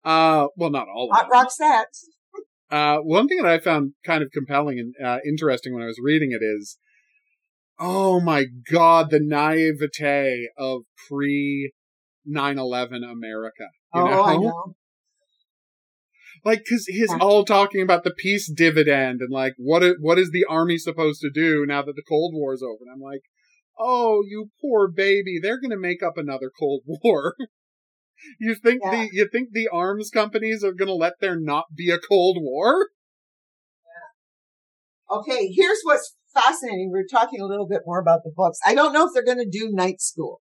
uh 0.05 0.47
well 0.57 0.69
not 0.71 0.87
all 0.93 1.09
of 1.11 1.17
Hot 1.17 1.29
Roxette. 1.31 1.85
Uh, 2.71 2.97
one 3.03 3.27
thing 3.27 3.37
that 3.37 3.45
I 3.51 3.59
found 3.59 3.93
kind 4.03 4.23
of 4.23 4.31
compelling 4.31 4.79
and 4.79 5.05
uh, 5.05 5.19
interesting 5.27 5.73
when 5.75 5.83
I 5.83 5.85
was 5.85 5.99
reading 6.01 6.31
it 6.31 6.43
is, 6.43 6.77
oh 7.79 8.19
my 8.19 8.45
god, 8.71 9.09
the 9.09 9.19
naivete 9.19 10.49
of 10.57 10.83
pre 11.07 11.71
9/11 12.27 13.03
America. 13.03 13.67
You 13.93 14.01
oh, 14.01 14.05
know? 14.05 14.23
I 14.23 14.37
know. 14.37 14.75
Like, 16.45 16.63
cause 16.67 16.85
he's 16.87 17.11
Yeah. 17.11 17.19
all 17.21 17.45
talking 17.45 17.81
about 17.81 18.03
the 18.03 18.13
peace 18.13 18.51
dividend 18.51 19.21
and 19.21 19.31
like, 19.31 19.53
what, 19.57 19.83
i- 19.83 19.95
what 19.99 20.19
is 20.19 20.31
the 20.31 20.45
army 20.49 20.77
supposed 20.77 21.21
to 21.21 21.29
do 21.29 21.65
now 21.65 21.81
that 21.83 21.95
the 21.95 22.03
Cold 22.07 22.33
War 22.33 22.53
is 22.53 22.61
over? 22.63 22.79
And 22.81 22.91
I'm 22.91 22.99
like, 22.99 23.21
oh, 23.79 24.23
you 24.27 24.49
poor 24.61 24.87
baby, 24.89 25.39
they're 25.41 25.59
gonna 25.59 25.77
make 25.77 26.03
up 26.03 26.17
another 26.17 26.51
Cold 26.57 26.83
War. 27.03 27.35
you 28.39 28.55
think 28.55 28.81
Yeah. 28.83 28.91
the, 28.91 29.09
you 29.13 29.27
think 29.31 29.49
the 29.51 29.67
arms 29.69 30.09
companies 30.09 30.63
are 30.63 30.73
gonna 30.73 30.93
let 30.93 31.19
there 31.19 31.39
not 31.39 31.75
be 31.75 31.89
a 31.91 31.99
Cold 31.99 32.37
War? 32.41 32.89
Yeah. 35.09 35.17
Okay, 35.17 35.47
here's 35.47 35.79
what's 35.83 36.15
fascinating. 36.33 36.89
We're 36.91 37.05
talking 37.09 37.41
a 37.41 37.45
little 37.45 37.67
bit 37.67 37.81
more 37.85 37.99
about 37.99 38.21
the 38.23 38.31
books. 38.35 38.59
I 38.65 38.73
don't 38.75 38.93
know 38.93 39.05
if 39.07 39.11
they're 39.13 39.23
going 39.25 39.37
to 39.39 39.49
do 39.49 39.69
night 39.71 40.01
school. 40.01 40.41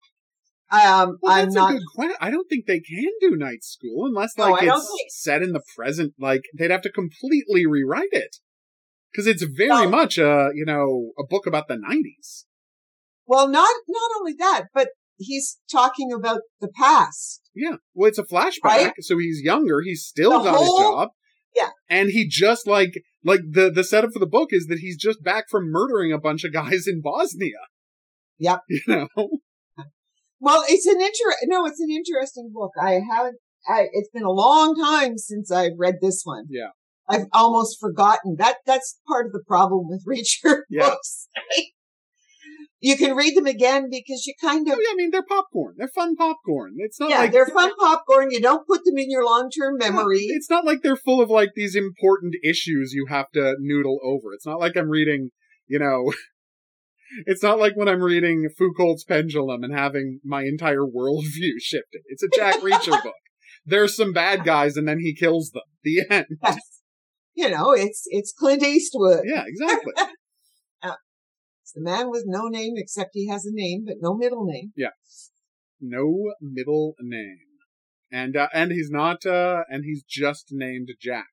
Um, 0.72 1.18
Well, 1.20 1.32
I'm 1.32 1.46
that's 1.46 1.54
not. 1.54 1.70
a 1.70 1.74
good 1.74 1.82
question. 1.96 2.16
I 2.20 2.30
don't 2.30 2.46
think 2.48 2.66
they 2.66 2.78
can 2.80 3.10
do 3.20 3.36
night 3.36 3.64
school 3.64 4.06
unless 4.06 4.38
like 4.38 4.64
don't 4.64 4.78
it's 4.78 4.86
think- 4.86 5.10
set 5.10 5.42
in 5.42 5.52
the 5.52 5.62
present. 5.76 6.14
Like 6.18 6.42
they'd 6.56 6.70
have 6.70 6.82
to 6.82 6.92
completely 6.92 7.66
rewrite 7.66 8.12
it 8.12 8.36
because 9.10 9.26
it's 9.26 9.42
very 9.42 9.68
No. 9.86 9.88
much 9.90 10.16
a 10.16 10.50
you 10.54 10.64
know 10.64 11.10
a 11.18 11.24
book 11.28 11.46
about 11.48 11.66
the 11.66 11.76
nineties. 11.76 12.46
Well, 13.26 13.48
not 13.48 13.68
not 13.88 14.10
only 14.20 14.34
that, 14.38 14.66
but 14.72 14.90
he's 15.16 15.58
talking 15.70 16.12
about 16.12 16.42
the 16.60 16.68
past. 16.68 17.40
Yeah, 17.52 17.76
well, 17.94 18.08
it's 18.08 18.18
a 18.18 18.24
flashback, 18.24 18.62
Right? 18.64 18.92
so 19.00 19.18
he's 19.18 19.40
younger. 19.42 19.80
He's 19.82 20.04
still 20.04 20.38
The 20.38 20.50
got 20.50 20.60
his 20.60 20.68
whole- 20.68 20.78
job. 20.78 21.08
Yeah. 21.56 21.70
and 21.88 22.10
he 22.10 22.26
just 22.28 22.66
like 22.66 23.02
like 23.24 23.40
the 23.50 23.70
the 23.70 23.84
setup 23.84 24.12
for 24.12 24.18
the 24.18 24.26
book 24.26 24.48
is 24.52 24.66
that 24.66 24.78
he's 24.78 24.96
just 24.96 25.22
back 25.22 25.44
from 25.50 25.70
murdering 25.70 26.12
a 26.12 26.18
bunch 26.18 26.44
of 26.44 26.52
guys 26.52 26.86
in 26.86 27.00
Bosnia. 27.02 27.58
Yep. 28.38 28.60
You 28.68 28.80
know, 29.16 29.28
Well, 30.40 30.64
it's 30.68 30.86
an 30.86 30.96
inter. 31.00 31.36
No, 31.44 31.66
it's 31.66 31.80
an 31.80 31.90
interesting 31.90 32.50
book. 32.54 32.70
I 32.80 33.00
haven't. 33.10 33.36
I, 33.68 33.88
it's 33.92 34.08
been 34.12 34.22
a 34.24 34.30
long 34.30 34.74
time 34.74 35.18
since 35.18 35.52
I've 35.52 35.72
read 35.76 35.96
this 36.00 36.22
one. 36.24 36.46
Yeah. 36.48 36.68
I've 37.08 37.26
almost 37.32 37.78
forgotten 37.78 38.36
that. 38.38 38.56
That's 38.64 38.98
part 39.06 39.26
of 39.26 39.32
the 39.32 39.42
problem 39.46 39.86
with 39.88 40.04
Reacher 40.08 40.60
Yeah. 40.70 40.88
books. 40.90 41.28
you 42.80 42.96
can 42.96 43.14
read 43.14 43.36
them 43.36 43.46
again 43.46 43.88
because 43.90 44.26
you 44.26 44.34
kind 44.40 44.66
of. 44.66 44.74
Oh, 44.74 44.82
I 44.90 44.94
mean 44.96 45.10
they're 45.10 45.22
popcorn. 45.22 45.74
They're 45.76 45.88
fun 45.88 46.16
popcorn. 46.16 46.74
It's 46.78 46.98
not 46.98 47.10
Yeah, 47.10 47.18
like 47.18 47.32
they're 47.32 47.46
fun 47.46 47.72
popcorn. 47.78 48.30
You 48.30 48.40
don't 48.40 48.66
put 48.66 48.84
them 48.84 48.96
in 48.96 49.10
your 49.10 49.24
long-term 49.24 49.76
memory. 49.78 50.26
It's 50.28 50.48
not 50.50 50.64
like 50.64 50.82
they're 50.82 50.96
full 50.96 51.20
of 51.20 51.28
like 51.28 51.50
these 51.54 51.76
important 51.76 52.34
issues 52.42 52.92
you 52.94 53.06
have 53.08 53.30
to 53.34 53.56
noodle 53.60 54.00
over. 54.02 54.32
It's 54.32 54.46
not 54.46 54.60
like 54.60 54.76
I'm 54.76 54.88
reading, 54.88 55.30
you 55.66 55.78
know, 55.78 56.12
it's 57.26 57.42
not 57.42 57.58
like 57.58 57.76
when 57.76 57.88
I'm 57.88 58.02
reading 58.02 58.48
Foucault's 58.56 59.04
Pendulum 59.04 59.62
and 59.62 59.74
having 59.76 60.20
my 60.24 60.42
entire 60.42 60.84
worldview 60.86 61.54
shifted. 61.60 62.02
It's 62.06 62.22
a 62.22 62.28
Jack 62.34 62.56
Reacher 62.60 63.02
book. 63.02 63.14
There's 63.66 63.94
some 63.94 64.12
bad 64.14 64.44
guys 64.44 64.76
and 64.76 64.88
then 64.88 65.00
he 65.00 65.14
kills 65.14 65.50
them. 65.50 65.62
The 65.82 66.02
end. 66.10 66.26
Yes. 66.42 66.58
You 67.34 67.50
know, 67.50 67.72
it's 67.72 68.04
it's 68.08 68.32
Clint 68.36 68.62
Eastwood. 68.62 69.20
Yeah, 69.24 69.44
exactly. 69.46 69.92
It's 71.70 71.76
the 71.76 71.88
man 71.88 72.10
with 72.10 72.24
no 72.26 72.48
name 72.48 72.74
except 72.76 73.10
he 73.12 73.28
has 73.28 73.46
a 73.46 73.52
name, 73.52 73.84
but 73.86 73.98
no 74.00 74.16
middle 74.16 74.44
name. 74.44 74.72
Yeah. 74.74 74.88
No 75.80 76.32
middle 76.40 76.96
name. 77.00 77.46
And, 78.10 78.36
uh, 78.36 78.48
and 78.52 78.72
he's 78.72 78.90
not, 78.90 79.24
uh, 79.24 79.62
and 79.68 79.84
he's 79.84 80.02
just 80.02 80.48
named 80.50 80.88
Jack. 81.00 81.28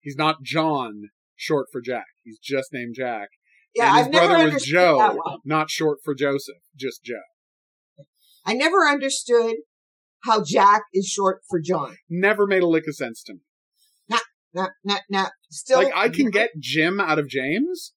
He's 0.00 0.16
not 0.16 0.42
John, 0.42 1.10
short 1.36 1.68
for 1.70 1.80
Jack. 1.80 2.06
He's 2.24 2.40
just 2.40 2.70
named 2.72 2.96
Jack. 2.96 3.28
Yeah, 3.72 3.90
and 3.90 3.98
his 3.98 4.06
I've 4.06 4.12
never 4.12 4.34
brother 4.34 4.50
was 4.54 4.64
Joe, 4.64 5.22
not 5.44 5.70
short 5.70 5.98
for 6.02 6.12
Joseph, 6.12 6.56
just 6.76 7.04
Joe. 7.04 7.22
I 8.44 8.54
never 8.54 8.88
understood 8.88 9.54
how 10.24 10.42
Jack 10.42 10.82
is 10.92 11.06
short 11.06 11.42
for 11.48 11.60
John. 11.60 11.98
Never 12.10 12.48
made 12.48 12.64
a 12.64 12.68
lick 12.68 12.88
of 12.88 12.96
sense 12.96 13.22
to 13.22 13.34
me. 13.34 13.40
Nah, 14.08 14.18
nah, 14.52 14.68
nah, 14.82 14.98
nah. 15.08 15.28
Still, 15.50 15.84
like 15.84 15.92
I 15.94 16.08
can 16.08 16.30
get 16.30 16.50
Jim 16.58 16.98
out 16.98 17.20
of 17.20 17.28
James. 17.28 17.92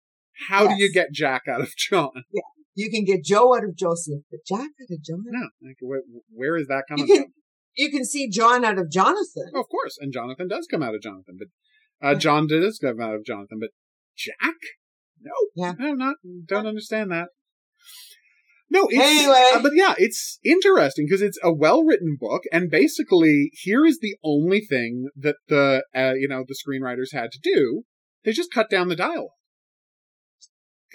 How 0.49 0.67
do 0.67 0.75
you 0.75 0.91
get 0.91 1.11
Jack 1.13 1.43
out 1.47 1.61
of 1.61 1.75
John? 1.77 2.11
you 2.73 2.89
can 2.91 3.05
get 3.05 3.23
Joe 3.23 3.55
out 3.55 3.63
of 3.63 3.75
Joseph, 3.75 4.21
but 4.29 4.39
Jack 4.45 4.59
out 4.81 4.91
of 4.91 5.01
John. 5.03 5.23
No, 5.25 5.47
like 5.61 5.77
where, 5.81 6.01
where 6.33 6.57
is 6.57 6.67
that 6.67 6.83
coming 6.89 7.07
You 7.07 7.13
can 7.15 7.23
from? 7.23 7.33
you 7.77 7.89
can 7.91 8.05
see 8.05 8.29
John 8.29 8.65
out 8.65 8.77
of 8.77 8.91
Jonathan. 8.91 9.51
Oh, 9.55 9.61
of 9.61 9.69
course, 9.69 9.97
and 9.99 10.11
Jonathan 10.13 10.47
does 10.47 10.67
come 10.69 10.83
out 10.83 10.93
of 10.95 11.01
Jonathan, 11.01 11.37
but 11.39 11.47
uh, 12.07 12.15
John 12.15 12.47
does 12.47 12.77
come 12.79 12.99
out 12.99 13.15
of 13.15 13.25
Jonathan, 13.25 13.59
but 13.59 13.69
Jack? 14.17 14.55
No, 15.21 15.31
Yeah. 15.55 15.73
no, 15.79 15.93
not 15.93 16.15
don't 16.45 16.67
understand 16.67 17.11
that. 17.11 17.29
No, 18.69 18.87
it's, 18.89 18.99
Anyway. 18.99 19.51
uh, 19.53 19.61
but 19.61 19.71
yeah, 19.75 19.93
it's 19.97 20.39
interesting 20.43 21.05
because 21.07 21.21
it's 21.21 21.39
a 21.43 21.53
well-written 21.53 22.17
book, 22.19 22.43
and 22.51 22.69
basically, 22.69 23.51
here 23.53 23.85
is 23.85 23.99
the 24.01 24.15
only 24.23 24.59
thing 24.59 25.07
that 25.15 25.35
the 25.47 25.83
uh, 25.95 26.13
you 26.17 26.27
know 26.27 26.43
the 26.45 26.55
screenwriters 26.55 27.13
had 27.13 27.31
to 27.31 27.39
do. 27.41 27.83
They 28.25 28.31
just 28.31 28.51
cut 28.51 28.69
down 28.69 28.87
the 28.89 28.95
dialogue 28.95 29.29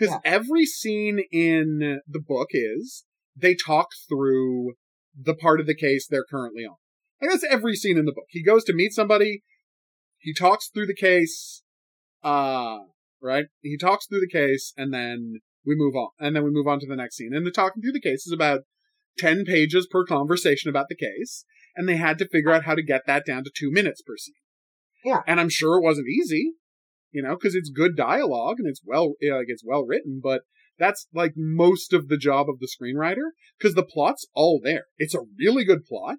because 0.00 0.14
Yeah. 0.24 0.32
every 0.32 0.64
scene 0.64 1.20
in 1.30 2.00
the 2.08 2.20
book 2.20 2.48
is 2.52 3.04
they 3.36 3.54
talk 3.54 3.88
through 4.08 4.74
the 5.14 5.34
part 5.34 5.60
of 5.60 5.66
the 5.66 5.74
case 5.74 6.06
they're 6.08 6.24
currently 6.24 6.64
on. 6.64 6.76
Like 7.20 7.30
that's 7.30 7.44
every 7.44 7.76
scene 7.76 7.98
in 7.98 8.06
the 8.06 8.12
book. 8.12 8.26
He 8.30 8.42
goes 8.42 8.64
to 8.64 8.72
meet 8.72 8.92
somebody, 8.92 9.42
he 10.18 10.32
talks 10.32 10.68
through 10.68 10.86
the 10.86 10.94
case, 10.94 11.62
uh, 12.22 12.78
right? 13.20 13.46
He 13.60 13.76
talks 13.76 14.06
through 14.06 14.20
the 14.20 14.28
case, 14.28 14.72
and 14.76 14.92
then 14.92 15.40
we 15.66 15.74
move 15.76 15.94
on, 15.94 16.08
and 16.18 16.34
then 16.34 16.44
we 16.44 16.50
move 16.50 16.66
on 16.66 16.80
to 16.80 16.86
the 16.86 16.96
next 16.96 17.16
scene. 17.16 17.34
And 17.34 17.46
the 17.46 17.50
talking 17.50 17.82
through 17.82 17.92
the 17.92 18.00
case 18.00 18.26
is 18.26 18.32
about 18.32 18.60
ten 19.18 19.44
pages 19.44 19.86
per 19.90 20.04
conversation 20.04 20.70
about 20.70 20.86
the 20.88 20.96
case, 20.96 21.44
and 21.76 21.86
they 21.88 21.96
had 21.96 22.18
to 22.18 22.28
figure 22.28 22.52
out 22.52 22.64
how 22.64 22.74
to 22.74 22.82
get 22.82 23.02
that 23.06 23.26
down 23.26 23.44
to 23.44 23.50
two 23.54 23.70
minutes 23.70 24.00
per 24.02 24.16
scene. 24.16 24.34
Yeah, 25.04 25.22
and 25.26 25.40
I'm 25.40 25.50
sure 25.50 25.78
it 25.78 25.82
wasn't 25.84 26.08
easy, 26.08 26.52
you 27.12 27.22
know, 27.22 27.36
because 27.36 27.54
it's 27.54 27.70
good 27.70 27.96
dialogue 27.96 28.56
and 28.58 28.68
it's 28.68 28.80
well, 28.84 29.14
like 29.22 29.46
it's 29.48 29.64
well 29.64 29.84
written, 29.84 30.20
but 30.22 30.42
that's 30.78 31.06
like 31.14 31.32
most 31.36 31.92
of 31.92 32.08
the 32.08 32.16
job 32.16 32.48
of 32.48 32.58
the 32.58 32.68
screenwriter 32.68 33.30
because 33.58 33.74
the 33.74 33.84
plot's 33.84 34.26
all 34.34 34.60
there. 34.62 34.84
It's 34.98 35.14
a 35.14 35.26
really 35.38 35.64
good 35.64 35.84
plot 35.84 36.16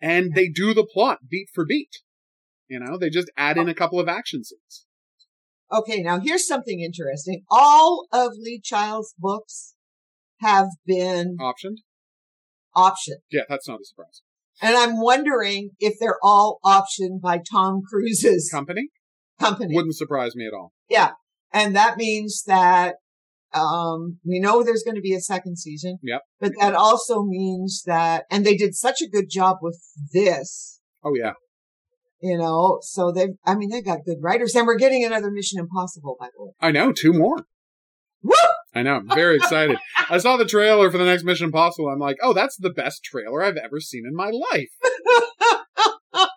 and 0.00 0.34
they 0.34 0.48
do 0.48 0.74
the 0.74 0.86
plot 0.86 1.18
beat 1.30 1.48
for 1.54 1.64
beat. 1.64 1.98
You 2.68 2.80
know, 2.80 2.98
they 2.98 3.10
just 3.10 3.30
add 3.36 3.58
in 3.58 3.68
a 3.68 3.74
couple 3.74 4.00
of 4.00 4.08
action 4.08 4.44
scenes. 4.44 4.86
Okay, 5.70 6.02
now 6.02 6.20
here's 6.20 6.46
something 6.46 6.80
interesting. 6.80 7.44
All 7.50 8.06
of 8.12 8.32
Lee 8.38 8.60
Child's 8.62 9.14
books 9.18 9.74
have 10.40 10.68
been 10.86 11.36
optioned. 11.38 11.78
Optioned. 12.76 13.22
Yeah, 13.30 13.42
that's 13.48 13.68
not 13.68 13.80
a 13.80 13.84
surprise. 13.84 14.22
And 14.60 14.76
I'm 14.76 15.00
wondering 15.00 15.70
if 15.78 15.94
they're 15.98 16.18
all 16.22 16.58
optioned 16.64 17.20
by 17.22 17.38
Tom 17.38 17.82
Cruise's 17.88 18.50
company. 18.50 18.88
Company 19.42 19.74
wouldn't 19.74 19.96
surprise 19.96 20.34
me 20.34 20.46
at 20.46 20.54
all. 20.54 20.72
Yeah, 20.88 21.12
and 21.52 21.76
that 21.76 21.96
means 21.96 22.44
that 22.46 22.96
um, 23.54 24.18
we 24.24 24.40
know 24.40 24.62
there's 24.62 24.82
going 24.82 24.94
to 24.94 25.02
be 25.02 25.14
a 25.14 25.20
second 25.20 25.58
season. 25.58 25.98
Yep. 26.02 26.22
But 26.40 26.52
that 26.58 26.74
also 26.74 27.22
means 27.22 27.82
that, 27.86 28.24
and 28.30 28.44
they 28.44 28.56
did 28.56 28.74
such 28.74 29.02
a 29.02 29.08
good 29.08 29.26
job 29.30 29.58
with 29.60 29.80
this. 30.12 30.80
Oh 31.04 31.12
yeah. 31.14 31.32
You 32.20 32.38
know, 32.38 32.78
so 32.82 33.10
they, 33.10 33.30
I 33.44 33.56
mean, 33.56 33.70
they 33.70 33.82
got 33.82 34.04
good 34.06 34.18
writers 34.20 34.54
and 34.54 34.66
we're 34.66 34.76
getting 34.76 35.04
another 35.04 35.30
Mission 35.30 35.58
Impossible, 35.58 36.16
by 36.20 36.26
the 36.26 36.44
way. 36.44 36.52
I 36.60 36.70
know, 36.70 36.92
two 36.92 37.12
more. 37.12 37.36
Woo! 38.22 38.34
I 38.74 38.82
know, 38.82 38.94
I'm 38.94 39.08
very 39.08 39.36
excited. 39.36 39.76
I 40.08 40.18
saw 40.18 40.36
the 40.36 40.46
trailer 40.46 40.88
for 40.90 40.98
the 40.98 41.04
next 41.04 41.24
Mission 41.24 41.46
Impossible. 41.46 41.88
I'm 41.88 41.98
like, 41.98 42.18
oh, 42.22 42.32
that's 42.32 42.56
the 42.56 42.70
best 42.70 43.02
trailer 43.02 43.42
I've 43.42 43.56
ever 43.56 43.80
seen 43.80 44.04
in 44.06 44.14
my 44.14 44.30
life. 44.30 44.68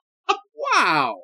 wow. 0.73 1.17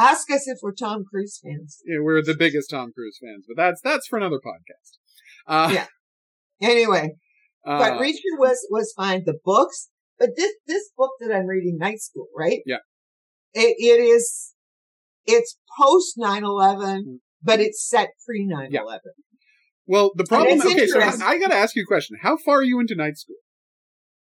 Ask 0.00 0.30
us 0.30 0.48
if 0.48 0.58
we're 0.62 0.72
Tom 0.72 1.04
Cruise 1.04 1.38
fans. 1.44 1.82
Yeah, 1.84 1.98
we're 2.00 2.22
the 2.22 2.34
biggest 2.36 2.70
Tom 2.70 2.90
Cruise 2.94 3.18
fans, 3.22 3.44
but 3.46 3.62
that's 3.62 3.82
that's 3.82 4.06
for 4.08 4.16
another 4.16 4.38
podcast. 4.38 4.96
Uh, 5.46 5.72
yeah. 5.74 5.86
Anyway, 6.62 7.10
uh, 7.66 7.78
but 7.78 8.00
Reacher 8.00 8.38
was 8.38 8.66
was 8.70 8.94
fine. 8.96 9.24
The 9.26 9.38
books, 9.44 9.90
but 10.18 10.30
this 10.36 10.52
this 10.66 10.90
book 10.96 11.10
that 11.20 11.30
I'm 11.30 11.46
reading, 11.46 11.76
Night 11.78 12.00
School, 12.00 12.28
right? 12.36 12.60
Yeah. 12.64 12.78
It, 13.52 13.76
it 13.78 14.00
is. 14.00 14.54
It's 15.26 15.58
post 15.78 16.16
9/11, 16.18 16.40
mm. 16.40 17.02
but 17.42 17.60
it's 17.60 17.86
set 17.86 18.08
pre 18.24 18.48
9/11. 18.48 18.68
Yeah. 18.70 18.80
Well, 19.86 20.12
the 20.14 20.24
problem. 20.24 20.62
Okay, 20.62 20.86
so 20.86 20.98
I, 20.98 21.12
I 21.22 21.38
got 21.38 21.48
to 21.48 21.56
ask 21.56 21.76
you 21.76 21.82
a 21.82 21.86
question. 21.86 22.16
How 22.22 22.38
far 22.38 22.58
are 22.58 22.62
you 22.62 22.80
into 22.80 22.94
Night 22.94 23.18
School? 23.18 23.36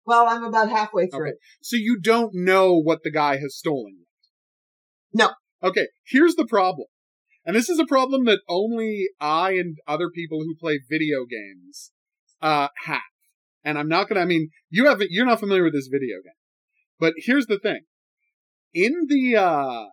Well, 0.05 0.27
I'm 0.27 0.43
about 0.43 0.69
halfway 0.69 1.07
through 1.07 1.27
okay. 1.27 1.29
it. 1.29 1.37
So 1.61 1.77
you 1.77 1.97
don't 1.97 2.31
know 2.33 2.77
what 2.77 3.03
the 3.03 3.11
guy 3.11 3.37
has 3.37 3.55
stolen 3.55 3.99
yet. 3.99 4.07
No. 5.27 5.33
Okay, 5.63 5.87
here's 6.05 6.35
the 6.35 6.45
problem. 6.45 6.87
And 7.45 7.55
this 7.55 7.69
is 7.69 7.79
a 7.79 7.85
problem 7.85 8.25
that 8.25 8.41
only 8.47 9.07
I 9.19 9.51
and 9.53 9.77
other 9.87 10.09
people 10.09 10.39
who 10.39 10.55
play 10.55 10.79
video 10.87 11.25
games 11.25 11.91
uh, 12.41 12.67
have. 12.85 13.01
And 13.63 13.77
I'm 13.77 13.87
not 13.87 14.09
gonna. 14.09 14.21
I 14.21 14.25
mean, 14.25 14.49
you 14.69 14.87
haven't. 14.87 15.11
You're 15.11 15.25
not 15.25 15.39
familiar 15.39 15.63
with 15.63 15.73
this 15.73 15.89
video 15.91 16.17
game. 16.17 16.33
But 16.99 17.13
here's 17.17 17.47
the 17.47 17.59
thing. 17.59 17.81
In 18.73 19.07
the 19.07 19.35
uh, 19.37 19.85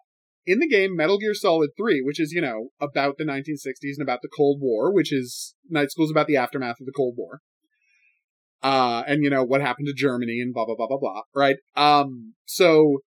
in 0.46 0.58
the 0.58 0.68
game 0.68 0.96
Metal 0.96 1.18
Gear 1.18 1.34
Solid 1.34 1.70
3, 1.76 2.00
which 2.02 2.18
is 2.18 2.32
you 2.32 2.40
know 2.40 2.68
about 2.80 3.16
the 3.18 3.24
1960s 3.24 3.94
and 3.98 4.02
about 4.02 4.20
the 4.22 4.30
Cold 4.34 4.58
War, 4.60 4.92
which 4.92 5.12
is 5.12 5.54
Night 5.68 5.90
School's 5.90 6.10
about 6.10 6.26
the 6.26 6.36
aftermath 6.36 6.80
of 6.80 6.86
the 6.86 6.92
Cold 6.96 7.14
War. 7.16 7.40
Uh, 8.62 9.04
and 9.06 9.22
you 9.22 9.30
know 9.30 9.44
what 9.44 9.60
happened 9.60 9.86
to 9.86 9.94
Germany 9.94 10.40
and 10.40 10.54
blah 10.54 10.64
blah 10.64 10.74
blah 10.74 10.86
blah 10.86 10.98
blah. 10.98 11.22
Right. 11.34 11.56
Um. 11.76 12.34
So 12.46 13.00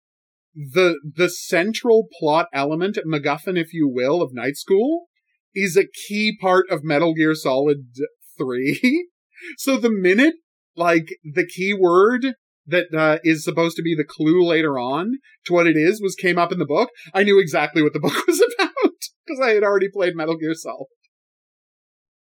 the 0.54 1.00
the 1.04 1.28
central 1.28 2.08
plot 2.18 2.46
element, 2.52 2.98
MacGuffin, 3.06 3.58
if 3.58 3.72
you 3.72 3.88
will, 3.88 4.22
of 4.22 4.32
Night 4.32 4.56
School 4.56 5.06
is 5.54 5.76
a 5.76 5.86
key 6.08 6.36
part 6.40 6.66
of 6.70 6.84
Metal 6.84 7.14
Gear 7.14 7.34
Solid 7.34 7.88
3. 8.36 9.08
so 9.58 9.76
the 9.76 9.90
minute, 9.90 10.34
like, 10.76 11.08
the 11.24 11.46
key 11.46 11.74
word 11.74 12.34
that 12.66 12.94
uh, 12.96 13.18
is 13.24 13.44
supposed 13.44 13.76
to 13.76 13.82
be 13.82 13.94
the 13.94 14.04
clue 14.04 14.46
later 14.46 14.78
on 14.78 15.18
to 15.46 15.52
what 15.54 15.66
it 15.66 15.76
is 15.76 16.00
was 16.02 16.14
came 16.14 16.38
up 16.38 16.52
in 16.52 16.58
the 16.58 16.66
book, 16.66 16.90
I 17.14 17.24
knew 17.24 17.40
exactly 17.40 17.82
what 17.82 17.94
the 17.94 18.00
book 18.00 18.26
was 18.26 18.42
about 18.58 18.92
because 19.26 19.40
I 19.42 19.50
had 19.50 19.62
already 19.62 19.88
played 19.92 20.14
Metal 20.14 20.36
Gear 20.36 20.54
Solid. 20.54 20.86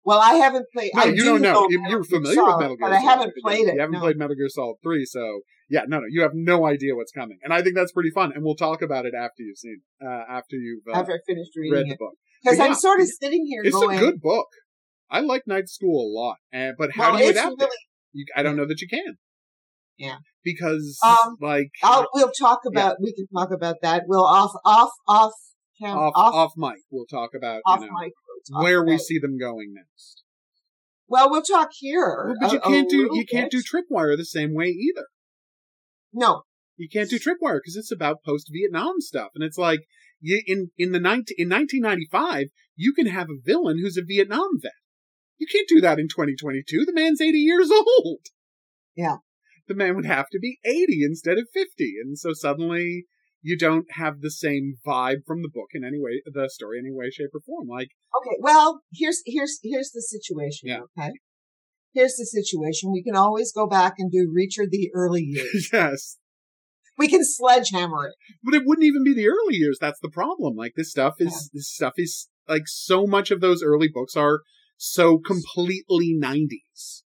Well, 0.05 0.21
I 0.21 0.35
haven't 0.35 0.67
played. 0.73 0.93
No, 0.95 1.03
I 1.03 1.07
you 1.07 1.17
do 1.17 1.25
don't 1.25 1.43
know. 1.43 1.67
know 1.67 1.69
you're 1.89 2.05
familiar 2.05 2.37
Solid, 2.37 2.53
with 2.53 2.61
Metal 2.61 2.77
Gear, 2.77 2.89
but 2.89 2.93
I 2.93 3.01
haven't 3.01 3.33
played 3.43 3.67
it. 3.67 3.75
You 3.75 3.81
haven't 3.81 3.95
no. 3.95 4.01
played 4.01 4.19
Metal 4.19 4.37
Gear 4.37 4.49
Solid 4.49 4.77
Three, 4.83 5.05
so 5.05 5.41
yeah, 5.69 5.83
no, 5.89 5.99
no, 5.99 6.07
you 6.09 6.23
have 6.23 6.33
no 6.35 6.67
idea 6.67 6.95
what's 6.95 7.12
coming, 7.12 7.39
and 7.43 7.53
I 7.53 7.62
think 7.62 7.75
that's 7.75 7.93
pretty 7.93 8.11
fun. 8.11 8.33
And 8.33 8.45
we'll 8.45 8.55
talk 8.55 8.83
about 8.83 9.05
it 9.05 9.14
after 9.14 9.43
you've 9.43 9.59
seen, 9.59 9.81
uh, 10.05 10.25
after 10.31 10.57
you've 10.57 10.83
uh, 10.89 10.99
after 10.99 11.12
I 11.12 11.19
finished 11.27 11.51
reading 11.57 11.73
read 11.73 11.87
it. 11.87 11.91
the 11.91 11.97
book. 11.97 12.14
Because 12.43 12.59
yeah, 12.59 12.64
I'm 12.67 12.75
sort 12.75 13.01
of 13.01 13.09
sitting 13.09 13.47
here. 13.47 13.62
It's 13.64 13.75
going, 13.75 13.97
a 13.97 14.01
good 14.01 14.21
book. 14.21 14.47
I 15.11 15.21
like 15.21 15.43
Night 15.47 15.69
School 15.69 16.07
a 16.07 16.11
lot, 16.12 16.37
and 16.53 16.75
but 16.79 16.93
how 16.95 17.11
well, 17.11 17.19
do 17.19 17.25
you 17.25 17.31
adapt 17.31 17.55
really, 17.59 17.64
it? 17.64 17.71
You, 18.12 18.25
I 18.37 18.43
don't 18.43 18.57
know 18.57 18.67
that 18.67 18.81
you 18.81 18.89
can. 18.89 19.17
Yeah, 19.97 20.19
because 20.45 20.99
um, 21.05 21.37
like 21.41 21.71
I'll, 21.83 22.07
we'll 22.14 22.31
talk 22.31 22.61
about. 22.67 22.97
Yeah. 23.01 23.05
We 23.05 23.14
can 23.14 23.27
talk 23.35 23.51
about 23.51 23.77
that. 23.83 24.05
We'll 24.07 24.27
off 24.27 24.53
off 24.64 24.91
off 25.09 25.33
off, 25.83 26.12
off, 26.14 26.35
off 26.35 26.53
mic. 26.57 26.83
We'll 26.91 27.07
talk 27.07 27.31
about 27.37 27.62
off 27.67 27.81
you 27.81 27.87
know, 27.87 27.93
mic, 28.01 28.12
we'll 28.51 28.62
where 28.62 28.85
we 28.85 28.99
see 28.99 29.19
them 29.19 29.37
going 29.37 29.75
next. 29.75 30.23
Well, 31.09 31.31
we'll 31.31 31.43
talk 31.43 31.71
here. 31.79 32.27
Well, 32.27 32.37
but 32.41 32.53
you 32.53 32.61
can't 32.61 32.89
do 32.89 33.09
you 33.12 33.25
bit. 33.27 33.31
can't 33.31 33.51
do 33.51 33.62
Tripwire 33.62 34.17
the 34.17 34.25
same 34.25 34.55
way 34.55 34.67
either. 34.67 35.07
No, 36.17 36.43
you 36.77 36.89
can't 36.93 37.11
do 37.11 37.19
Tripwire 37.19 37.59
because 37.62 37.77
it's 37.77 37.93
about 37.93 38.25
post 38.25 38.51
Vietnam 38.53 39.01
stuff, 39.01 39.31
and 39.35 39.45
it's 39.45 39.59
like 39.59 39.81
you, 40.21 40.43
in 40.47 40.71
in 40.79 40.93
the 40.93 40.99
19, 40.99 41.37
in 41.39 41.49
1995 41.49 42.49
you 42.75 42.93
can 42.93 43.07
have 43.07 43.29
a 43.29 43.41
villain 43.43 43.79
who's 43.81 43.97
a 43.97 44.03
Vietnam 44.03 44.49
vet. 44.61 44.73
You 45.39 45.47
can't 45.47 45.69
do 45.69 45.81
that 45.81 45.99
in 45.99 46.09
2022. 46.09 46.85
The 46.85 46.93
man's 46.93 47.21
80 47.21 47.39
years 47.39 47.71
old. 47.99 48.21
Yeah. 48.95 49.17
The 49.69 49.75
man 49.75 49.97
would 49.97 50.07
have 50.07 50.29
to 50.31 50.39
be 50.39 50.59
80 50.64 51.03
instead 51.03 51.39
of 51.39 51.49
50, 51.53 51.95
and 52.03 52.19
so 52.19 52.33
suddenly 52.33 53.07
you 53.43 53.57
don't 53.57 53.87
have 53.93 54.21
the 54.21 54.31
same 54.31 54.75
vibe 54.87 55.25
from 55.27 55.43
the 55.43 55.49
book 55.49 55.69
in 55.73 55.85
any 55.85 56.01
way, 56.01 56.23
the 56.25 56.49
story 56.49 56.79
in 56.79 56.87
any 56.87 56.95
way, 56.95 57.11
shape, 57.11 57.31
or 57.35 57.41
form. 57.41 57.69
Like, 57.69 57.89
okay, 58.17 58.37
well, 58.41 58.83
here's 58.93 59.23
here's 59.27 59.59
here's 59.62 59.91
the 59.93 60.03
situation. 60.03 60.69
Yeah. 60.69 60.81
Okay. 60.99 61.12
Here's 61.97 62.17
the 62.17 62.27
situation. 62.27 62.93
We 62.93 63.03
can 63.03 63.17
always 63.17 63.53
go 63.53 63.67
back 63.67 63.95
and 63.97 64.13
do 64.13 64.31
Reacher 64.31 64.69
the 64.71 64.91
early 64.95 65.23
years. 65.23 65.71
yes. 65.73 66.19
We 66.99 67.09
can 67.09 67.25
sledgehammer 67.25 68.09
it. 68.09 68.15
But 68.45 68.53
it 68.53 68.65
wouldn't 68.67 68.85
even 68.85 69.03
be 69.03 69.15
the 69.15 69.29
early 69.29 69.55
years. 69.55 69.79
That's 69.81 70.01
the 70.01 70.11
problem. 70.11 70.57
Like 70.57 70.75
this 70.77 70.91
stuff 70.91 71.15
is 71.21 71.33
yeah. 71.33 71.59
this 71.59 71.73
stuff 71.73 71.95
is 71.97 72.29
like 72.47 72.65
so 72.67 73.07
much 73.07 73.31
of 73.31 73.41
those 73.41 73.63
early 73.63 73.89
books 73.89 74.15
are 74.15 74.43
so 74.77 75.17
completely 75.17 76.15
90s. 76.23 77.03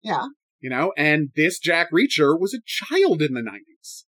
Yeah. 0.00 0.26
You 0.60 0.70
know, 0.70 0.92
and 0.96 1.30
this 1.34 1.58
Jack 1.58 1.88
Reacher 1.92 2.38
was 2.38 2.54
a 2.54 2.62
child 2.64 3.20
in 3.20 3.34
the 3.34 3.40
90s. 3.40 4.04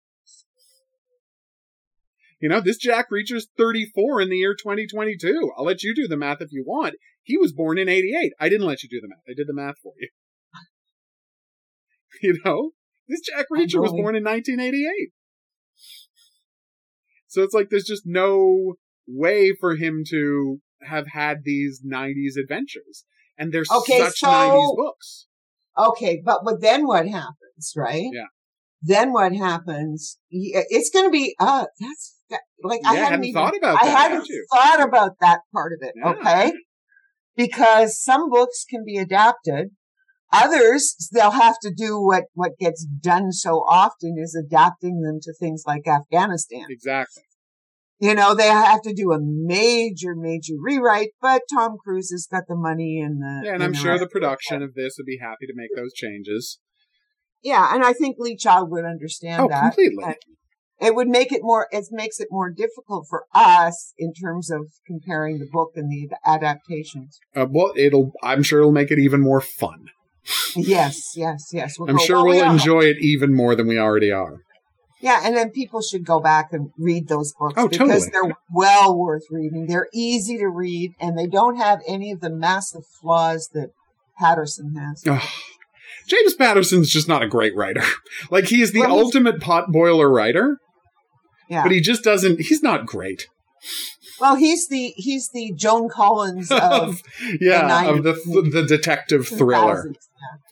You 2.40 2.48
know, 2.48 2.60
this 2.60 2.76
Jack 2.76 3.06
Reacher's 3.10 3.48
34 3.58 4.22
in 4.22 4.30
the 4.30 4.36
year 4.36 4.54
2022. 4.54 5.50
I'll 5.58 5.64
let 5.64 5.82
you 5.82 5.92
do 5.92 6.06
the 6.06 6.16
math 6.16 6.40
if 6.40 6.52
you 6.52 6.62
want. 6.64 6.94
He 7.26 7.36
was 7.36 7.52
born 7.52 7.76
in 7.76 7.88
88. 7.88 8.34
I 8.38 8.48
didn't 8.48 8.68
let 8.68 8.84
you 8.84 8.88
do 8.88 9.00
the 9.00 9.08
math. 9.08 9.18
I 9.28 9.34
did 9.36 9.48
the 9.48 9.52
math 9.52 9.74
for 9.82 9.94
you. 9.98 10.10
you 12.22 12.38
know, 12.44 12.70
this 13.08 13.20
Jack 13.20 13.46
Reacher 13.52 13.82
was 13.82 13.90
born 13.90 14.14
in 14.14 14.22
1988. 14.22 15.10
So 17.26 17.42
it's 17.42 17.52
like 17.52 17.68
there's 17.68 17.84
just 17.84 18.04
no 18.06 18.74
way 19.08 19.52
for 19.58 19.74
him 19.74 20.04
to 20.10 20.60
have 20.82 21.08
had 21.08 21.38
these 21.42 21.82
90s 21.84 22.40
adventures. 22.40 23.04
And 23.36 23.52
they're 23.52 23.64
okay, 23.68 23.98
such 23.98 24.18
so, 24.18 24.28
90s 24.28 24.76
books. 24.76 25.26
Okay, 25.76 26.22
but, 26.24 26.42
but 26.44 26.60
then 26.60 26.86
what 26.86 27.08
happens, 27.08 27.72
right? 27.76 28.08
Yeah. 28.12 28.26
Then 28.82 29.12
what 29.12 29.34
happens? 29.34 30.16
It's 30.30 30.90
going 30.90 31.06
to 31.06 31.10
be, 31.10 31.34
uh, 31.40 31.64
that's 31.80 32.16
that, 32.30 32.42
like 32.62 32.80
yeah, 32.84 32.90
I 32.90 32.94
hadn't, 32.94 33.10
hadn't 33.10 33.24
even, 33.24 33.42
thought 33.42 33.56
about 33.56 33.82
I 33.82 33.86
that. 33.86 33.96
hadn't 33.98 34.28
thought 34.54 34.88
about 34.88 35.10
that 35.20 35.40
part 35.52 35.72
of 35.72 35.80
it. 35.82 35.94
Yeah. 35.96 36.10
Okay. 36.10 36.52
Because 37.36 38.02
some 38.02 38.30
books 38.30 38.64
can 38.68 38.84
be 38.84 38.96
adapted. 38.96 39.70
Others, 40.32 41.10
they'll 41.12 41.30
have 41.30 41.58
to 41.62 41.72
do 41.74 42.00
what, 42.00 42.24
what 42.34 42.58
gets 42.58 42.84
done 42.84 43.30
so 43.30 43.58
often 43.68 44.16
is 44.18 44.34
adapting 44.34 45.00
them 45.02 45.18
to 45.22 45.32
things 45.32 45.62
like 45.66 45.86
Afghanistan. 45.86 46.66
Exactly. 46.68 47.22
You 47.98 48.14
know, 48.14 48.34
they 48.34 48.48
have 48.48 48.82
to 48.82 48.92
do 48.92 49.12
a 49.12 49.18
major, 49.20 50.14
major 50.14 50.54
rewrite, 50.60 51.10
but 51.22 51.42
Tom 51.50 51.76
Cruise 51.82 52.10
has 52.10 52.26
got 52.30 52.42
the 52.46 52.56
money 52.56 53.00
and 53.00 53.22
the. 53.22 53.46
Yeah, 53.46 53.54
and 53.54 53.62
I'm 53.62 53.72
sure 53.72 53.98
the 53.98 54.08
production 54.08 54.62
of 54.62 54.74
this 54.74 54.96
would 54.98 55.06
be 55.06 55.18
happy 55.20 55.46
to 55.46 55.54
make 55.54 55.70
those 55.74 55.94
changes. 55.94 56.58
Yeah, 57.42 57.74
and 57.74 57.82
I 57.84 57.94
think 57.94 58.16
Lee 58.18 58.36
Child 58.36 58.70
would 58.70 58.84
understand 58.84 59.42
oh, 59.42 59.48
that. 59.48 59.74
completely. 59.74 60.04
It 60.80 60.94
would 60.94 61.08
make 61.08 61.32
it 61.32 61.40
more. 61.42 61.68
It 61.70 61.86
makes 61.90 62.20
it 62.20 62.28
more 62.30 62.50
difficult 62.50 63.06
for 63.08 63.24
us 63.34 63.94
in 63.98 64.12
terms 64.12 64.50
of 64.50 64.66
comparing 64.86 65.38
the 65.38 65.48
book 65.50 65.72
and 65.76 65.90
the 65.90 66.10
adaptations. 66.24 67.18
Uh, 67.34 67.46
well, 67.48 67.72
it'll. 67.76 68.12
I'm 68.22 68.42
sure 68.42 68.60
it'll 68.60 68.72
make 68.72 68.90
it 68.90 68.98
even 68.98 69.20
more 69.20 69.40
fun. 69.40 69.86
Yes, 70.56 71.16
yes, 71.16 71.50
yes. 71.52 71.78
We'll 71.78 71.88
I'm 71.88 71.98
sure 71.98 72.16
well, 72.16 72.26
we'll 72.26 72.48
we 72.48 72.52
enjoy 72.52 72.80
it 72.80 72.96
even 73.00 73.34
more 73.34 73.54
than 73.54 73.66
we 73.68 73.78
already 73.78 74.10
are. 74.10 74.40
Yeah, 75.00 75.20
and 75.24 75.36
then 75.36 75.50
people 75.50 75.82
should 75.82 76.04
go 76.04 76.20
back 76.20 76.52
and 76.52 76.70
read 76.78 77.08
those 77.08 77.32
books 77.38 77.54
oh, 77.56 77.68
because 77.68 78.08
totally. 78.08 78.10
they're 78.12 78.36
well 78.52 78.96
worth 78.96 79.24
reading. 79.30 79.66
They're 79.66 79.88
easy 79.92 80.38
to 80.38 80.48
read 80.48 80.94
and 80.98 81.18
they 81.18 81.26
don't 81.26 81.56
have 81.56 81.80
any 81.86 82.10
of 82.10 82.20
the 82.20 82.30
massive 82.30 82.82
flaws 83.00 83.50
that 83.52 83.70
Patterson 84.18 84.74
has. 84.74 85.02
Oh, 85.06 85.30
James 86.06 86.34
Patterson's 86.34 86.90
just 86.90 87.08
not 87.08 87.22
a 87.22 87.28
great 87.28 87.54
writer. 87.54 87.82
like 88.30 88.46
he 88.46 88.62
is 88.62 88.72
the 88.72 88.80
well, 88.80 88.98
ultimate 88.98 89.40
pot 89.40 89.70
boiler 89.70 90.10
writer. 90.10 90.58
Yeah. 91.48 91.62
But 91.62 91.72
he 91.72 91.80
just 91.80 92.02
doesn't 92.02 92.40
he's 92.40 92.62
not 92.62 92.86
great. 92.86 93.26
Well, 94.20 94.36
he's 94.36 94.68
the 94.68 94.92
he's 94.96 95.28
the 95.32 95.52
Joan 95.56 95.88
Collins 95.88 96.50
of 96.50 97.00
yeah 97.40 97.82
the 97.82 97.90
of 97.90 98.02
the 98.02 98.50
the 98.52 98.64
detective 98.66 99.28
thriller. 99.28 99.92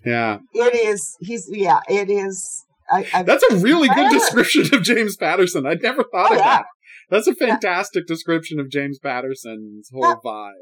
Yeah. 0.04 0.38
yeah. 0.52 0.66
It 0.66 0.74
is. 0.74 1.16
He's 1.20 1.48
yeah. 1.50 1.80
It 1.88 2.10
is 2.10 2.64
I, 2.90 3.22
That's 3.22 3.44
a 3.50 3.56
really 3.56 3.88
good 3.88 4.10
description 4.10 4.74
of 4.74 4.82
James 4.82 5.16
Patterson. 5.16 5.66
I'd 5.66 5.82
never 5.82 6.04
thought 6.04 6.30
oh, 6.30 6.34
of 6.34 6.38
yeah. 6.38 6.44
that. 6.44 6.66
That's 7.10 7.26
a 7.26 7.34
fantastic 7.34 8.04
yeah. 8.06 8.14
description 8.14 8.60
of 8.60 8.70
James 8.70 8.98
Patterson's 8.98 9.88
whole 9.92 10.16
vibe. 10.24 10.52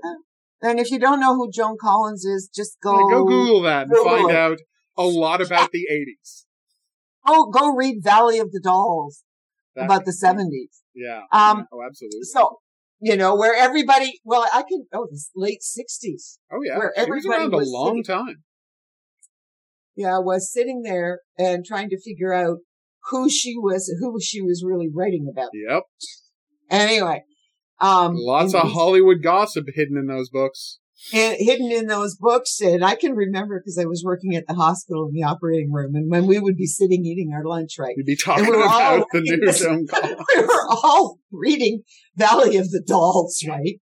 And 0.61 0.79
if 0.79 0.91
you 0.91 0.99
don't 0.99 1.21
know 1.21 1.35
who 1.35 1.51
Joan 1.51 1.77
Collins 1.81 2.25
is, 2.25 2.49
just 2.55 2.79
go 2.83 3.09
go 3.09 3.25
Google 3.25 3.63
that 3.63 3.83
and 3.83 3.91
Google 3.93 4.05
find 4.05 4.31
it. 4.31 4.37
out 4.37 4.59
a 4.97 5.05
lot 5.05 5.41
about 5.41 5.73
the 5.73 5.87
'80s. 5.91 6.45
Oh, 7.27 7.51
go 7.51 7.75
read 7.75 8.03
Valley 8.03 8.39
of 8.39 8.53
the 8.53 8.61
Dolls 8.61 9.25
that, 9.77 9.85
about 9.85 10.05
the 10.05 10.13
'70s. 10.13 10.81
Yeah. 10.95 11.23
Um. 11.33 11.67
Oh, 11.73 11.83
absolutely. 11.85 12.23
So 12.23 12.59
you 13.01 13.17
know 13.17 13.35
where 13.35 13.55
everybody. 13.55 14.21
Well, 14.25 14.47
I 14.53 14.63
can. 14.63 14.87
Oh, 14.93 15.07
the 15.11 15.21
late 15.35 15.61
'60s. 15.61 16.39
Oh 16.53 16.61
yeah. 16.65 16.79
Where 16.79 16.93
everybody 16.97 17.27
was 17.27 17.39
around 17.39 17.55
a 17.55 17.59
long 17.59 18.03
sitting, 18.03 18.05
time 18.05 18.37
yeah, 19.97 20.19
was 20.19 20.53
sitting 20.53 20.83
there 20.83 21.21
and 21.39 21.65
trying 21.65 21.91
to 21.91 22.01
figure 22.01 22.33
out 22.33 22.59
who 23.11 23.29
she 23.29 23.55
was, 23.57 23.93
who 24.01 24.19
she 24.21 24.41
was 24.41 24.65
really 24.67 24.89
writing 24.93 25.27
about. 25.31 25.51
Yep. 25.53 25.83
Anyway, 26.71 27.25
um, 27.81 28.15
lots 28.15 28.55
of 28.55 28.73
Hollywood 28.73 29.23
gossip 29.23 29.67
hidden 29.75 29.99
in 29.99 30.07
those 30.07 30.31
books. 30.31 30.79
And 31.13 31.37
hidden 31.39 31.73
in 31.73 31.89
those 31.89 32.17
books, 32.17 32.61
and 32.61 32.85
I 32.85 32.95
can 32.95 33.15
remember 33.15 33.59
because 33.59 33.77
I 33.77 33.87
was 33.87 34.05
working 34.05 34.37
at 34.37 34.47
the 34.47 34.55
hospital 34.55 35.09
in 35.09 35.13
the 35.13 35.25
operating 35.25 35.73
room, 35.73 35.97
and 35.97 36.11
when 36.11 36.27
we 36.27 36.39
would 36.39 36.57
be 36.57 36.67
sitting 36.67 37.05
eating 37.05 37.33
our 37.35 37.45
lunch, 37.45 37.73
right? 37.79 37.95
We'd 37.97 38.07
be 38.07 38.17
talking 38.17 38.47
we 38.47 38.55
about 38.55 39.07
the 39.11 39.21
new 39.21 39.53
Joan 39.53 39.87
we 40.37 40.43
were 40.43 40.67
all 40.71 41.19
reading 41.33 41.83
Valley 42.17 42.57
of 42.57 42.71
the 42.71 42.83
Dolls, 42.87 43.45
right? 43.49 43.81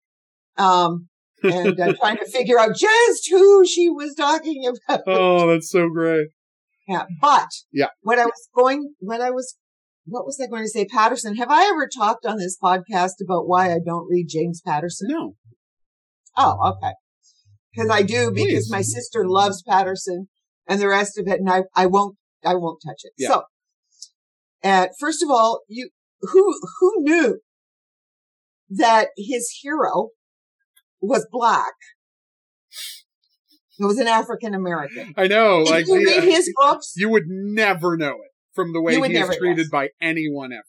Um, 0.57 1.09
and 1.43 1.79
uh, 1.79 1.93
trying 2.01 2.17
to 2.17 2.31
figure 2.31 2.59
out 2.59 2.77
just 2.77 3.29
who 3.31 3.67
she 3.67 3.91
was 3.91 4.15
talking 4.15 4.65
about. 4.89 5.03
Oh, 5.07 5.49
that's 5.49 5.71
so 5.71 5.89
great. 5.91 6.29
Yeah, 6.89 7.05
but 7.21 7.49
yeah, 7.73 7.89
when 8.01 8.19
I 8.19 8.25
was 8.25 8.49
going, 8.57 8.95
when 9.01 9.21
I 9.21 9.31
was, 9.31 9.57
what 10.07 10.25
was 10.25 10.41
I 10.43 10.49
going 10.49 10.65
to 10.65 10.69
say, 10.69 10.87
Patterson? 10.87 11.37
Have 11.37 11.51
I 11.51 11.67
ever 11.67 11.89
talked 11.95 12.25
on 12.25 12.39
this 12.39 12.57
podcast 12.61 13.23
about 13.23 13.47
why 13.47 13.73
I 13.73 13.79
don't 13.85 14.09
read 14.11 14.27
James 14.29 14.63
Patterson? 14.65 15.09
No. 15.11 15.35
Oh, 16.37 16.75
okay. 16.75 16.95
Because 17.73 17.91
I 17.91 18.03
do 18.03 18.31
because 18.31 18.69
Please. 18.69 18.71
my 18.71 18.83
sister 18.83 19.27
loves 19.27 19.63
Patterson 19.63 20.29
and 20.69 20.81
the 20.81 20.89
rest 20.89 21.19
of 21.19 21.27
it, 21.27 21.41
and 21.41 21.49
I 21.49 21.65
I 21.75 21.87
won't 21.87 22.17
I 22.45 22.55
won't 22.55 22.81
touch 22.85 23.01
it. 23.05 23.13
Yeah. 23.17 23.29
So, 23.29 23.43
uh, 24.65 24.87
first 25.01 25.23
of 25.23 25.31
all, 25.31 25.63
you 25.69 25.91
who 26.21 26.55
who 26.81 26.93
knew 26.99 27.41
that 28.71 29.09
his 29.17 29.51
hero 29.63 30.09
was 31.01 31.27
black. 31.31 31.75
He 33.71 33.85
was 33.85 33.99
an 33.99 34.07
African 34.07 34.55
American. 34.55 35.15
I 35.17 35.27
know. 35.27 35.63
If 35.63 35.71
like 35.71 35.87
you 35.87 35.97
read 35.97 36.25
his 36.25 36.53
books, 36.57 36.93
you 36.97 37.09
would 37.09 37.25
never 37.27 37.97
know 37.97 38.13
it 38.13 38.33
from 38.55 38.73
the 38.73 38.83
way 38.83 38.95
he 38.95 39.17
is 39.17 39.37
treated 39.37 39.71
by 39.71 39.91
anyone 40.01 40.53
ever. 40.53 40.63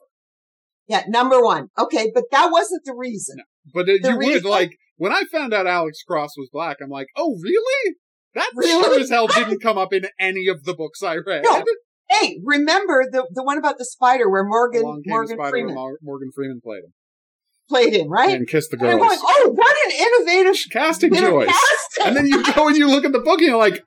Yeah, 0.87 1.03
number 1.07 1.41
one. 1.41 1.67
Okay, 1.77 2.11
but 2.13 2.25
that 2.31 2.49
wasn't 2.51 2.83
the 2.85 2.93
reason. 2.95 3.37
No, 3.37 3.43
but 3.73 3.89
it, 3.89 4.03
you 4.03 4.17
reason, 4.17 4.43
would 4.43 4.45
like 4.45 4.77
when 5.03 5.11
I 5.11 5.23
found 5.29 5.53
out 5.53 5.67
Alex 5.67 6.01
Cross 6.01 6.37
was 6.37 6.47
black. 6.49 6.77
I'm 6.81 6.89
like, 6.89 7.07
oh 7.17 7.37
really? 7.41 7.95
That 8.35 8.49
really? 8.55 8.83
sure 8.83 8.99
as 9.01 9.09
hell 9.09 9.27
didn't 9.27 9.59
come 9.59 9.77
up 9.77 9.91
in 9.91 10.05
any 10.17 10.47
of 10.47 10.63
the 10.63 10.73
books 10.73 11.03
I 11.03 11.17
read. 11.17 11.43
No. 11.43 11.61
Hey, 12.09 12.39
remember 12.41 13.03
the 13.11 13.27
the 13.33 13.43
one 13.43 13.57
about 13.57 13.77
the 13.77 13.83
spider 13.83 14.29
where 14.29 14.45
Morgan 14.45 15.01
Morgan 15.05 15.37
Freeman 15.49 15.75
Morgan 16.01 16.31
Freeman 16.33 16.61
played 16.63 16.85
him 16.85 16.93
played 17.67 17.93
in, 17.93 18.07
right? 18.09 18.33
And 18.33 18.47
Kiss 18.47 18.69
the 18.69 18.77
Girls. 18.77 18.97
Going, 18.97 19.19
oh, 19.21 19.51
what 19.53 19.75
an 19.87 19.91
innovative 19.91 20.61
casting 20.71 21.13
choice. 21.13 21.49
Casting. 21.49 22.07
And 22.07 22.15
then 22.15 22.27
you 22.27 22.41
go 22.53 22.69
and 22.69 22.77
you 22.77 22.87
look 22.87 23.03
at 23.03 23.11
the 23.11 23.19
book 23.19 23.39
and 23.39 23.49
you're 23.49 23.57
like, 23.57 23.83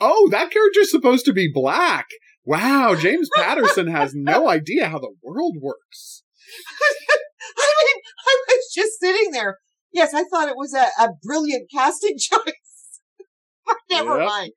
oh, 0.00 0.28
that 0.32 0.50
character's 0.50 0.90
supposed 0.90 1.26
to 1.26 1.32
be 1.32 1.48
black. 1.52 2.06
Wow, 2.44 2.96
James 2.96 3.28
Patterson 3.36 3.86
has 3.86 4.14
no 4.16 4.48
idea 4.56 4.88
how 4.88 4.98
the 4.98 5.14
world 5.22 5.58
works. 5.60 6.24
I 7.56 7.84
mean, 7.84 8.02
I 8.26 8.36
was 8.48 8.72
just 8.74 8.98
sitting 8.98 9.30
there. 9.30 9.58
Yes, 9.92 10.14
I 10.14 10.24
thought 10.24 10.48
it 10.48 10.56
was 10.56 10.74
a, 10.74 10.86
a 11.02 11.10
brilliant 11.22 11.70
casting 11.72 12.16
choice. 12.18 13.00
Never 13.90 14.18
yep. 14.18 14.28
mind. 14.28 14.52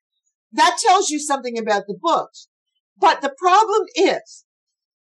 That 0.52 0.78
tells 0.86 1.10
you 1.10 1.20
something 1.20 1.58
about 1.58 1.84
the 1.88 1.98
books. 2.00 2.48
But 2.98 3.22
the 3.22 3.34
problem 3.38 3.88
is 3.96 4.46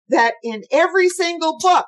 that 0.09 0.35
in 0.43 0.63
every 0.71 1.09
single 1.09 1.57
book, 1.59 1.85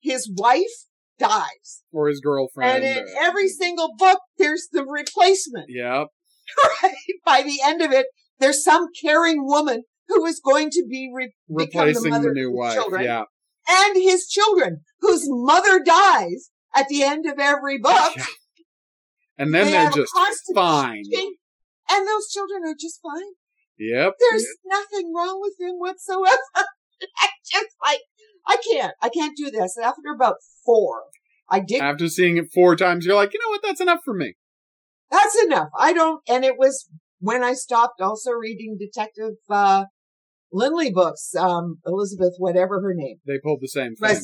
his 0.00 0.30
wife 0.36 0.86
dies. 1.18 1.82
Or 1.92 2.08
his 2.08 2.20
girlfriend. 2.20 2.84
And 2.84 2.98
in 2.98 3.04
or... 3.04 3.22
every 3.22 3.48
single 3.48 3.90
book, 3.96 4.20
there's 4.38 4.68
the 4.72 4.84
replacement. 4.84 5.66
Yep. 5.68 6.08
Right? 6.82 6.94
By 7.26 7.42
the 7.42 7.58
end 7.62 7.82
of 7.82 7.92
it, 7.92 8.06
there's 8.38 8.64
some 8.64 8.86
caring 9.02 9.44
woman 9.44 9.82
who 10.08 10.24
is 10.24 10.40
going 10.42 10.70
to 10.70 10.86
be 10.88 11.10
re- 11.12 11.34
replacing 11.46 12.04
the, 12.04 12.08
mother 12.08 12.28
the 12.28 12.34
new 12.34 12.52
wife. 12.54 12.74
Children, 12.74 13.04
yeah. 13.04 13.24
And 13.68 13.96
his 13.96 14.26
children, 14.26 14.80
whose 15.00 15.24
mother 15.26 15.78
dies 15.84 16.50
at 16.78 16.88
the 16.88 17.02
end 17.02 17.26
of 17.26 17.38
every 17.38 17.78
book. 17.78 18.12
Yeah. 18.16 18.24
And 19.38 19.54
then 19.54 19.66
they 19.66 19.76
are 19.76 19.90
just 19.90 20.12
fine. 20.54 21.02
And 21.90 22.06
those 22.06 22.28
children 22.30 22.62
are 22.64 22.74
just 22.78 23.00
fine. 23.02 23.32
Yep. 23.78 24.14
There's 24.18 24.42
yep. 24.42 24.80
nothing 24.80 25.12
wrong 25.14 25.40
with 25.40 25.54
them 25.58 25.76
whatsoever. 25.78 26.36
I 26.56 27.28
just 27.50 27.76
like, 27.84 28.00
I 28.46 28.56
can't. 28.70 28.92
I 29.00 29.08
can't 29.08 29.36
do 29.36 29.50
this. 29.50 29.76
After 29.82 30.12
about 30.14 30.36
four, 30.66 31.04
I 31.48 31.60
did. 31.60 31.80
After 31.80 32.08
seeing 32.08 32.36
it 32.36 32.46
four 32.52 32.74
times, 32.76 33.06
you're 33.06 33.14
like, 33.14 33.32
you 33.32 33.38
know 33.40 33.50
what? 33.50 33.60
That's 33.62 33.80
enough 33.80 34.00
for 34.04 34.14
me. 34.14 34.34
That's 35.10 35.40
enough. 35.44 35.68
I 35.78 35.92
don't. 35.92 36.20
And 36.28 36.44
it 36.44 36.58
was 36.58 36.88
when 37.20 37.44
I 37.44 37.52
stopped 37.52 38.00
also 38.00 38.32
reading 38.32 38.76
Detective 38.78 39.34
uh, 39.48 39.84
Lynley 40.52 40.92
books. 40.92 41.34
Um, 41.36 41.78
Elizabeth, 41.86 42.34
whatever 42.38 42.80
her 42.80 42.94
name. 42.94 43.18
They 43.26 43.38
pulled 43.42 43.60
the 43.60 43.68
same 43.68 43.94
thing. 43.94 44.20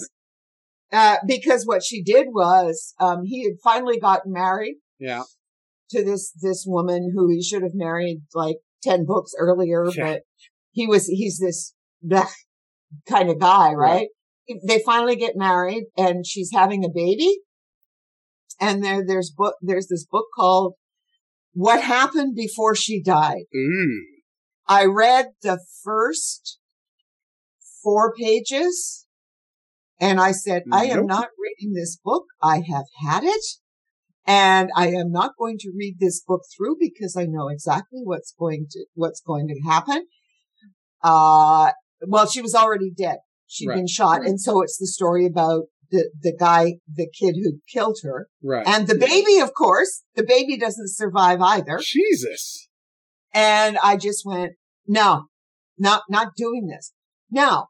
Uh, 0.93 1.17
because 1.27 1.65
what 1.65 1.83
she 1.83 2.03
did 2.03 2.29
was, 2.31 2.95
um, 3.01 3.25
he 3.25 3.45
had 3.45 3.55
finally 3.63 3.99
gotten 3.99 4.33
married. 4.33 4.77
Yeah. 4.99 5.23
To 5.91 6.03
this 6.03 6.33
this 6.41 6.65
woman 6.67 7.13
who 7.15 7.29
he 7.29 7.43
should 7.43 7.63
have 7.63 7.75
married 7.75 8.23
like 8.35 8.57
ten 8.83 9.05
books 9.05 9.33
earlier, 9.39 9.85
yeah. 9.95 10.05
but 10.05 10.23
he 10.73 10.87
was 10.87 11.07
he's 11.07 11.39
this 11.39 11.75
kind 13.09 13.31
of 13.31 13.39
guy, 13.39 13.73
right? 13.73 14.09
right? 14.49 14.59
They 14.67 14.81
finally 14.85 15.17
get 15.17 15.37
married 15.37 15.85
and 15.97 16.27
she's 16.27 16.51
having 16.53 16.85
a 16.85 16.89
baby. 16.89 17.39
And 18.61 18.85
there, 18.85 19.05
there's 19.05 19.33
book, 19.37 19.55
there's 19.63 19.89
this 19.89 20.07
book 20.09 20.27
called 20.37 20.75
What 21.55 21.83
Happened 21.83 22.37
Before 22.37 22.75
She 22.75 23.03
Died. 23.03 23.45
Mm. 23.55 23.99
I 24.69 24.85
read 24.85 25.29
the 25.43 25.61
first 25.83 26.59
four 27.83 28.15
pages 28.15 29.04
and 30.01 30.21
I 30.21 30.33
said, 30.33 30.63
nope. 30.67 30.81
I 30.81 30.85
am 30.87 31.07
not 31.07 31.29
reading 31.39 31.75
this 31.75 31.97
book. 32.03 32.25
I 32.43 32.57
have 32.57 32.85
had 33.07 33.25
it. 33.25 33.45
And 34.27 34.71
I 34.75 34.89
am 34.89 35.13
not 35.13 35.33
going 35.39 35.59
to 35.59 35.73
read 35.77 35.97
this 36.01 36.23
book 36.27 36.43
through 36.57 36.77
because 36.81 37.17
I 37.17 37.27
know 37.27 37.49
exactly 37.49 38.01
what's 38.03 38.35
going 38.39 38.67
to, 38.71 38.87
what's 38.95 39.21
going 39.21 39.49
to 39.49 39.61
happen. 39.69 40.07
Uh, 41.03 41.73
well, 42.07 42.27
she 42.27 42.41
was 42.41 42.55
already 42.55 42.91
dead. 42.91 43.19
She'd 43.47 43.69
right. 43.69 43.77
been 43.77 43.87
shot. 43.87 44.25
And 44.25 44.41
so 44.41 44.63
it's 44.63 44.79
the 44.79 44.87
story 44.87 45.27
about 45.27 45.65
the, 45.91 46.11
the 46.23 46.35
guy, 46.39 46.77
the 46.93 47.07
kid 47.07 47.35
who 47.35 47.59
killed 47.71 47.99
her. 48.03 48.29
Right. 48.43 48.67
And 48.67 48.89
the 48.89 48.95
baby, 48.97 49.39
of 49.41 49.53
course, 49.53 50.03
the 50.15 50.25
baby 50.25 50.57
doesn't 50.57 50.89
survive 50.89 51.43
either. 51.43 51.79
Jesus. 51.83 52.69
And 53.35 53.79
I 53.83 53.97
just 53.97 54.25
went, 54.25 54.53
no, 54.87 55.25
not, 55.79 56.05
not 56.09 56.29
doing 56.35 56.67
this. 56.67 56.93
Now, 57.31 57.69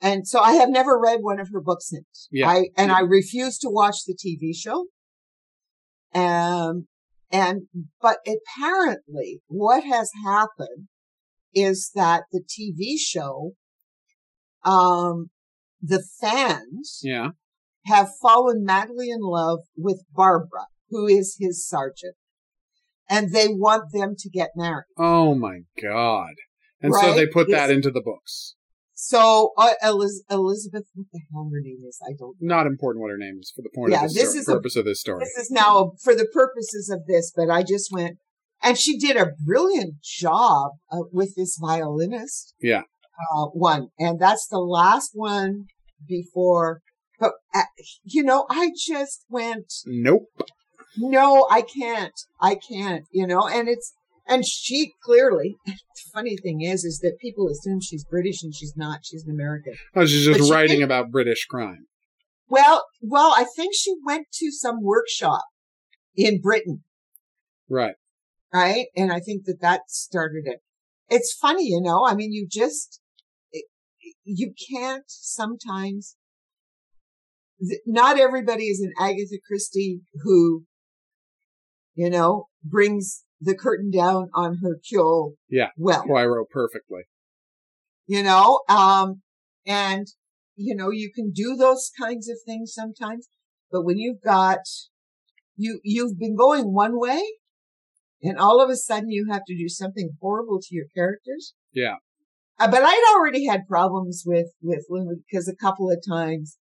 and 0.00 0.26
so 0.26 0.40
I 0.40 0.52
have 0.52 0.70
never 0.70 0.98
read 0.98 1.18
one 1.22 1.38
of 1.40 1.48
her 1.52 1.60
books 1.60 1.88
since. 1.90 2.28
Yeah. 2.30 2.48
I, 2.48 2.68
and 2.76 2.90
I 2.90 3.00
refuse 3.00 3.58
to 3.58 3.68
watch 3.70 4.04
the 4.06 4.14
TV 4.16 4.54
show. 4.56 4.86
Um, 6.14 6.86
and, 7.30 7.62
but 8.00 8.18
apparently 8.26 9.42
what 9.46 9.84
has 9.84 10.10
happened 10.24 10.88
is 11.54 11.90
that 11.94 12.24
the 12.32 12.40
TV 12.42 12.94
show, 12.98 13.52
um, 14.64 15.30
the 15.82 16.02
fans 16.20 17.00
Yeah. 17.02 17.30
have 17.86 18.10
fallen 18.20 18.64
madly 18.64 19.10
in 19.10 19.20
love 19.20 19.60
with 19.76 20.02
Barbara, 20.12 20.66
who 20.90 21.06
is 21.06 21.36
his 21.38 21.66
sergeant. 21.66 22.16
And 23.08 23.32
they 23.32 23.48
want 23.48 23.92
them 23.92 24.14
to 24.18 24.30
get 24.30 24.50
married. 24.54 24.84
Oh 24.96 25.34
my 25.34 25.60
god. 25.80 26.34
And 26.80 26.94
so 26.94 27.12
they 27.14 27.26
put 27.26 27.48
that 27.48 27.64
It's- 27.70 27.76
into 27.76 27.90
the 27.90 28.00
books. 28.02 28.54
So 29.02 29.52
uh, 29.56 29.72
Eliz- 29.82 30.24
Elizabeth, 30.30 30.84
what 30.94 31.06
the 31.10 31.20
hell 31.32 31.48
her 31.50 31.60
name 31.62 31.78
is? 31.88 31.98
I 32.06 32.12
don't. 32.18 32.36
Know. 32.38 32.54
Not 32.54 32.66
important 32.66 33.00
what 33.00 33.10
her 33.10 33.16
name 33.16 33.38
is 33.40 33.50
for 33.56 33.62
the 33.62 33.70
point 33.74 33.92
Yeah, 33.92 34.04
of 34.04 34.12
this, 34.12 34.14
this 34.14 34.30
story, 34.32 34.40
is 34.40 34.48
a- 34.48 34.52
purpose 34.52 34.76
of 34.76 34.84
this 34.84 35.00
story. 35.00 35.20
This 35.24 35.46
is 35.46 35.50
now 35.50 35.92
for 36.04 36.14
the 36.14 36.28
purposes 36.34 36.90
of 36.90 37.06
this, 37.06 37.32
but 37.34 37.48
I 37.48 37.62
just 37.62 37.90
went, 37.90 38.18
and 38.62 38.76
she 38.76 38.98
did 38.98 39.16
a 39.16 39.32
brilliant 39.42 40.02
job 40.02 40.72
uh, 40.92 41.04
with 41.10 41.34
this 41.34 41.56
violinist. 41.58 42.54
Yeah. 42.60 42.82
Uh, 43.34 43.46
one, 43.46 43.88
and 43.98 44.20
that's 44.20 44.46
the 44.46 44.58
last 44.58 45.12
one 45.14 45.64
before. 46.06 46.82
But 47.18 47.32
uh, 47.54 47.62
you 48.04 48.22
know, 48.22 48.44
I 48.50 48.70
just 48.76 49.24
went. 49.30 49.72
Nope. 49.86 50.24
no, 50.98 51.46
I 51.50 51.62
can't. 51.62 52.12
I 52.38 52.54
can't, 52.56 53.04
you 53.12 53.26
know, 53.26 53.48
and 53.48 53.66
it's, 53.66 53.94
and 54.30 54.46
she 54.46 54.92
clearly, 55.04 55.56
the 55.66 55.74
funny 56.14 56.36
thing 56.36 56.62
is, 56.62 56.84
is 56.84 57.00
that 57.00 57.18
people 57.20 57.48
assume 57.50 57.80
she's 57.82 58.04
British 58.04 58.42
and 58.42 58.54
she's 58.54 58.72
not. 58.76 59.00
She's 59.04 59.24
an 59.26 59.32
American. 59.34 59.74
Oh, 59.94 60.06
she's 60.06 60.24
just 60.24 60.44
she 60.46 60.50
writing 60.50 60.78
did- 60.78 60.84
about 60.84 61.10
British 61.10 61.44
crime. 61.44 61.86
Well, 62.48 62.84
well, 63.02 63.34
I 63.36 63.44
think 63.56 63.74
she 63.74 63.94
went 64.04 64.26
to 64.34 64.50
some 64.50 64.82
workshop 64.82 65.42
in 66.16 66.40
Britain, 66.40 66.82
Right. 67.68 67.94
right? 68.52 68.86
And 68.96 69.12
I 69.12 69.20
think 69.20 69.44
that 69.44 69.60
that 69.60 69.82
started 69.88 70.42
it. 70.46 70.58
It's 71.08 71.32
funny, 71.32 71.66
you 71.68 71.80
know, 71.80 72.04
I 72.06 72.14
mean, 72.14 72.32
you 72.32 72.48
just, 72.50 73.00
you 74.24 74.52
can't 74.72 75.04
sometimes, 75.06 76.16
not 77.86 78.18
everybody 78.18 78.64
is 78.64 78.80
an 78.80 78.92
Agatha 78.98 79.38
Christie 79.46 80.00
who, 80.22 80.64
you 81.94 82.10
know, 82.10 82.46
brings 82.64 83.24
the 83.40 83.54
curtain 83.54 83.90
down 83.90 84.28
on 84.34 84.58
her 84.62 84.78
kill 84.88 85.34
Yeah. 85.48 85.68
well, 85.76 86.04
Poirot 86.06 86.48
perfectly. 86.50 87.02
you 88.06 88.22
know, 88.22 88.60
um, 88.68 89.22
and, 89.66 90.06
you 90.56 90.74
know, 90.74 90.90
you 90.90 91.10
can 91.14 91.30
do 91.30 91.56
those 91.56 91.90
kinds 91.98 92.28
of 92.28 92.36
things 92.44 92.72
sometimes, 92.74 93.28
but 93.70 93.82
when 93.82 93.98
you've 93.98 94.20
got, 94.22 94.58
you, 95.56 95.80
you've 95.84 96.18
been 96.18 96.36
going 96.36 96.72
one 96.74 96.98
way 96.98 97.22
and 98.22 98.38
all 98.38 98.62
of 98.62 98.68
a 98.70 98.76
sudden 98.76 99.10
you 99.10 99.28
have 99.30 99.44
to 99.46 99.56
do 99.56 99.68
something 99.68 100.10
horrible 100.20 100.58
to 100.60 100.74
your 100.74 100.86
characters. 100.94 101.54
Yeah. 101.72 101.96
Uh, 102.58 102.70
but 102.70 102.82
I'd 102.82 103.14
already 103.16 103.46
had 103.46 103.66
problems 103.66 104.24
with, 104.26 104.48
with 104.60 104.84
because 105.30 105.48
a 105.48 105.56
couple 105.56 105.90
of 105.90 106.02
times 106.06 106.58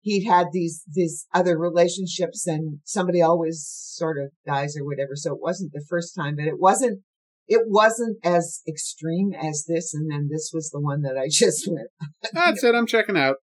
he'd 0.00 0.26
had 0.26 0.46
these, 0.52 0.82
these 0.92 1.26
other 1.34 1.58
relationships 1.58 2.46
and 2.46 2.78
somebody 2.84 3.20
always 3.22 3.66
sort 3.68 4.18
of 4.18 4.30
dies 4.46 4.76
or 4.76 4.84
whatever. 4.84 5.12
So 5.14 5.34
it 5.34 5.40
wasn't 5.40 5.72
the 5.72 5.84
first 5.88 6.14
time, 6.14 6.36
but 6.36 6.46
it 6.46 6.58
wasn't, 6.58 7.00
it 7.48 7.62
wasn't 7.66 8.18
as 8.24 8.62
extreme 8.68 9.32
as 9.34 9.64
this. 9.68 9.92
And 9.94 10.10
then 10.10 10.28
this 10.30 10.50
was 10.54 10.70
the 10.70 10.80
one 10.80 11.02
that 11.02 11.16
I 11.18 11.26
just 11.30 11.68
went. 11.70 11.88
That's 12.32 12.64
it. 12.64 12.74
I'm 12.74 12.86
checking 12.86 13.16
out. 13.16 13.36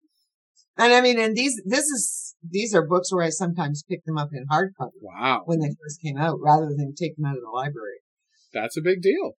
And 0.80 0.94
I 0.94 1.02
mean, 1.02 1.20
and 1.20 1.36
these, 1.36 1.60
this 1.66 1.86
is, 1.86 2.36
these 2.48 2.74
are 2.76 2.86
books 2.86 3.12
where 3.12 3.26
I 3.26 3.30
sometimes 3.30 3.84
pick 3.90 4.06
them 4.06 4.18
up 4.18 4.30
in 4.32 4.46
hardcover 4.52 4.92
Wow. 5.02 5.42
when 5.46 5.60
they 5.60 5.70
first 5.70 6.02
came 6.04 6.18
out 6.18 6.38
rather 6.40 6.68
than 6.68 6.94
take 6.96 7.16
them 7.18 7.26
out 7.26 7.36
of 7.36 7.42
the 7.44 7.50
library. 7.50 7.98
That's 8.54 8.78
a 8.78 8.82
big 8.82 9.02
deal. 9.02 9.34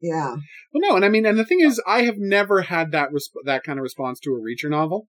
Yeah. 0.00 0.36
Well, 0.72 0.90
no, 0.90 0.96
and 0.96 1.04
I 1.04 1.08
mean, 1.08 1.26
and 1.26 1.38
the 1.38 1.44
thing 1.44 1.60
is, 1.60 1.82
I 1.86 2.02
have 2.02 2.16
never 2.18 2.62
had 2.62 2.92
that 2.92 3.10
resp- 3.10 3.44
that 3.44 3.64
kind 3.64 3.78
of 3.78 3.82
response 3.82 4.20
to 4.20 4.30
a 4.30 4.40
Reacher 4.40 4.70
novel. 4.70 5.08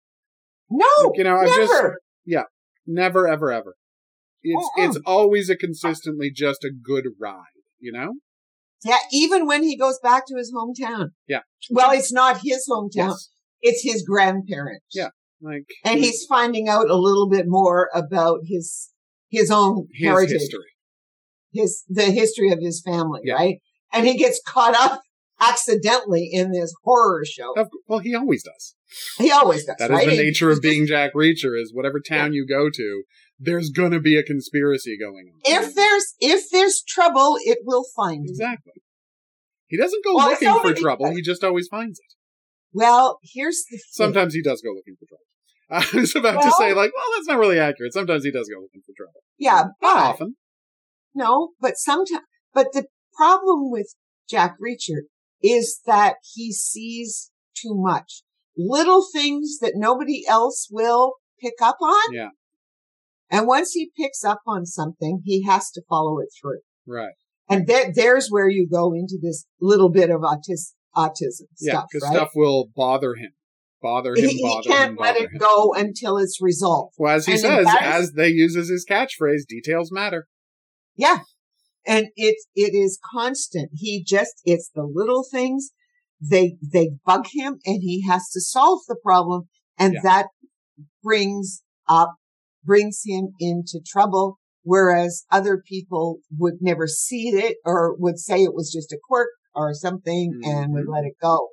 No, 0.70 1.14
You 1.16 1.24
know, 1.24 1.38
I've 1.38 1.54
just- 1.54 1.84
Yeah, 2.26 2.44
never, 2.88 3.28
ever, 3.28 3.52
ever. 3.52 3.76
It's 4.44 4.70
Uh-uh. 4.78 4.86
it's 4.88 5.00
always 5.06 5.50
a 5.50 5.56
consistently 5.56 6.32
just 6.32 6.64
a 6.64 6.72
good 6.72 7.06
ride. 7.20 7.44
You 7.80 7.92
know? 7.92 8.14
Yeah, 8.84 8.98
even 9.12 9.46
when 9.48 9.64
he 9.64 9.78
goes 9.78 10.00
back 10.02 10.26
to 10.28 10.36
his 10.38 10.54
hometown. 10.54 11.10
Yeah. 11.28 11.42
Well, 11.70 11.92
it's 11.92 12.12
not 12.14 12.42
his 12.44 12.68
hometown. 12.70 13.10
Yes. 13.10 13.30
It's 13.62 13.84
his 13.84 14.04
grandparents. 14.04 14.86
Yeah. 14.94 15.10
Like 15.42 15.66
And 15.84 16.00
he's 16.00 16.26
finding 16.26 16.68
out 16.70 16.90
a 16.90 16.96
little 16.96 17.28
bit 17.30 17.46
more 17.48 17.90
about 17.94 18.40
his, 18.46 18.92
his 19.30 19.50
own 19.52 19.88
his 19.94 20.08
heritage, 20.08 20.42
history. 20.42 20.72
his, 21.52 21.84
the 21.90 22.06
history 22.12 22.52
of 22.52 22.60
his 22.60 22.82
family, 22.86 23.22
Yeah. 23.24 23.34
right? 23.36 23.56
And 23.92 24.06
he 24.08 24.18
gets 24.18 24.42
caught 24.46 24.76
up 24.76 25.02
accidentally 25.50 26.30
in 26.32 26.52
this 26.52 26.74
horror 26.84 27.24
show. 27.26 27.54
Of, 27.58 27.70
well, 27.88 28.00
he 28.00 28.16
always 28.16 28.44
does. 28.44 28.76
He 29.18 29.32
always 29.32 29.66
does, 29.66 29.76
That 29.80 29.92
is 29.92 29.98
right? 29.98 30.10
the 30.10 30.18
nature 30.18 30.50
of 30.52 30.62
being 30.62 30.86
Jack 30.88 31.14
Reacher. 31.14 31.60
Is 31.60 31.74
whatever 31.74 32.00
town 32.00 32.34
you 32.34 32.46
go 32.48 32.70
to, 32.70 33.04
there's 33.40 33.70
gonna 33.70 34.00
be 34.00 34.18
a 34.18 34.24
conspiracy 34.24 34.98
going 34.98 35.28
on. 35.34 35.42
If 35.44 35.74
there's, 35.76 36.14
if 36.20 36.50
there's 36.52 36.82
trouble, 36.88 37.38
it 37.44 37.60
will 37.64 37.86
find 37.96 38.20
him. 38.26 38.30
exactly. 38.30 38.74
He 39.68 39.78
doesn't 39.78 40.04
go 40.06 40.16
Well, 40.16 40.30
looking 40.30 40.60
for 40.62 40.74
trouble. 40.74 41.12
He 41.16 41.22
just 41.22 41.44
always 41.44 41.68
finds 41.68 42.00
it. 42.00 42.16
Well, 42.72 43.20
here's 43.24 43.64
the 43.70 43.78
thing. 43.78 43.84
Sometimes 43.90 44.34
he 44.34 44.42
does 44.44 44.62
go 44.62 44.70
looking 44.72 44.96
for 45.00 45.06
trouble. 45.08 45.24
I 45.96 46.00
was 46.00 46.16
about 46.16 46.42
to 46.44 46.52
say, 46.60 46.74
like, 46.74 46.92
well, 46.96 47.06
that's 47.16 47.28
not 47.28 47.40
really 47.40 47.58
accurate. 47.60 47.94
Sometimes 47.94 48.24
he 48.24 48.32
does 48.32 48.48
go 48.48 48.62
looking 48.62 48.82
for 48.86 48.94
trouble. 48.96 49.22
Yeah, 49.40 49.54
Not 49.56 49.72
but 49.82 49.98
often. 49.98 50.36
no, 51.16 51.50
but 51.60 51.78
sometimes, 51.78 52.22
but 52.54 52.68
the 52.74 52.86
problem 53.18 53.72
with 53.72 53.96
Jack 54.30 54.56
Reacher 54.64 55.02
is 55.44 55.82
that 55.86 56.16
he 56.34 56.52
sees 56.52 57.32
too 57.56 57.74
much. 57.76 58.24
Little 58.58 59.06
things 59.14 59.58
that 59.60 59.74
nobody 59.76 60.24
else 60.28 60.68
will 60.72 61.16
pick 61.42 61.56
up 61.62 61.78
on. 61.82 62.14
Yeah. 62.14 62.30
And 63.30 63.48
once 63.48 63.72
he 63.72 63.92
picks 63.98 64.24
up 64.24 64.42
on 64.48 64.66
something, 64.66 65.22
he 65.26 65.44
has 65.44 65.72
to 65.72 65.82
follow 65.90 66.20
it 66.20 66.30
through. 66.40 66.60
Right. 66.88 67.14
And 67.50 67.68
that 67.68 67.94
there's 67.96 68.30
where 68.30 68.50
you 68.50 68.68
go 68.72 68.94
into 68.94 69.18
this 69.22 69.46
little 69.60 69.90
bit 69.90 70.10
of 70.10 70.22
autis, 70.22 70.74
autism 70.96 71.48
Yeah, 71.60 71.74
stuff, 71.74 71.86
because 71.92 72.08
right? 72.10 72.16
stuff 72.16 72.30
will 72.36 72.70
bother 72.76 73.16
him. 73.16 73.32
Bother 73.82 74.12
him, 74.16 74.24
he, 74.30 74.38
he 74.38 74.42
bother 74.44 74.70
can't 74.70 74.92
him, 74.92 74.98
let 75.00 75.16
it 75.16 75.30
him. 75.32 75.38
go 75.38 75.74
until 75.76 76.18
it's 76.18 76.42
resolved. 76.42 76.96
Well, 76.98 77.16
as 77.16 77.26
he 77.28 77.34
And 77.34 77.42
says, 77.42 77.68
is- 77.68 77.76
as 77.82 78.12
they 78.14 78.30
uses 78.30 78.70
his 78.70 78.86
catchphrase, 78.90 79.46
details 79.48 79.92
matter. 79.92 80.28
Yeah. 80.96 81.20
And 81.88 82.08
it, 82.16 82.38
it 82.56 82.74
is 82.76 83.00
constant. 83.14 83.70
He 83.74 84.04
just, 84.04 84.42
it's 84.44 84.70
the 84.74 84.84
little 84.84 85.24
things. 85.30 85.72
They, 86.20 86.58
they 86.62 86.92
bug 87.06 87.28
him 87.32 87.60
and 87.66 87.82
he 87.82 88.06
has 88.08 88.30
to 88.32 88.42
solve 88.42 88.80
the 88.88 88.96
problem. 89.02 89.44
And 89.78 89.94
Yeah. 89.96 90.00
that 90.04 90.28
brings 91.04 91.64
up, 91.88 92.16
brings 92.64 93.02
him 93.06 93.30
into 93.40 93.80
trouble. 93.86 94.40
Whereas 94.64 95.26
other 95.32 95.62
people 95.64 96.20
would 96.36 96.56
never 96.60 96.88
see 96.88 97.30
it 97.30 97.58
or 97.64 97.96
would 98.00 98.18
say 98.18 98.42
it 98.42 98.56
was 98.56 98.72
just 98.72 98.92
a 98.92 98.98
quirk 99.08 99.30
or 99.54 99.74
something 99.74 100.40
and 100.44 100.74
would 100.74 100.86
Mhm. 100.88 100.92
let 100.92 101.06
it 101.06 101.14
go. 101.22 101.50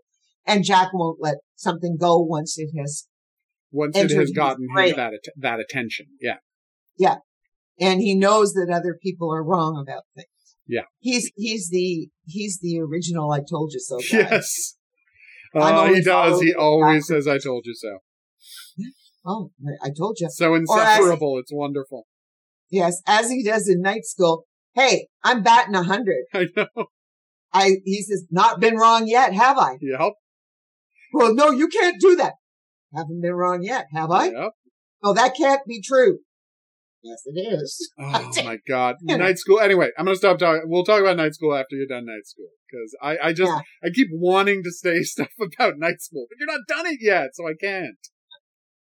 And 0.47 0.65
Jack 0.65 0.93
won't 0.95 1.21
let 1.21 1.37
something 1.55 1.97
go 1.99 2.19
once 2.19 2.59
it 2.59 2.71
has, 2.79 3.07
Once 3.71 3.97
it 3.97 4.11
has 4.11 4.33
gotten 4.33 4.67
him 4.75 4.97
that 4.97 5.13
that 5.37 5.61
attention, 5.61 6.07
Yeah. 6.21 6.39
yeah, 6.97 7.19
and 7.81 8.01
he 8.01 8.15
knows 8.15 8.53
that 8.55 8.71
other 8.73 8.99
people 9.03 9.33
are 9.33 9.43
wrong 9.43 9.77
about 9.81 10.03
things. 10.15 10.27
Yeah. 10.67 10.83
He's, 11.01 11.31
he's 11.37 11.69
the, 11.71 12.09
he's 12.27 12.59
the 12.63 12.81
original 12.81 13.31
I 13.33 13.41
told 13.41 13.73
you 13.73 13.81
so 13.81 13.99
guy. 13.99 14.29
yes. 14.31 14.77
Oh, 15.55 15.93
he 15.93 16.01
does. 16.01 16.41
He 16.41 16.55
always 16.55 17.07
says, 17.07 17.29
"I 17.29 17.37
told 17.37 17.65
you 17.67 17.75
so." 17.75 17.99
Oh, 19.27 19.51
I 19.85 19.91
told 19.97 20.17
you. 20.19 20.29
So 20.31 20.51
Or 20.51 20.57
as- 20.57 20.61
inseparable. 20.63 21.39
It's 21.39 21.53
wonderful. 21.53 22.07
Yes, 22.71 23.03
as 23.07 23.29
he 23.31 23.45
does 23.45 23.69
in 23.69 23.83
night 23.83 24.05
school. 24.07 24.47
Hey, 24.75 25.09
I'm 25.23 25.43
batting 25.43 25.75
a 25.75 25.83
hundred. 25.83 26.25
I 26.35 26.47
know. 26.57 26.87
I, 27.53 27.73
he 27.85 28.03
says, 28.03 28.25
not 28.31 28.61
been 28.61 28.77
wrong 28.77 29.07
yet, 29.07 29.35
have 29.35 29.59
I? 29.59 29.77
Yep. 29.83 30.13
Well, 31.13 31.35
no, 31.35 31.51
you 31.51 31.69
can't 31.69 32.01
do 32.01 32.17
that. 32.17 32.33
Haven't 32.95 33.21
been 33.21 33.35
wrong 33.35 33.63
yet, 33.63 33.89
have 33.93 34.11
I? 34.11 34.31
Yep. 34.31 34.53
No, 35.05 35.13
that 35.13 35.37
can't 35.37 35.61
be 35.67 35.83
true. 35.83 36.21
Yes, 37.03 37.23
it 37.27 37.39
is. 37.39 37.93
Oh 37.99 38.31
my 38.45 38.59
god, 38.69 38.97
night 39.03 39.39
school. 39.39 39.61
Anyway, 39.61 39.91
I'm 39.99 40.05
gonna 40.05 40.17
stop 40.17 40.39
talking. 40.39 40.63
We'll 40.67 40.85
talk 40.85 41.01
about 41.01 41.17
night 41.17 41.35
school 41.35 41.55
after 41.55 41.77
you're 41.77 41.87
done 41.87 42.07
night 42.07 42.27
school 42.27 42.49
because 42.71 42.97
I, 43.03 43.29
I 43.29 43.33
just, 43.33 43.51
Yeah. 43.51 43.61
I 43.89 43.91
keep 43.93 44.09
wanting 44.13 44.63
to 44.63 44.71
say 44.71 45.03
stuff 45.03 45.29
about 45.41 45.79
night 45.79 46.01
school, 46.01 46.27
but 46.29 46.37
you're 46.39 46.47
not 46.47 46.67
done 46.69 46.87
it 46.87 46.99
yet, 47.01 47.31
so 47.35 47.47
I 47.47 47.55
can't. 47.61 47.97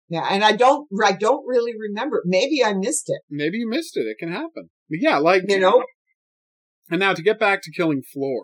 Yeah, 0.07 0.27
and 0.29 0.43
I 0.43 0.51
don't, 0.51 0.87
I 1.03 1.13
don't 1.13 1.45
really 1.47 1.73
remember. 1.77 2.21
Maybe 2.25 2.63
I 2.63 2.73
missed 2.73 3.05
it. 3.07 3.21
Maybe 3.29 3.57
you 3.57 3.69
missed 3.69 3.97
it. 3.97 4.01
It 4.01 4.17
can 4.19 4.31
happen. 4.31 4.69
But 4.89 4.99
yeah, 5.01 5.17
like 5.17 5.43
You 5.47 5.59
know? 5.59 5.83
And 6.89 6.99
now 6.99 7.13
to 7.13 7.23
get 7.23 7.39
back 7.39 7.63
to 7.63 7.71
killing 7.71 8.03
Floor, 8.13 8.43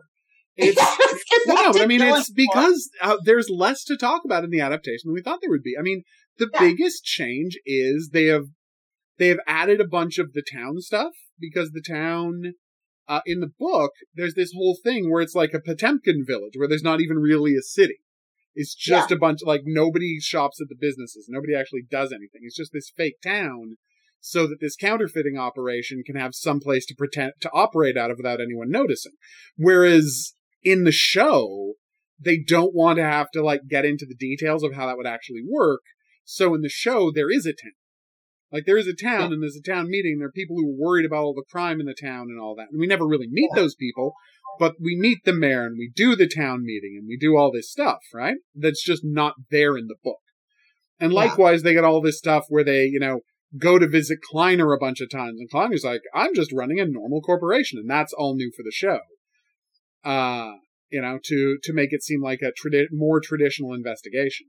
it's 0.58 0.76
well, 1.48 1.66
no, 1.66 1.74
but 1.74 1.82
I 1.82 1.86
mean 1.86 2.02
it's 2.02 2.32
because 2.32 2.90
uh, 3.02 3.18
there's 3.24 3.50
less 3.50 3.84
to 3.86 3.96
talk 3.98 4.24
about 4.26 4.44
in 4.44 4.50
the 4.50 4.60
adaptation 4.60 5.04
than 5.06 5.14
we 5.14 5.22
thought 5.22 5.40
there 5.42 5.52
would 5.52 5.64
be. 5.64 5.76
I 5.80 5.84
mean, 5.84 6.04
the 6.40 6.50
Yeah. 6.52 6.60
biggest 6.60 7.04
change 7.04 7.58
is 7.66 8.10
they 8.12 8.26
have 8.26 8.46
they 9.22 9.30
have 9.30 9.40
added 9.46 9.80
a 9.80 9.88
bunch 9.88 10.18
of 10.18 10.34
the 10.34 10.44
town 10.44 10.82
stuff 10.82 11.14
because 11.40 11.70
the 11.72 11.82
town 11.88 12.56
Uh, 13.08 13.20
in 13.26 13.40
the 13.42 13.56
book, 13.60 13.92
there's 14.16 14.36
this 14.36 14.54
whole 14.56 14.78
thing 14.82 15.10
where 15.10 15.24
it's 15.24 15.36
like 15.36 15.54
a 15.54 15.60
Potemkin 15.60 16.24
village 16.26 16.54
where 16.56 16.68
there's 16.70 16.90
not 16.90 17.02
even 17.02 17.18
really 17.18 17.56
a 17.56 17.62
city. 17.78 18.00
It's 18.56 18.76
just 18.76 19.10
yeah. 19.10 19.18
a 19.18 19.20
bunch 19.20 19.40
like 19.44 19.64
nobody 19.66 20.20
shops 20.20 20.62
at 20.62 20.70
the 20.70 20.84
businesses. 20.88 21.26
Nobody 21.28 21.54
actually 21.54 21.86
does 21.98 22.12
anything. 22.14 22.42
It's 22.44 22.56
just 22.56 22.72
this 22.72 22.94
fake 22.96 23.20
town 23.22 23.78
so 24.22 24.48
that 24.48 24.62
this 24.62 24.78
counterfeiting 24.78 25.38
operation 25.38 26.04
can 26.06 26.16
have 26.16 26.44
some 26.48 26.60
place 26.62 26.86
to 26.88 26.96
pretend 26.96 27.34
to 27.42 27.50
operate 27.52 27.98
out 27.98 28.12
of 28.12 28.18
without 28.18 28.40
anyone 28.40 28.70
noticing. 28.70 29.16
Whereas 29.58 30.36
in 30.64 30.86
the 30.86 30.98
show, 31.12 31.74
they 32.28 32.38
don't 32.38 32.76
want 32.82 32.98
to 32.98 33.04
have 33.18 33.30
to 33.32 33.42
like 33.44 33.64
get 33.68 33.84
into 33.84 34.06
the 34.08 34.22
details 34.28 34.64
of 34.64 34.76
how 34.76 34.86
that 34.88 34.98
would 34.98 35.14
actually 35.16 35.44
work. 35.46 35.84
So 36.24 36.56
in 36.56 36.62
the 36.62 36.70
show, 36.86 37.12
there 37.12 37.32
is 37.38 37.46
a 37.46 37.52
town. 37.64 37.81
Like 38.52 38.66
there 38.66 38.78
is 38.78 38.88
a 38.88 38.94
town 38.94 39.30
yeah. 39.30 39.34
and 39.34 39.44
there's 39.44 39.58
a 39.58 39.70
town 39.70 39.90
meeting. 39.90 40.18
There 40.20 40.28
are 40.28 40.32
people 40.32 40.58
who 40.58 40.70
are 40.70 40.88
worried 40.88 41.06
about 41.06 41.24
all 41.24 41.34
the 41.34 41.46
crime 41.50 41.80
in 41.80 41.86
the 41.86 41.96
town 41.96 42.28
and 42.30 42.40
all 42.40 42.56
that. 42.56 42.68
And 42.72 42.80
we 42.80 42.88
never 42.88 43.08
really 43.08 43.28
meet 43.30 43.50
yeah. 43.56 43.62
those 43.62 43.76
people, 43.76 44.14
but 44.60 44.76
we 44.80 44.98
meet 44.98 45.20
the 45.24 45.34
mayor 45.34 45.66
and 45.66 45.78
we 45.78 45.92
do 45.96 46.16
the 46.16 46.28
town 46.28 46.64
meeting 46.64 46.98
and 47.00 47.08
we 47.08 47.18
do 47.18 47.38
all 47.38 47.52
this 47.52 47.72
stuff, 47.72 48.00
right? 48.14 48.38
That's 48.54 48.84
just 48.84 49.04
not 49.06 49.36
there 49.50 49.78
in 49.78 49.88
the 49.88 49.96
book. 50.04 50.20
And 51.00 51.14
likewise, 51.14 51.62
yeah. 51.62 51.70
they 51.70 51.74
get 51.76 51.84
all 51.84 52.02
this 52.02 52.18
stuff 52.18 52.46
where 52.50 52.64
they, 52.64 52.86
you 52.86 53.00
know, 53.00 53.22
go 53.58 53.80
to 53.80 53.88
visit 53.88 54.20
Kliner 54.32 54.76
a 54.76 54.80
bunch 54.80 55.02
of 55.02 55.10
times. 55.10 55.40
And 55.40 55.50
Kliner's 55.50 55.84
like, 55.84 56.02
I'm 56.14 56.36
just 56.36 56.52
running 56.54 56.80
a 56.80 56.86
normal 56.86 57.22
corporation. 57.22 57.80
And 57.80 57.90
that's 57.90 58.14
all 58.14 58.36
new 58.36 58.52
for 58.56 58.64
the 58.64 58.72
show. 58.72 59.00
Uh, 60.04 60.52
you 60.90 61.02
know, 61.02 61.20
to, 61.24 61.58
to 61.64 61.74
make 61.74 61.92
it 61.92 62.04
seem 62.04 62.22
like 62.22 62.42
a 62.42 62.52
tradi- 62.52 62.88
more 62.92 63.20
traditional 63.20 63.74
investigation. 63.74 64.48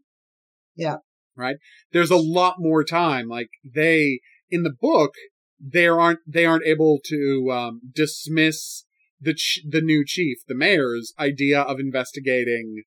Yeah. 0.76 0.96
Right. 1.36 1.56
There's 1.92 2.10
a 2.10 2.16
lot 2.16 2.56
more 2.58 2.84
time. 2.84 3.28
Like 3.28 3.50
they, 3.64 4.20
in 4.50 4.62
the 4.62 4.74
book, 4.78 5.14
they 5.60 5.86
aren't, 5.86 6.20
they 6.26 6.44
aren't 6.44 6.66
able 6.66 6.98
to, 7.06 7.50
um, 7.52 7.80
dismiss 7.94 8.84
the, 9.20 9.34
ch- 9.34 9.62
the 9.68 9.80
new 9.80 10.04
chief, 10.04 10.38
the 10.46 10.54
mayor's 10.54 11.14
idea 11.18 11.60
of 11.60 11.78
investigating, 11.80 12.82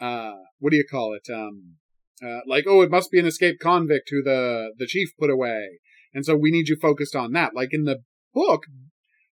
uh, 0.00 0.32
what 0.58 0.70
do 0.70 0.76
you 0.76 0.84
call 0.88 1.14
it? 1.14 1.30
Um, 1.32 1.76
uh, 2.22 2.40
like, 2.46 2.64
oh, 2.66 2.82
it 2.82 2.90
must 2.90 3.10
be 3.10 3.18
an 3.18 3.26
escaped 3.26 3.60
convict 3.60 4.08
who 4.10 4.22
the 4.22 4.72
the 4.78 4.86
chief 4.86 5.10
put 5.18 5.30
away, 5.30 5.80
and 6.14 6.24
so 6.24 6.34
we 6.34 6.50
need 6.50 6.68
you 6.68 6.76
focused 6.76 7.14
on 7.14 7.32
that. 7.32 7.54
Like 7.54 7.70
in 7.72 7.84
the 7.84 8.02
book, 8.32 8.62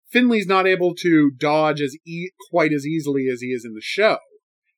Finlay's 0.07 0.47
not 0.47 0.67
able 0.67 0.93
to 0.95 1.31
dodge 1.37 1.81
as 1.81 1.97
e- 2.05 2.29
quite 2.51 2.71
as 2.71 2.85
easily 2.85 3.27
as 3.31 3.41
he 3.41 3.47
is 3.47 3.65
in 3.65 3.73
the 3.73 3.81
show, 3.81 4.19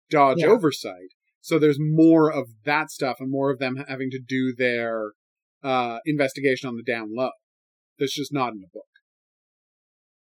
dodge 0.09 0.39
yeah. 0.39 0.47
oversight. 0.47 1.15
So 1.47 1.57
there's 1.57 1.77
more 1.79 2.29
of 2.29 2.49
that 2.65 2.91
stuff 2.91 3.17
and 3.21 3.31
more 3.31 3.51
of 3.51 3.59
them 3.59 3.77
having 3.87 4.09
to 4.09 4.19
do 4.19 4.53
their 4.53 5.13
uh, 5.63 5.99
investigation 6.05 6.67
on 6.67 6.75
the 6.75 6.83
down 6.83 7.15
low. 7.15 7.29
That's 7.97 8.13
just 8.13 8.33
not 8.33 8.51
in 8.51 8.59
the 8.59 8.67
book. 8.73 8.83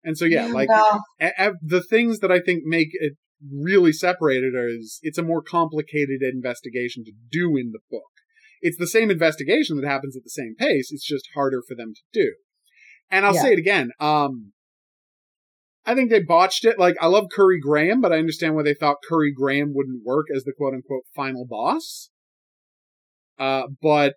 And 0.03 0.18
so 0.18 0.26
yeah, 0.26 0.47
like 0.47 0.68
a- 0.68 1.32
a- 1.38 1.53
the 1.61 1.82
things 1.82 2.20
that 2.20 2.34
I 2.34 2.41
think 2.41 2.63
make 2.66 2.89
it 2.91 3.13
really 3.49 3.93
separated 3.93 4.55
is 4.57 4.99
it's 5.03 5.18
a 5.18 5.24
more 5.24 5.41
complicated 5.41 6.22
investigation 6.22 7.05
to 7.05 7.13
do 7.32 7.55
in 7.55 7.72
the 7.72 7.80
book. 7.89 8.11
It's 8.59 8.78
the 8.78 8.86
same 8.86 9.09
investigation 9.09 9.78
that 9.78 9.88
happens 9.88 10.18
at 10.18 10.24
the 10.26 10.30
same 10.30 10.53
pace. 10.59 10.91
It's 10.91 11.07
just 11.07 11.30
harder 11.34 11.63
for 11.66 11.76
them 11.76 11.93
to 11.95 12.01
do. 12.11 12.34
And 13.09 13.26
I'll 13.26 13.36
yeah. 13.36 13.41
say 13.41 13.53
it 13.53 13.59
again. 13.59 13.91
Um, 14.01 14.51
I 15.86 15.94
think 15.94 16.10
they 16.10 16.22
botched 16.22 16.66
it. 16.66 16.80
Like, 16.80 16.96
I 17.00 17.08
love 17.08 17.28
Currie 17.32 17.60
Graham, 17.60 18.02
but 18.02 18.12
I 18.12 18.18
understand 18.18 18.56
why 18.56 18.64
they 18.64 18.74
thought 18.74 18.98
Currie 19.08 19.34
Graham 19.34 19.74
wouldn't 19.74 20.04
work 20.04 20.28
as 20.36 20.44
the 20.44 20.54
quote 20.54 20.74
unquote 20.74 21.04
final 21.16 21.46
boss. 21.46 22.10
Uh, 23.38 23.64
but 23.82 24.16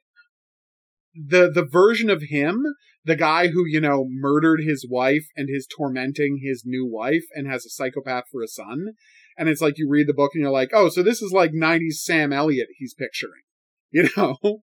the, 1.14 1.51
the 1.53 1.66
version 1.71 2.09
of 2.09 2.23
him, 2.23 2.64
the 3.05 3.16
guy 3.16 3.49
who, 3.49 3.64
you 3.66 3.81
know, 3.81 4.07
murdered 4.09 4.61
his 4.61 4.87
wife 4.89 5.27
and 5.37 5.49
is 5.51 5.66
tormenting 5.66 6.41
his 6.43 6.62
new 6.64 6.87
wife 6.87 7.25
and 7.35 7.47
has 7.47 7.66
a 7.66 7.71
psychopath 7.71 8.25
for 8.31 8.43
a 8.43 8.49
son, 8.49 8.93
and 9.37 9.49
it's 9.49 9.61
like 9.61 9.79
you 9.79 9.89
read 9.89 10.07
the 10.07 10.14
book 10.14 10.33
and 10.35 10.43
you're 10.43 10.51
like, 10.51 10.71
oh, 10.73 10.89
so 10.89 11.03
this 11.03 11.23
is 11.23 11.33
like 11.33 11.53
90s 11.53 11.95
Sam 11.95 12.33
Elliott 12.33 12.69
he's 12.79 12.95
picturing. 12.95 13.43
You 13.91 14.07
know? 14.19 14.61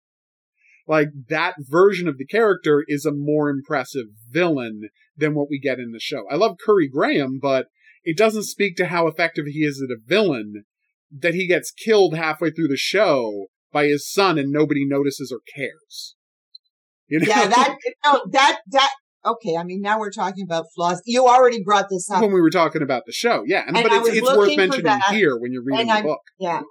Like 0.90 1.10
that 1.28 1.54
version 1.60 2.08
of 2.08 2.18
the 2.18 2.26
character 2.26 2.84
is 2.88 3.06
a 3.06 3.12
more 3.12 3.48
impressive 3.48 4.06
villain 4.28 4.88
than 5.16 5.36
what 5.36 5.46
we 5.48 5.60
get 5.60 5.78
in 5.78 5.92
the 5.92 6.00
show. 6.00 6.24
I 6.28 6.34
love 6.34 6.56
Currie 6.66 6.88
Graham, 6.88 7.38
but 7.40 7.66
it 8.02 8.16
doesn't 8.16 8.42
speak 8.42 8.74
to 8.78 8.86
how 8.86 9.06
effective 9.06 9.44
he 9.46 9.60
is 9.60 9.80
at 9.80 9.94
a 9.94 10.00
villain 10.04 10.64
that 11.16 11.34
he 11.34 11.46
gets 11.46 11.70
killed 11.70 12.16
halfway 12.16 12.50
through 12.50 12.66
the 12.66 12.76
show 12.76 13.46
by 13.72 13.86
his 13.86 14.10
son 14.10 14.36
and 14.36 14.50
nobody 14.50 14.84
notices 14.84 15.30
or 15.30 15.38
cares. 15.54 16.16
You 17.06 17.20
know? 17.20 17.26
Yeah, 17.28 17.46
that 17.46 17.76
no, 18.04 18.22
that 18.32 18.58
that 18.72 18.90
okay, 19.24 19.56
I 19.56 19.62
mean, 19.62 19.82
now 19.82 20.00
we're 20.00 20.10
talking 20.10 20.42
about 20.42 20.66
flaws. 20.74 21.00
You 21.04 21.28
already 21.28 21.62
brought 21.62 21.86
this 21.88 22.10
up 22.10 22.20
when 22.20 22.32
we 22.32 22.40
were 22.40 22.50
talking 22.50 22.82
about 22.82 23.04
the 23.06 23.12
show, 23.12 23.44
yeah. 23.46 23.62
And, 23.64 23.76
and 23.76 23.88
but 23.88 23.96
it's, 23.96 24.08
it's 24.16 24.36
worth 24.36 24.56
mentioning 24.56 25.00
here 25.10 25.38
when 25.38 25.52
you're 25.52 25.62
reading 25.62 25.86
the 25.86 25.92
I'm, 25.92 26.02
book. 26.02 26.20
Yeah, 26.40 26.62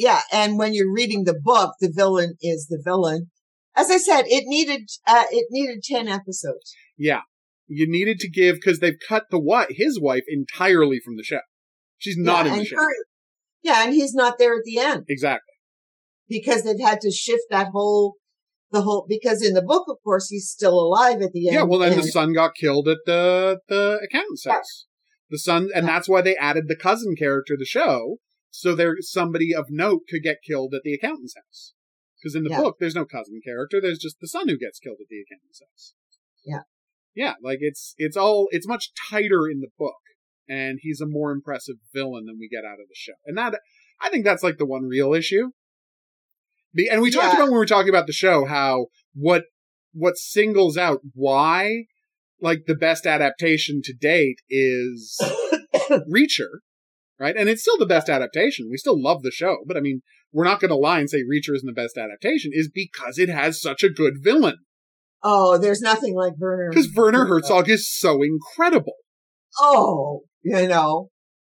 yeah. 0.00 0.22
And 0.32 0.58
when 0.58 0.72
you're 0.72 0.92
reading 0.92 1.24
the 1.24 1.38
book, 1.38 1.74
the 1.80 1.92
villain 1.94 2.34
is 2.40 2.66
the 2.68 2.80
villain. 2.82 3.30
As 3.76 3.90
I 3.90 3.98
said, 3.98 4.24
it 4.26 4.44
needed 4.46 4.88
uh, 5.06 5.24
it 5.30 5.46
needed 5.50 5.82
ten 5.84 6.08
episodes. 6.08 6.74
Yeah, 6.96 7.20
you 7.68 7.86
needed 7.88 8.18
to 8.20 8.30
give 8.30 8.56
because 8.56 8.80
they've 8.80 8.98
cut 9.08 9.24
the 9.30 9.38
what 9.38 9.68
his 9.70 10.00
wife 10.00 10.24
entirely 10.26 11.00
from 11.04 11.16
the 11.16 11.22
show. 11.22 11.40
She's 11.98 12.16
not 12.16 12.46
yeah, 12.46 12.52
in 12.52 12.58
the 12.60 12.64
show. 12.64 12.76
Her, 12.76 12.88
yeah, 13.62 13.84
and 13.84 13.92
he's 13.92 14.14
not 14.14 14.38
there 14.38 14.54
at 14.54 14.64
the 14.64 14.78
end. 14.78 15.04
Exactly. 15.08 15.54
Because 16.28 16.62
they've 16.62 16.80
had 16.80 17.00
to 17.02 17.10
shift 17.10 17.44
that 17.50 17.68
whole 17.72 18.14
the 18.72 18.82
whole 18.82 19.04
because 19.06 19.44
in 19.44 19.52
the 19.52 19.62
book, 19.62 19.84
of 19.88 19.98
course, 20.02 20.28
he's 20.28 20.48
still 20.48 20.80
alive 20.80 21.20
at 21.20 21.32
the 21.32 21.48
end. 21.48 21.54
Yeah, 21.54 21.62
well, 21.64 21.80
then 21.80 21.92
and, 21.92 22.02
the 22.02 22.08
son 22.08 22.32
got 22.32 22.52
killed 22.58 22.88
at 22.88 22.98
the 23.04 23.60
the 23.68 24.00
accountant's 24.02 24.46
yeah. 24.46 24.54
house. 24.54 24.86
The 25.28 25.38
son, 25.38 25.68
and 25.74 25.86
yeah. 25.86 25.92
that's 25.92 26.08
why 26.08 26.22
they 26.22 26.36
added 26.36 26.64
the 26.66 26.76
cousin 26.76 27.14
character 27.16 27.54
to 27.54 27.58
the 27.58 27.64
show, 27.64 28.16
so 28.50 28.74
there 28.74 28.96
somebody 29.00 29.54
of 29.54 29.66
note 29.68 30.02
could 30.08 30.22
get 30.22 30.38
killed 30.46 30.74
at 30.74 30.82
the 30.82 30.94
accountant's 30.94 31.34
house. 31.36 31.74
Because 32.20 32.34
in 32.34 32.44
the 32.44 32.50
yeah. 32.50 32.60
book, 32.60 32.76
there's 32.78 32.94
no 32.94 33.06
cousin 33.06 33.40
character. 33.42 33.80
There's 33.80 33.98
just 33.98 34.16
the 34.20 34.28
son 34.28 34.48
who 34.48 34.58
gets 34.58 34.78
killed 34.78 34.98
at 35.00 35.08
the 35.08 35.22
accountant's 35.22 35.60
house. 35.60 35.94
Yeah. 36.44 36.62
Yeah, 37.14 37.34
like 37.42 37.58
it's 37.60 37.94
it's 37.98 38.16
all 38.16 38.48
it's 38.52 38.68
much 38.68 38.92
tighter 39.10 39.48
in 39.50 39.60
the 39.60 39.70
book, 39.76 39.98
and 40.48 40.78
he's 40.80 41.00
a 41.00 41.06
more 41.06 41.32
impressive 41.32 41.76
villain 41.92 42.26
than 42.26 42.38
we 42.38 42.48
get 42.48 42.64
out 42.64 42.80
of 42.80 42.88
the 42.88 42.94
show. 42.94 43.14
And 43.26 43.36
that 43.36 43.58
I 44.00 44.10
think 44.10 44.24
that's 44.24 44.44
like 44.44 44.58
the 44.58 44.66
one 44.66 44.84
real 44.84 45.12
issue 45.12 45.50
and 46.90 47.02
we 47.02 47.10
talked 47.10 47.32
yeah. 47.32 47.32
about 47.34 47.44
when 47.44 47.52
we 47.52 47.58
were 47.58 47.66
talking 47.66 47.88
about 47.88 48.06
the 48.06 48.12
show 48.12 48.44
how 48.46 48.86
what 49.14 49.44
what 49.92 50.16
singles 50.16 50.76
out 50.76 51.00
why 51.14 51.84
like 52.40 52.64
the 52.66 52.74
best 52.74 53.06
adaptation 53.06 53.80
to 53.82 53.92
date 53.92 54.38
is 54.48 55.18
Reacher, 55.90 56.60
right? 57.20 57.36
And 57.36 57.48
it's 57.48 57.62
still 57.62 57.78
the 57.78 57.86
best 57.86 58.08
adaptation. 58.08 58.68
We 58.70 58.78
still 58.78 59.00
love 59.00 59.22
the 59.22 59.30
show, 59.30 59.58
but 59.66 59.76
I 59.76 59.80
mean, 59.80 60.02
we're 60.32 60.44
not 60.44 60.60
going 60.60 60.70
to 60.70 60.76
lie 60.76 61.00
and 61.00 61.10
say 61.10 61.18
Reacher 61.18 61.54
isn't 61.54 61.66
the 61.66 61.72
best 61.72 61.98
adaptation 61.98 62.52
is 62.54 62.70
because 62.72 63.18
it 63.18 63.28
has 63.28 63.60
such 63.60 63.82
a 63.82 63.90
good 63.90 64.14
villain. 64.22 64.56
Oh, 65.22 65.58
there's 65.58 65.82
nothing 65.82 66.14
like 66.14 66.32
Werner. 66.38 66.70
Because 66.70 66.88
Werner 66.94 67.26
Herzog 67.26 67.68
is 67.68 67.92
so 67.92 68.22
incredible. 68.22 68.94
Oh, 69.58 70.22
you 70.42 70.66
know, 70.66 71.10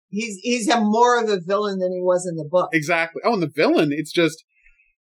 he's 0.09 0.37
he's 0.43 0.69
a 0.69 0.81
more 0.81 1.21
of 1.21 1.29
a 1.29 1.41
villain 1.41 1.81
than 1.81 1.93
he 1.93 2.01
was 2.01 2.27
in 2.27 2.37
the 2.37 2.49
book. 2.49 2.71
Exactly. 2.73 3.23
Oh, 3.25 3.33
and 3.33 3.43
the 3.43 3.51
villain, 3.53 3.91
it's 3.93 4.13
just 4.13 4.45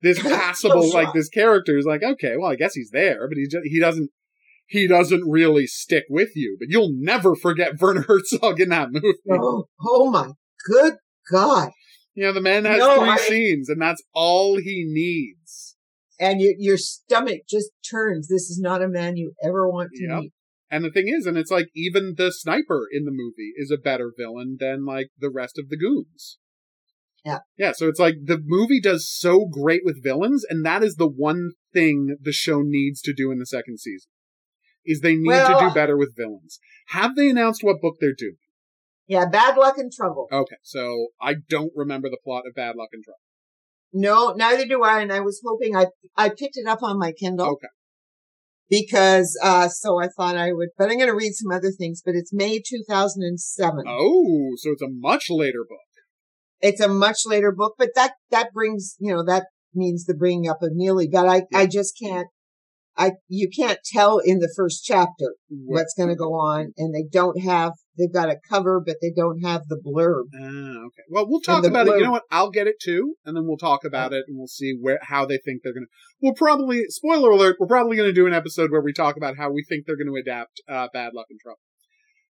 this 0.03 0.19
passable 0.21 0.83
so 0.83 0.95
like 0.95 1.13
this 1.13 1.29
character 1.29 1.77
is 1.77 1.85
like 1.85 2.03
okay 2.03 2.35
well 2.37 2.51
i 2.51 2.55
guess 2.55 2.75
he's 2.75 2.91
there 2.91 3.27
but 3.27 3.37
he 3.37 3.45
just, 3.45 3.63
he 3.63 3.79
doesn't 3.79 4.11
he 4.67 4.87
doesn't 4.87 5.23
really 5.27 5.65
stick 5.65 6.03
with 6.09 6.29
you 6.35 6.57
but 6.59 6.67
you'll 6.69 6.93
never 6.93 7.33
forget 7.33 7.71
werner 7.81 8.03
herzog 8.03 8.59
in 8.59 8.69
that 8.69 8.89
movie 8.91 9.13
oh, 9.31 9.65
oh 9.81 10.11
my 10.11 10.29
good 10.65 10.95
god 11.31 11.69
you 12.13 12.23
know 12.23 12.33
the 12.33 12.41
man 12.41 12.65
has 12.65 12.79
no, 12.79 12.99
three 12.99 13.09
I, 13.09 13.17
scenes 13.17 13.69
and 13.69 13.81
that's 13.81 14.03
all 14.13 14.57
he 14.57 14.85
needs 14.87 15.75
and 16.19 16.39
you, 16.41 16.55
your 16.57 16.77
stomach 16.77 17.41
just 17.49 17.71
turns 17.89 18.27
this 18.27 18.49
is 18.49 18.59
not 18.61 18.81
a 18.81 18.87
man 18.87 19.17
you 19.17 19.33
ever 19.43 19.67
want 19.67 19.91
to 19.95 20.03
yep. 20.03 20.19
meet 20.19 20.33
and 20.69 20.83
the 20.83 20.91
thing 20.91 21.07
is 21.07 21.25
and 21.25 21.37
it's 21.37 21.51
like 21.51 21.69
even 21.75 22.15
the 22.17 22.31
sniper 22.31 22.87
in 22.91 23.05
the 23.05 23.11
movie 23.11 23.53
is 23.55 23.71
a 23.71 23.77
better 23.77 24.11
villain 24.17 24.57
than 24.59 24.85
like 24.85 25.09
the 25.17 25.29
rest 25.29 25.57
of 25.57 25.69
the 25.69 25.77
goons 25.77 26.37
yeah. 27.25 27.39
Yeah. 27.57 27.71
So 27.73 27.87
it's 27.87 27.99
like 27.99 28.15
the 28.23 28.41
movie 28.43 28.81
does 28.81 29.09
so 29.09 29.45
great 29.45 29.81
with 29.83 30.03
villains, 30.03 30.45
and 30.49 30.65
that 30.65 30.83
is 30.83 30.95
the 30.95 31.07
one 31.07 31.51
thing 31.73 32.17
the 32.21 32.33
show 32.33 32.61
needs 32.63 33.01
to 33.01 33.13
do 33.13 33.31
in 33.31 33.39
the 33.39 33.45
second 33.45 33.79
season. 33.79 34.09
Is 34.85 34.99
they 34.99 35.15
need 35.15 35.27
well, 35.27 35.59
to 35.59 35.67
do 35.67 35.73
better 35.73 35.97
with 35.97 36.15
villains. 36.17 36.59
Have 36.87 37.15
they 37.15 37.29
announced 37.29 37.63
what 37.63 37.81
book 37.81 37.95
they're 38.01 38.15
doing? 38.17 38.35
Yeah, 39.07 39.25
Bad 39.25 39.57
Luck 39.57 39.77
and 39.77 39.91
Trouble. 39.91 40.27
Okay, 40.31 40.55
so 40.63 41.07
I 41.21 41.35
don't 41.49 41.71
remember 41.75 42.09
the 42.09 42.19
plot 42.23 42.43
of 42.47 42.55
Bad 42.55 42.75
Luck 42.75 42.89
and 42.93 43.03
Trouble. 43.03 43.19
No, 43.91 44.33
neither 44.33 44.65
do 44.65 44.83
I, 44.83 45.01
and 45.01 45.11
I 45.11 45.19
was 45.19 45.41
hoping 45.45 45.75
I 45.75 45.87
I 46.15 46.29
picked 46.29 46.57
it 46.57 46.67
up 46.67 46.81
on 46.81 46.97
my 46.97 47.11
Kindle. 47.11 47.47
Okay. 47.47 47.67
Because 48.69 49.37
uh 49.43 49.67
so 49.67 50.01
I 50.01 50.07
thought 50.07 50.37
I 50.37 50.51
would 50.51 50.69
but 50.77 50.89
I'm 50.89 50.97
gonna 50.97 51.13
read 51.13 51.33
some 51.33 51.51
other 51.51 51.71
things, 51.71 52.01
but 52.03 52.15
it's 52.15 52.33
May 52.33 52.59
two 52.59 52.83
thousand 52.87 53.23
and 53.23 53.39
seven. 53.39 53.83
Oh, 53.87 54.51
so 54.57 54.71
it's 54.71 54.81
a 54.81 54.89
much 54.89 55.25
later 55.29 55.65
book. 55.67 55.79
It's 56.63 56.79
a 56.79 56.87
much 56.87 57.25
later 57.25 57.51
book, 57.51 57.75
but 57.77 57.89
that, 57.95 58.13
that 58.31 58.53
brings, 58.53 58.95
you 58.97 59.13
know, 59.13 59.21
that 59.25 59.47
means 59.75 60.05
the 60.05 60.13
bringing 60.13 60.49
up 60.49 60.63
of 60.63 60.71
Neagley, 60.71 61.11
but 61.11 61.27
I, 61.27 61.43
yeah. 61.51 61.57
I 61.57 61.65
just 61.67 61.99
can't, 62.01 62.27
I 62.95 63.13
you 63.27 63.49
can't 63.49 63.79
tell 63.91 64.19
in 64.19 64.39
the 64.39 64.51
first 64.55 64.83
chapter 64.83 65.35
what's 65.49 65.95
going 65.95 66.09
to 66.09 66.15
go 66.15 66.33
on, 66.33 66.73
and 66.77 66.93
they 66.93 67.03
don't 67.11 67.41
have 67.41 67.73
they've 67.97 68.13
got 68.13 68.29
a 68.29 68.37
cover, 68.47 68.79
but 68.85 68.97
they 69.01 69.11
don't 69.15 69.41
have 69.41 69.63
the 69.67 69.77
blurb. 69.77 70.25
Ah, 70.35 70.85
okay. 70.85 71.03
Well, 71.09 71.27
we'll 71.27 71.41
talk 71.41 71.65
about 71.65 71.87
blurb. 71.87 71.95
it. 71.95 71.99
You 71.99 72.05
know 72.05 72.11
what? 72.11 72.23
I'll 72.29 72.51
get 72.51 72.67
it 72.67 72.75
too, 72.81 73.15
and 73.25 73.35
then 73.35 73.47
we'll 73.47 73.57
talk 73.57 73.83
about 73.83 74.13
it, 74.13 74.25
and 74.27 74.37
we'll 74.37 74.47
see 74.47 74.77
where 74.79 74.99
how 75.01 75.25
they 75.25 75.39
think 75.43 75.61
they're 75.63 75.73
going 75.73 75.85
to. 75.85 75.91
We'll 76.21 76.35
probably 76.35 76.83
spoiler 76.89 77.31
alert. 77.31 77.57
We're 77.59 77.67
probably 77.67 77.97
going 77.97 78.09
to 78.09 78.13
do 78.13 78.27
an 78.27 78.33
episode 78.33 78.71
where 78.71 78.81
we 78.81 78.93
talk 78.93 79.17
about 79.17 79.37
how 79.37 79.51
we 79.51 79.63
think 79.67 79.85
they're 79.85 79.97
going 79.97 80.13
to 80.13 80.21
adapt 80.21 80.61
uh, 80.69 80.87
Bad 80.93 81.13
Luck 81.15 81.27
and 81.29 81.39
Trouble. 81.39 81.59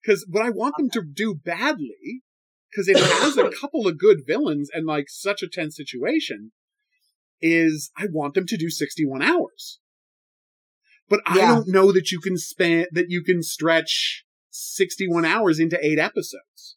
Because 0.02 0.26
what 0.28 0.44
I 0.44 0.50
want 0.50 0.76
them 0.76 0.90
to 0.90 1.02
do 1.02 1.34
badly, 1.34 2.22
because 2.70 2.88
it 2.88 2.98
has 2.98 3.36
a 3.36 3.50
couple 3.50 3.86
of 3.86 3.98
good 3.98 4.18
villains 4.26 4.68
and 4.72 4.86
like 4.86 5.06
such 5.08 5.42
a 5.42 5.48
tense 5.48 5.76
situation, 5.76 6.52
is 7.40 7.90
I 7.96 8.06
want 8.10 8.34
them 8.34 8.46
to 8.46 8.56
do 8.56 8.70
61 8.70 9.22
hours. 9.22 9.80
But 11.08 11.20
yeah. 11.26 11.32
I 11.32 11.46
don't 11.54 11.68
know 11.68 11.92
that 11.92 12.10
you 12.10 12.20
can 12.20 12.36
span, 12.36 12.86
that 12.92 13.06
you 13.08 13.22
can 13.22 13.42
stretch 13.42 14.24
61 14.50 15.24
hours 15.24 15.58
into 15.58 15.78
eight 15.84 15.98
episodes. 15.98 16.76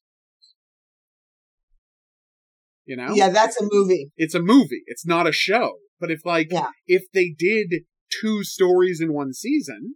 You 2.85 2.97
know? 2.97 3.13
Yeah, 3.13 3.29
that's 3.29 3.59
a 3.59 3.67
movie. 3.69 4.11
It's 4.17 4.35
a 4.35 4.41
movie. 4.41 4.83
It's 4.87 5.05
not 5.05 5.27
a 5.27 5.31
show. 5.31 5.77
But 5.99 6.11
if 6.11 6.25
like, 6.25 6.51
yeah. 6.51 6.69
if 6.87 7.03
they 7.13 7.33
did 7.37 7.85
two 8.21 8.43
stories 8.43 9.01
in 9.01 9.13
one 9.13 9.33
season, 9.33 9.95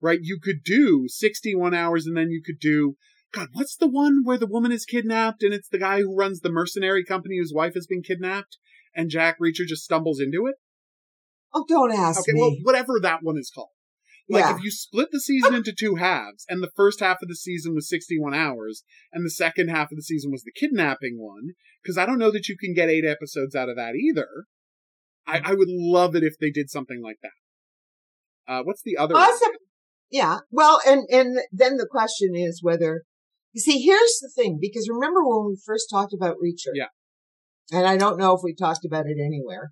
right, 0.00 0.18
you 0.20 0.38
could 0.42 0.62
do 0.64 1.06
61 1.08 1.74
hours 1.74 2.06
and 2.06 2.16
then 2.16 2.30
you 2.30 2.42
could 2.44 2.58
do, 2.58 2.96
God, 3.32 3.48
what's 3.52 3.76
the 3.76 3.88
one 3.88 4.22
where 4.24 4.38
the 4.38 4.46
woman 4.46 4.72
is 4.72 4.84
kidnapped 4.84 5.42
and 5.42 5.54
it's 5.54 5.68
the 5.68 5.78
guy 5.78 6.00
who 6.00 6.16
runs 6.16 6.40
the 6.40 6.50
mercenary 6.50 7.04
company 7.04 7.38
whose 7.38 7.52
wife 7.54 7.74
has 7.74 7.86
been 7.86 8.02
kidnapped 8.02 8.58
and 8.94 9.10
Jack 9.10 9.38
Reacher 9.38 9.66
just 9.66 9.84
stumbles 9.84 10.20
into 10.20 10.46
it? 10.46 10.56
Oh, 11.54 11.64
don't 11.68 11.92
ask 11.92 12.20
okay, 12.20 12.32
me. 12.32 12.40
well, 12.40 12.56
whatever 12.62 12.98
that 13.00 13.22
one 13.22 13.36
is 13.38 13.50
called. 13.54 13.68
Like 14.28 14.44
yeah. 14.44 14.56
if 14.56 14.62
you 14.62 14.70
split 14.70 15.08
the 15.10 15.20
season 15.20 15.54
into 15.54 15.74
two 15.76 15.96
halves, 15.96 16.46
and 16.48 16.62
the 16.62 16.70
first 16.76 17.00
half 17.00 17.18
of 17.22 17.28
the 17.28 17.34
season 17.34 17.74
was 17.74 17.88
61 17.88 18.34
hours, 18.34 18.84
and 19.12 19.26
the 19.26 19.30
second 19.30 19.68
half 19.68 19.90
of 19.90 19.96
the 19.96 20.02
season 20.02 20.30
was 20.30 20.42
the 20.42 20.52
kidnapping 20.52 21.18
one, 21.18 21.50
because 21.82 21.98
I 21.98 22.06
don't 22.06 22.18
know 22.18 22.30
that 22.30 22.48
you 22.48 22.56
can 22.56 22.72
get 22.72 22.88
eight 22.88 23.04
episodes 23.04 23.54
out 23.54 23.68
of 23.68 23.76
that 23.76 23.94
either. 23.94 24.28
I, 25.26 25.40
I 25.44 25.54
would 25.54 25.68
love 25.68 26.14
it 26.14 26.22
if 26.22 26.34
they 26.40 26.50
did 26.50 26.70
something 26.70 27.02
like 27.02 27.18
that. 27.22 28.52
Uh, 28.52 28.62
what's 28.62 28.82
the 28.82 28.96
other? 28.96 29.14
Awesome. 29.16 29.52
Yeah. 30.10 30.38
Well, 30.50 30.80
and 30.86 31.04
and 31.10 31.38
then 31.50 31.76
the 31.76 31.88
question 31.90 32.34
is 32.34 32.60
whether 32.62 33.02
you 33.52 33.60
see. 33.60 33.80
Here's 33.80 34.18
the 34.20 34.30
thing, 34.34 34.58
because 34.60 34.88
remember 34.90 35.20
when 35.24 35.46
we 35.46 35.58
first 35.64 35.88
talked 35.90 36.12
about 36.12 36.36
Reacher? 36.36 36.72
Yeah. 36.74 36.88
And 37.70 37.86
I 37.86 37.96
don't 37.96 38.18
know 38.18 38.34
if 38.34 38.40
we 38.42 38.54
talked 38.54 38.84
about 38.84 39.06
it 39.06 39.16
anywhere. 39.22 39.70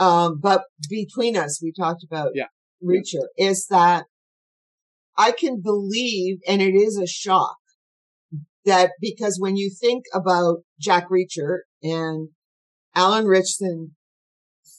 Um, 0.00 0.40
but 0.40 0.62
between 0.88 1.36
us, 1.36 1.60
we 1.62 1.72
talked 1.78 2.02
about 2.02 2.30
yeah. 2.34 2.46
Reacher 2.82 3.26
yeah. 3.36 3.50
is 3.50 3.66
that 3.66 4.06
I 5.16 5.32
can 5.32 5.60
believe, 5.62 6.38
and 6.48 6.62
it 6.62 6.74
is 6.74 6.96
a 6.96 7.06
shock 7.06 7.56
that 8.64 8.92
because 9.00 9.36
when 9.38 9.56
you 9.56 9.70
think 9.70 10.04
about 10.14 10.62
Jack 10.80 11.04
Reacher 11.10 11.58
and 11.82 12.30
Alan 12.94 13.26
Ritchson 13.26 13.94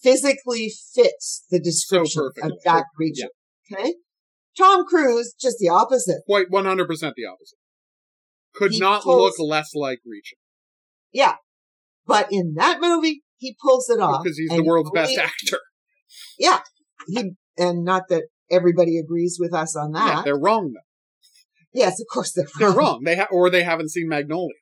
physically 0.01 0.71
fits 0.95 1.45
the 1.51 1.59
description 1.59 2.29
so 2.35 2.47
of 2.47 2.53
Jack 2.63 2.85
Reacher. 2.99 3.29
Yeah. 3.69 3.77
Okay. 3.77 3.93
Tom 4.57 4.85
Cruise, 4.85 5.33
just 5.39 5.57
the 5.59 5.69
opposite. 5.69 6.23
Quite 6.25 6.49
100% 6.51 6.87
the 6.87 7.25
opposite. 7.25 7.57
Could 8.53 8.71
he 8.71 8.79
not 8.79 9.05
look 9.05 9.35
less 9.39 9.73
like 9.75 9.99
Reacher. 9.99 10.37
Yeah. 11.13 11.35
But 12.05 12.27
in 12.31 12.55
that 12.55 12.79
movie, 12.81 13.21
he 13.41 13.57
pulls 13.59 13.89
it 13.89 13.99
off 13.99 14.23
because 14.23 14.37
he's 14.37 14.49
the 14.49 14.63
world's 14.63 14.91
best 14.91 15.17
actor. 15.17 15.59
Yeah, 16.37 16.59
he 17.07 17.31
and 17.57 17.83
not 17.83 18.03
that 18.09 18.25
everybody 18.49 18.99
agrees 18.99 19.37
with 19.39 19.53
us 19.53 19.75
on 19.75 19.91
that. 19.93 20.07
Yeah, 20.07 20.21
they're 20.23 20.39
wrong 20.39 20.73
though. 20.73 20.87
Yes, 21.73 21.99
of 21.99 22.05
course 22.13 22.33
they're 22.33 22.45
wrong. 22.45 22.59
They're 22.59 22.77
wrong. 22.77 23.01
They 23.03 23.15
ha- 23.17 23.27
or 23.31 23.49
they 23.49 23.63
haven't 23.63 23.89
seen 23.89 24.07
Magnolia. 24.07 24.53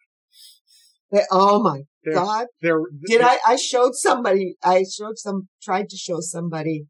They, 1.12 1.24
oh 1.30 1.62
my 1.62 1.82
they're, 2.06 2.14
god! 2.14 2.48
They're, 2.62 2.82
Did 3.08 3.22
I? 3.22 3.38
I 3.46 3.58
showed 3.58 3.96
somebody. 3.96 4.56
I 4.64 4.86
showed 4.90 5.18
some. 5.18 5.50
Tried 5.62 5.90
to 5.90 5.98
show 5.98 6.22
somebody. 6.22 6.86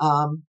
Um, 0.00 0.44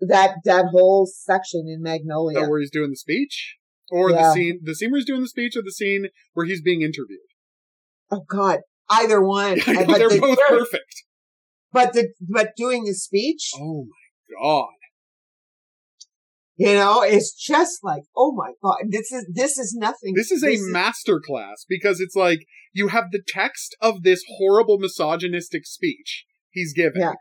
that 0.00 0.36
that 0.44 0.66
whole 0.70 1.10
section 1.12 1.64
in 1.66 1.82
Magnolia, 1.82 2.48
where 2.48 2.60
he's 2.60 2.70
doing 2.70 2.90
the 2.90 2.96
speech, 2.96 3.56
or 3.90 4.10
yeah. 4.10 4.28
the 4.28 4.32
scene, 4.34 4.60
the 4.62 4.74
scene 4.76 4.92
where 4.92 4.98
he's 4.98 5.06
doing 5.06 5.22
the 5.22 5.28
speech, 5.28 5.56
or 5.56 5.62
the 5.62 5.72
scene 5.72 6.06
where 6.34 6.46
he's 6.46 6.62
being 6.62 6.82
interviewed. 6.82 7.18
Oh 8.12 8.24
God, 8.28 8.60
either 8.90 9.22
one. 9.22 9.60
But 9.66 9.98
they're 9.98 10.08
the, 10.08 10.20
both 10.20 10.38
perfect. 10.48 11.04
But 11.72 11.92
the 11.92 12.08
but 12.20 12.50
doing 12.56 12.84
the 12.84 12.94
speech. 12.94 13.50
Oh 13.58 13.86
my 13.88 14.42
God. 14.42 14.68
You 16.56 16.74
know, 16.74 17.02
it's 17.02 17.34
just 17.34 17.82
like, 17.82 18.04
oh 18.16 18.32
my 18.32 18.52
god, 18.62 18.90
this 18.90 19.10
is 19.10 19.26
this 19.32 19.58
is 19.58 19.74
nothing. 19.76 20.14
This 20.14 20.30
is 20.30 20.42
this 20.42 20.60
a 20.60 20.62
is... 20.62 20.72
masterclass 20.72 21.64
because 21.68 22.00
it's 22.00 22.14
like 22.14 22.46
you 22.72 22.88
have 22.88 23.10
the 23.10 23.22
text 23.26 23.76
of 23.80 24.04
this 24.04 24.22
horrible 24.38 24.78
misogynistic 24.78 25.66
speech 25.66 26.24
he's 26.50 26.72
giving, 26.72 27.02
yeah. 27.02 27.14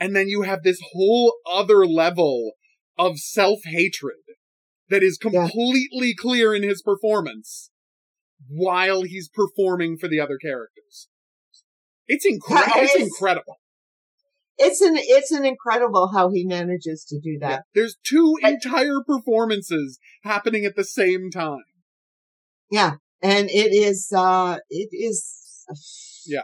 and 0.00 0.16
then 0.16 0.28
you 0.28 0.42
have 0.42 0.62
this 0.62 0.80
whole 0.92 1.34
other 1.50 1.84
level 1.84 2.52
of 2.96 3.18
self 3.18 3.60
hatred 3.66 4.16
that 4.88 5.02
is 5.02 5.18
completely 5.18 6.08
yeah. 6.08 6.14
clear 6.18 6.54
in 6.54 6.62
his 6.62 6.80
performance 6.80 7.70
while 8.48 9.02
he's 9.02 9.28
performing 9.28 9.96
for 9.96 10.08
the 10.08 10.20
other 10.20 10.38
characters. 10.38 11.08
It's 12.06 12.26
incredible. 12.26 12.72
It's 12.76 12.94
incredible. 12.94 13.56
It's 14.56 14.80
an 14.80 14.94
it's 14.96 15.32
an 15.32 15.44
incredible 15.44 16.12
how 16.12 16.30
he 16.30 16.44
manages 16.44 17.04
to 17.08 17.18
do 17.18 17.38
that. 17.40 17.50
Yeah, 17.50 17.58
there's 17.74 17.96
two 18.06 18.36
but, 18.40 18.52
entire 18.52 19.00
performances 19.04 19.98
happening 20.22 20.64
at 20.64 20.76
the 20.76 20.84
same 20.84 21.30
time. 21.30 21.64
Yeah, 22.70 22.96
and 23.20 23.50
it 23.50 23.72
is 23.72 24.12
uh 24.14 24.58
it 24.70 24.90
is 24.92 25.44
yeah. 26.26 26.42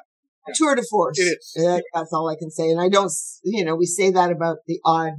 A 0.48 0.52
tour 0.54 0.74
de 0.74 0.82
force. 0.82 1.18
It 1.18 1.38
is. 1.38 1.82
that's 1.94 2.12
all 2.12 2.28
I 2.28 2.36
can 2.36 2.50
say. 2.50 2.70
And 2.70 2.80
I 2.80 2.88
don't, 2.88 3.12
you 3.44 3.64
know, 3.64 3.76
we 3.76 3.86
say 3.86 4.10
that 4.10 4.30
about 4.30 4.58
the 4.66 4.80
odd 4.84 5.12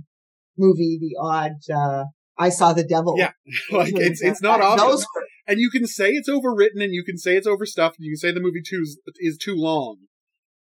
movie, 0.57 0.97
the 0.99 1.15
odd, 1.22 1.53
uh, 1.74 2.05
I 2.38 2.49
saw 2.49 2.74
the 2.74 2.84
devil. 2.84 3.15
Yeah. 3.17 3.32
like 3.72 3.93
it's, 3.95 4.22
it's 4.22 4.41
not 4.41 4.61
obvious. 4.61 5.05
And 5.47 5.59
you 5.59 5.69
can 5.69 5.87
say 5.87 6.11
it's 6.11 6.29
overwritten 6.29 6.83
and 6.83 6.93
you 6.93 7.03
can 7.03 7.17
say 7.17 7.35
it's 7.35 7.47
overstuffed 7.47 7.97
and 7.97 8.05
you 8.05 8.11
can 8.11 8.17
say 8.17 8.31
the 8.31 8.39
movie 8.39 8.61
too 8.65 8.81
is, 8.83 8.99
is 9.19 9.37
too 9.37 9.55
long. 9.55 9.97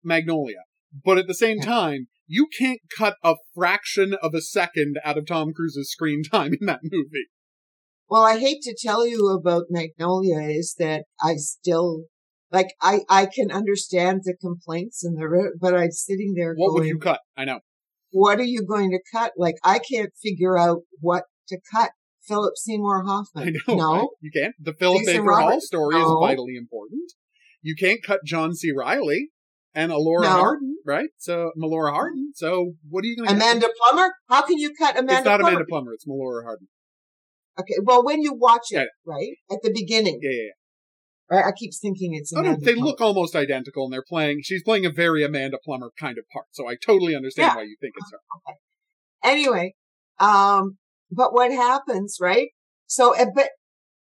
Magnolia. 0.03 0.63
But 1.03 1.17
at 1.17 1.27
the 1.27 1.33
same 1.33 1.57
hmm. 1.59 1.65
time, 1.65 2.07
you 2.27 2.47
can't 2.57 2.79
cut 2.95 3.15
a 3.23 3.35
fraction 3.53 4.15
of 4.21 4.33
a 4.33 4.41
second 4.41 4.97
out 5.03 5.17
of 5.17 5.25
Tom 5.25 5.53
Cruise's 5.53 5.91
screen 5.91 6.23
time 6.31 6.53
in 6.59 6.65
that 6.65 6.81
movie. 6.83 7.27
Well, 8.09 8.23
I 8.23 8.37
hate 8.37 8.61
to 8.63 8.77
tell 8.79 9.07
you 9.07 9.29
about 9.29 9.63
Magnolia 9.69 10.41
is 10.41 10.75
that 10.77 11.05
I 11.21 11.35
still 11.35 12.03
like 12.51 12.67
I 12.81 12.99
I 13.09 13.25
can 13.25 13.51
understand 13.51 14.21
the 14.23 14.35
complaints 14.39 15.03
and 15.03 15.17
the 15.17 15.51
but 15.59 15.75
I'm 15.75 15.91
sitting 15.91 16.33
there. 16.35 16.53
What 16.55 16.69
going, 16.69 16.81
would 16.81 16.87
you 16.87 16.99
cut? 16.99 17.21
I 17.35 17.45
know. 17.45 17.61
What 18.11 18.39
are 18.39 18.43
you 18.43 18.65
going 18.67 18.91
to 18.91 18.99
cut? 19.11 19.33
Like 19.37 19.55
I 19.63 19.79
can't 19.79 20.11
figure 20.21 20.57
out 20.57 20.81
what 20.99 21.23
to 21.47 21.59
cut. 21.73 21.91
Philip 22.27 22.57
Seymour 22.57 23.03
Hoffman. 23.05 23.47
I 23.47 23.51
know. 23.71 23.75
No, 23.75 23.93
right? 23.93 24.07
you 24.21 24.31
can't. 24.33 24.55
The 24.59 24.73
Philip 24.73 25.05
Baker 25.05 25.31
Hall 25.31 25.59
story 25.61 25.95
no. 25.95 26.05
is 26.05 26.29
vitally 26.29 26.55
important. 26.55 27.11
You 27.61 27.75
can't 27.75 28.01
cut 28.03 28.19
John 28.25 28.53
C. 28.53 28.71
Reilly 28.75 29.29
and 29.73 29.91
Alora 29.91 30.23
no. 30.23 30.29
Hardin, 30.29 30.77
right? 30.85 31.09
So 31.17 31.51
Melora 31.61 31.91
Hardin. 31.91 32.31
So 32.35 32.73
what 32.89 33.03
are 33.03 33.07
you 33.07 33.15
going 33.15 33.29
to 33.29 33.35
do? 33.35 33.41
Amanda? 33.41 33.67
Plummer? 33.77 34.11
How 34.29 34.41
can 34.43 34.57
you 34.57 34.73
cut 34.77 34.97
Amanda? 34.97 35.17
It's 35.17 35.25
not 35.25 35.39
Plummer? 35.39 35.49
Amanda 35.49 35.65
Plummer. 35.69 35.93
It's 35.93 36.05
Melora 36.05 36.43
Hardin. 36.43 36.67
Okay. 37.59 37.75
Well, 37.83 38.03
when 38.03 38.21
you 38.21 38.33
watch 38.33 38.67
it, 38.71 38.75
yeah. 38.77 38.85
right 39.05 39.33
at 39.51 39.59
the 39.61 39.71
beginning. 39.73 40.19
Yeah, 40.21 40.31
yeah. 40.31 40.49
Right. 41.37 41.45
I 41.45 41.51
keep 41.51 41.71
thinking 41.81 42.13
it's. 42.13 42.31
Amanda 42.31 42.49
oh 42.49 42.53
no, 42.53 42.65
they 42.65 42.73
Plummer. 42.73 42.87
look 42.87 43.01
almost 43.01 43.35
identical, 43.35 43.85
and 43.85 43.93
they're 43.93 44.03
playing. 44.07 44.41
She's 44.43 44.63
playing 44.63 44.85
a 44.85 44.91
very 44.91 45.23
Amanda 45.23 45.57
Plummer 45.63 45.91
kind 45.99 46.17
of 46.17 46.25
part. 46.31 46.47
So 46.51 46.67
I 46.67 46.75
totally 46.75 47.15
understand 47.15 47.51
yeah. 47.51 47.55
why 47.55 47.63
you 47.63 47.75
think 47.79 47.93
it's 47.97 48.11
her. 48.11 48.19
Okay. 48.47 48.57
Anyway, 49.23 49.73
um, 50.19 50.77
but 51.15 51.33
what 51.33 51.51
happens, 51.51 52.17
right? 52.19 52.49
So, 52.87 53.11
eh, 53.13 53.25
but 53.33 53.49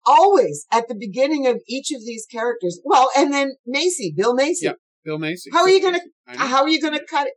always 0.06 0.66
at 0.72 0.88
the 0.88 0.94
beginning 0.94 1.46
of 1.46 1.60
each 1.68 1.90
of 1.92 2.00
these 2.00 2.26
characters, 2.30 2.80
well, 2.84 3.10
and 3.16 3.32
then 3.32 3.54
Macy, 3.66 4.12
Bill 4.16 4.34
Macy. 4.34 4.66
Yeah, 4.66 4.72
Bill 5.04 5.18
Macy. 5.18 5.50
How 5.52 5.62
are 5.62 5.70
you 5.70 5.82
gonna, 5.82 6.00
how 6.26 6.62
are 6.62 6.68
you 6.68 6.80
gonna 6.80 7.04
cut 7.08 7.26
it? 7.26 7.34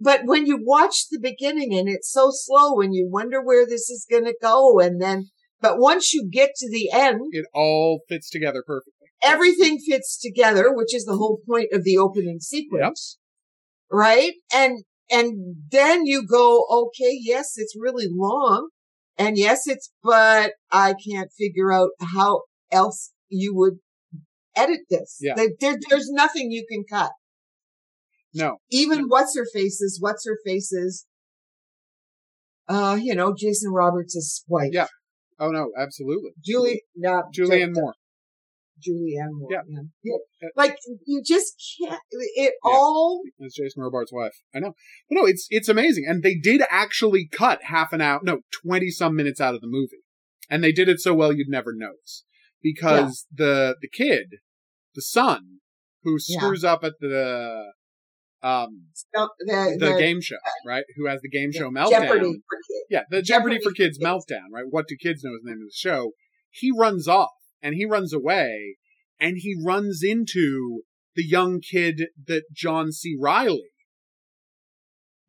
But 0.00 0.22
when 0.24 0.46
you 0.46 0.58
watch 0.60 1.08
the 1.10 1.20
beginning 1.20 1.74
and 1.74 1.88
it's 1.88 2.10
so 2.10 2.30
slow 2.32 2.80
and 2.80 2.94
you 2.94 3.08
wonder 3.10 3.42
where 3.42 3.66
this 3.66 3.88
is 3.88 4.06
gonna 4.10 4.32
go 4.40 4.80
and 4.80 5.00
then, 5.00 5.28
but 5.60 5.78
once 5.78 6.12
you 6.12 6.28
get 6.30 6.50
to 6.56 6.70
the 6.70 6.90
end, 6.92 7.20
it 7.30 7.46
all 7.54 8.00
fits 8.08 8.28
together 8.30 8.62
perfectly. 8.66 9.08
Everything 9.22 9.78
fits 9.78 10.18
together, 10.18 10.74
which 10.74 10.94
is 10.94 11.04
the 11.04 11.16
whole 11.16 11.40
point 11.48 11.68
of 11.72 11.84
the 11.84 11.96
opening 11.96 12.40
sequence. 12.40 13.18
Yep. 13.90 13.98
Right? 13.98 14.32
And, 14.52 14.82
and 15.10 15.56
then 15.70 16.06
you 16.06 16.26
go, 16.26 16.64
okay, 16.70 17.16
yes, 17.20 17.52
it's 17.56 17.76
really 17.78 18.08
long 18.10 18.70
and 19.18 19.36
yes, 19.36 19.66
it's, 19.66 19.90
but 20.02 20.52
I 20.70 20.94
can't 20.94 21.30
figure 21.32 21.72
out 21.72 21.90
how 22.00 22.42
else 22.70 23.12
you 23.28 23.54
would 23.54 23.78
edit 24.56 24.80
this. 24.90 25.18
Yeah. 25.20 25.34
There, 25.36 25.76
there's 25.88 26.10
nothing 26.10 26.50
you 26.50 26.64
can 26.68 26.84
cut. 26.88 27.12
No. 28.34 28.58
Even 28.70 29.04
what's 29.08 29.36
her 29.36 29.46
faces, 29.52 29.98
what's 30.00 30.26
her 30.26 30.38
faces 30.44 31.06
uh, 32.68 32.98
you 33.00 33.14
know, 33.14 33.34
Jason 33.36 33.72
Robards' 33.72 34.44
wife. 34.48 34.70
Yeah. 34.72 34.86
Oh 35.38 35.50
no, 35.50 35.70
absolutely. 35.76 36.30
Julie, 36.44 36.82
not 36.94 37.24
Julianne 37.36 37.74
Moore. 37.74 37.94
Julianne 38.86 39.32
Moore. 39.32 39.48
Yeah. 39.50 39.60
yeah. 39.68 40.12
yeah. 40.40 40.48
Like 40.56 40.76
you 41.06 41.22
just 41.24 41.54
can't. 41.78 42.00
It 42.10 42.54
Yeah. 42.64 42.70
all. 42.70 43.22
It's 43.38 43.56
Jason 43.56 43.82
Robards' 43.82 44.12
wife. 44.12 44.34
I 44.54 44.58
know. 44.60 44.74
But 45.08 45.16
no, 45.20 45.24
it's 45.26 45.46
it's 45.50 45.68
amazing, 45.68 46.04
and 46.08 46.22
they 46.22 46.34
did 46.34 46.62
actually 46.70 47.28
cut 47.30 47.60
half 47.64 47.92
an 47.92 48.00
hour, 48.00 48.20
no, 48.22 48.40
twenty 48.52 48.90
some 48.90 49.14
minutes 49.16 49.40
out 49.40 49.54
of 49.54 49.60
the 49.60 49.66
movie, 49.68 50.02
and 50.50 50.62
they 50.62 50.72
did 50.72 50.88
it 50.88 51.00
so 51.00 51.14
well 51.14 51.32
you'd 51.32 51.48
never 51.48 51.72
notice 51.74 52.24
because 52.62 53.26
the 53.32 53.76
the 53.80 53.88
kid, 53.88 54.36
the 54.94 55.02
son, 55.02 55.58
who 56.02 56.18
Yeah. 56.28 56.38
screws 56.40 56.64
up 56.64 56.84
at 56.84 56.94
the 57.00 57.72
um 58.42 58.86
The, 59.12 59.28
the, 59.46 59.76
the 59.78 59.96
game 59.98 60.20
show, 60.20 60.36
right? 60.66 60.84
Who 60.96 61.06
has 61.06 61.20
the 61.22 61.28
game 61.28 61.52
show 61.52 61.70
meltdown? 61.70 61.90
Jeopardy 61.90 62.42
for 62.48 62.56
kids. 62.68 62.86
Yeah, 62.90 63.02
the 63.10 63.22
Jeopardy, 63.22 63.56
Jeopardy 63.56 63.56
for 63.58 63.70
for 63.70 63.74
Kids 63.74 63.98
Kids. 63.98 64.04
meltdown, 64.04 64.48
right? 64.52 64.64
What 64.68 64.88
do 64.88 64.96
kids 65.00 65.22
know 65.22 65.32
is 65.34 65.42
the 65.44 65.50
name 65.50 65.60
of 65.62 65.68
the 65.68 65.72
show. 65.74 66.12
He 66.50 66.72
runs 66.76 67.06
off 67.08 67.30
and 67.62 67.74
he 67.74 67.84
runs 67.84 68.12
away 68.12 68.76
and 69.20 69.36
he 69.38 69.56
runs 69.64 70.02
into 70.02 70.82
the 71.14 71.24
young 71.24 71.60
kid 71.60 72.08
that 72.26 72.44
John 72.52 72.92
C. 72.92 73.16
Reilly 73.18 73.70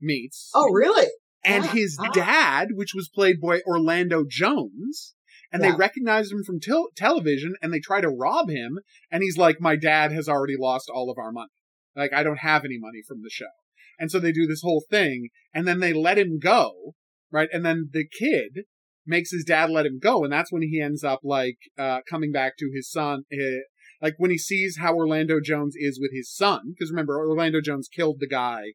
meets. 0.01 0.49
Oh, 0.53 0.69
really? 0.71 1.07
and 1.43 1.65
ah, 1.65 1.67
his 1.67 1.97
ah. 1.99 2.09
dad, 2.11 2.69
which 2.73 2.93
was 2.93 3.09
played 3.09 3.41
by 3.41 3.61
Orlando 3.61 4.23
Jones. 4.27 5.13
And 5.51 5.61
Yeah. 5.61 5.71
they 5.71 5.77
recognize 5.77 6.31
him 6.31 6.43
from 6.43 6.59
tel- 6.59 6.89
television 6.95 7.55
and 7.61 7.71
they 7.71 7.79
try 7.79 8.01
to 8.01 8.09
rob 8.09 8.49
him. 8.49 8.79
And 9.11 9.21
he's 9.21 9.37
like, 9.37 9.61
My 9.61 9.75
dad 9.75 10.11
has 10.11 10.27
already 10.27 10.55
lost 10.57 10.89
all 10.89 11.11
of 11.11 11.17
our 11.17 11.31
money. 11.31 11.51
Like, 11.95 12.11
I 12.11 12.23
don't 12.23 12.39
have 12.39 12.65
any 12.65 12.79
money 12.79 13.01
from 13.07 13.21
the 13.21 13.29
show. 13.29 13.51
And 13.99 14.09
so 14.09 14.19
they 14.19 14.31
do 14.31 14.47
this 14.47 14.63
whole 14.63 14.83
thing 14.89 15.29
and 15.53 15.67
then 15.67 15.79
they 15.79 15.93
let 15.93 16.17
him 16.17 16.39
go, 16.39 16.95
right? 17.31 17.49
And 17.53 17.63
then 17.63 17.89
the 17.93 18.07
kid 18.07 18.65
makes 19.05 19.31
his 19.31 19.43
dad 19.43 19.69
let 19.69 19.85
him 19.85 19.99
go. 19.99 20.23
And 20.23 20.31
that's 20.31 20.51
when 20.51 20.61
he 20.61 20.81
ends 20.81 21.03
up 21.03 21.19
like, 21.23 21.57
uh, 21.77 21.99
coming 22.09 22.31
back 22.31 22.57
to 22.57 22.71
his 22.73 22.89
son. 22.89 23.23
Uh, 23.31 23.61
like 24.01 24.15
when 24.17 24.31
he 24.31 24.37
sees 24.37 24.77
how 24.79 24.95
Orlando 24.95 25.39
Jones 25.43 25.75
is 25.77 25.99
with 25.99 26.11
his 26.13 26.33
son, 26.33 26.73
because 26.73 26.91
remember, 26.91 27.17
Orlando 27.17 27.61
Jones 27.61 27.87
killed 27.87 28.17
the 28.19 28.27
guy 28.27 28.73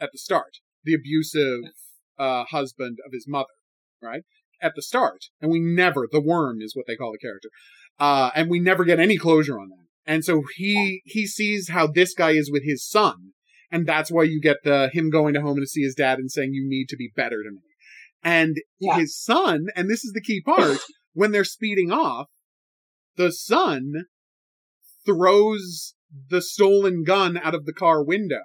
at 0.00 0.10
the 0.12 0.18
start, 0.18 0.58
the 0.82 0.94
abusive, 0.94 1.70
uh, 2.18 2.44
husband 2.44 2.98
of 3.06 3.12
his 3.12 3.26
mother, 3.28 3.54
right? 4.02 4.22
At 4.60 4.72
the 4.74 4.82
start. 4.82 5.26
And 5.40 5.50
we 5.50 5.60
never, 5.60 6.08
the 6.10 6.20
worm 6.20 6.60
is 6.60 6.74
what 6.74 6.86
they 6.86 6.96
call 6.96 7.12
the 7.12 7.18
character. 7.18 7.50
Uh, 7.98 8.30
and 8.34 8.50
we 8.50 8.58
never 8.58 8.84
get 8.84 8.98
any 8.98 9.16
closure 9.16 9.60
on 9.60 9.68
that. 9.68 10.12
And 10.12 10.24
so 10.24 10.42
he, 10.56 11.02
he 11.04 11.26
sees 11.26 11.70
how 11.70 11.86
this 11.86 12.12
guy 12.12 12.30
is 12.30 12.50
with 12.50 12.64
his 12.64 12.86
son. 12.86 13.32
And 13.70 13.86
that's 13.86 14.10
why 14.10 14.24
you 14.24 14.40
get 14.40 14.58
the, 14.64 14.90
him 14.92 15.10
going 15.10 15.34
to 15.34 15.40
home 15.40 15.56
and 15.56 15.62
to 15.62 15.66
see 15.66 15.82
his 15.82 15.94
dad 15.94 16.18
and 16.18 16.30
saying, 16.30 16.50
you 16.52 16.68
need 16.68 16.88
to 16.90 16.96
be 16.96 17.10
better 17.14 17.42
to 17.42 17.50
me. 17.50 17.60
And 18.24 18.56
Yeah. 18.80 18.98
his 18.98 19.16
son, 19.16 19.66
and 19.76 19.88
this 19.88 20.04
is 20.04 20.12
the 20.12 20.22
key 20.22 20.40
part, 20.42 20.78
when 21.12 21.30
they're 21.30 21.44
speeding 21.44 21.92
off, 21.92 22.28
the 23.16 23.30
son 23.30 24.06
throws 25.04 25.94
the 26.30 26.42
stolen 26.42 27.04
gun 27.04 27.36
out 27.36 27.54
of 27.54 27.66
the 27.66 27.72
car 27.72 28.02
window 28.02 28.42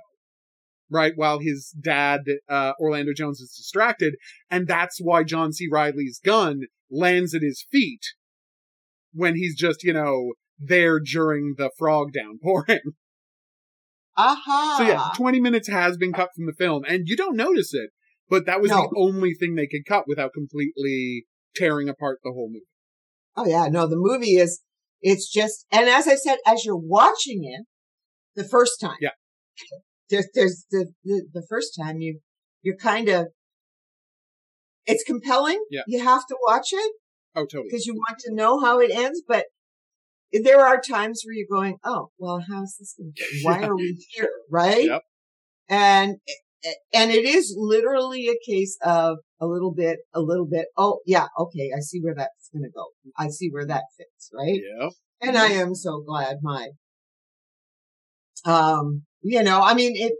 right 0.90 1.14
while 1.16 1.40
his 1.40 1.74
dad 1.80 2.22
uh, 2.50 2.74
orlando 2.80 3.14
jones 3.14 3.40
is 3.40 3.54
distracted 3.56 4.16
and 4.50 4.68
that's 4.68 5.00
why 5.00 5.24
john 5.24 5.54
c 5.54 5.68
reilly's 5.72 6.20
gun 6.24 6.62
lands 6.90 7.36
at 7.36 7.42
his 7.44 7.66
feet 7.72 8.02
when 9.14 9.36
he's 9.36 9.56
just 9.56 9.84
you 9.84 9.94
know 9.94 10.34
there 10.58 11.00
during 11.00 11.56
the 11.58 11.70
frog 11.78 12.12
downpouring 12.12 12.80
Aha. 14.18 14.76
so 14.78 14.84
yeah 14.84 15.10
20 15.16 15.40
minutes 15.40 15.70
has 15.70 15.96
been 15.96 16.12
cut 16.12 16.30
from 16.36 16.48
the 16.48 16.54
film 16.54 16.84
and 16.88 17.08
you 17.08 17.16
don't 17.16 17.38
notice 17.38 17.74
it 17.74 17.92
but 18.30 18.46
that 18.46 18.62
was 18.62 18.72
No. 18.72 18.82
the 18.90 18.96
only 18.98 19.34
thing 19.34 19.56
they 19.56 19.68
could 19.68 19.86
cut 19.88 20.06
without 20.08 20.32
completely 20.34 21.26
tearing 21.56 21.90
apart 21.90 22.20
the 22.24 22.32
whole 22.32 22.50
movie 22.50 22.66
Oh 23.36 23.46
yeah, 23.46 23.68
no, 23.70 23.88
the 23.88 23.96
movie 23.96 24.36
is, 24.36 24.62
it's 25.02 25.32
just, 25.32 25.66
and 25.72 25.88
as 25.88 26.08
I 26.08 26.16
said, 26.16 26.40
as 26.46 26.66
you're 26.66 26.76
watching 26.76 27.42
it 27.44 27.66
the 28.36 28.44
first 28.48 28.82
time. 28.82 28.98
Yeah. 29.00 29.12
There's, 30.10 30.28
there's 30.34 30.66
the, 30.72 30.92
the, 31.06 31.26
the 31.34 31.46
first 31.50 31.78
time 31.80 32.02
you, 32.02 32.20
you're 32.64 32.76
kind 32.76 33.08
of, 33.08 33.28
it's 34.86 35.04
compelling. 35.06 35.64
Yeah. 35.70 35.84
You 35.88 36.04
have 36.04 36.26
to 36.28 36.36
watch 36.48 36.70
it 36.74 36.92
oh 37.36 37.46
totally 37.46 37.68
because 37.70 37.86
you 37.86 37.94
want 37.94 38.20
to 38.26 38.34
know 38.34 38.60
how 38.60 38.80
it 38.80 38.92
ends, 38.92 39.22
but 39.26 39.46
there 40.34 40.66
are 40.66 40.82
times 40.82 41.22
where 41.24 41.34
you're 41.34 41.48
going, 41.50 41.78
oh, 41.84 42.10
well, 42.18 42.44
how's 42.52 42.76
this 42.78 42.96
going 42.98 43.14
to 43.16 43.24
Why 43.44 43.64
are 43.64 43.76
we 43.76 44.04
here? 44.12 44.30
Right? 44.52 44.86
Yep. 44.86 45.02
And, 45.70 46.18
and 46.93 47.12
it 47.12 47.26
is 47.26 47.55
literally 47.57 48.28
a 48.28 48.36
case 48.45 48.78
of 48.84 49.18
a 49.39 49.47
little 49.47 49.74
bit, 49.74 49.99
a 50.14 50.22
little 50.22 50.45
bit. 50.47 50.68
Oh, 50.78 50.99
yeah. 51.05 51.28
Okay. 51.38 51.72
I 51.76 51.80
see 51.80 51.99
where 52.01 52.16
that's 52.16 52.49
going 52.53 52.64
to 52.64 52.70
go. 52.70 52.88
I 53.18 53.30
see 53.30 53.49
where 53.49 53.66
that 53.66 53.84
fits. 53.97 54.30
Right. 54.34 54.60
yeah 54.80 54.89
And 55.22 55.38
I 55.38 55.47
am 55.47 55.76
so 55.76 56.01
glad 56.05 56.38
my, 56.41 56.70
um, 58.45 59.03
you 59.22 59.43
know, 59.43 59.62
I 59.62 59.74
mean, 59.74 59.93
it, 59.95 60.14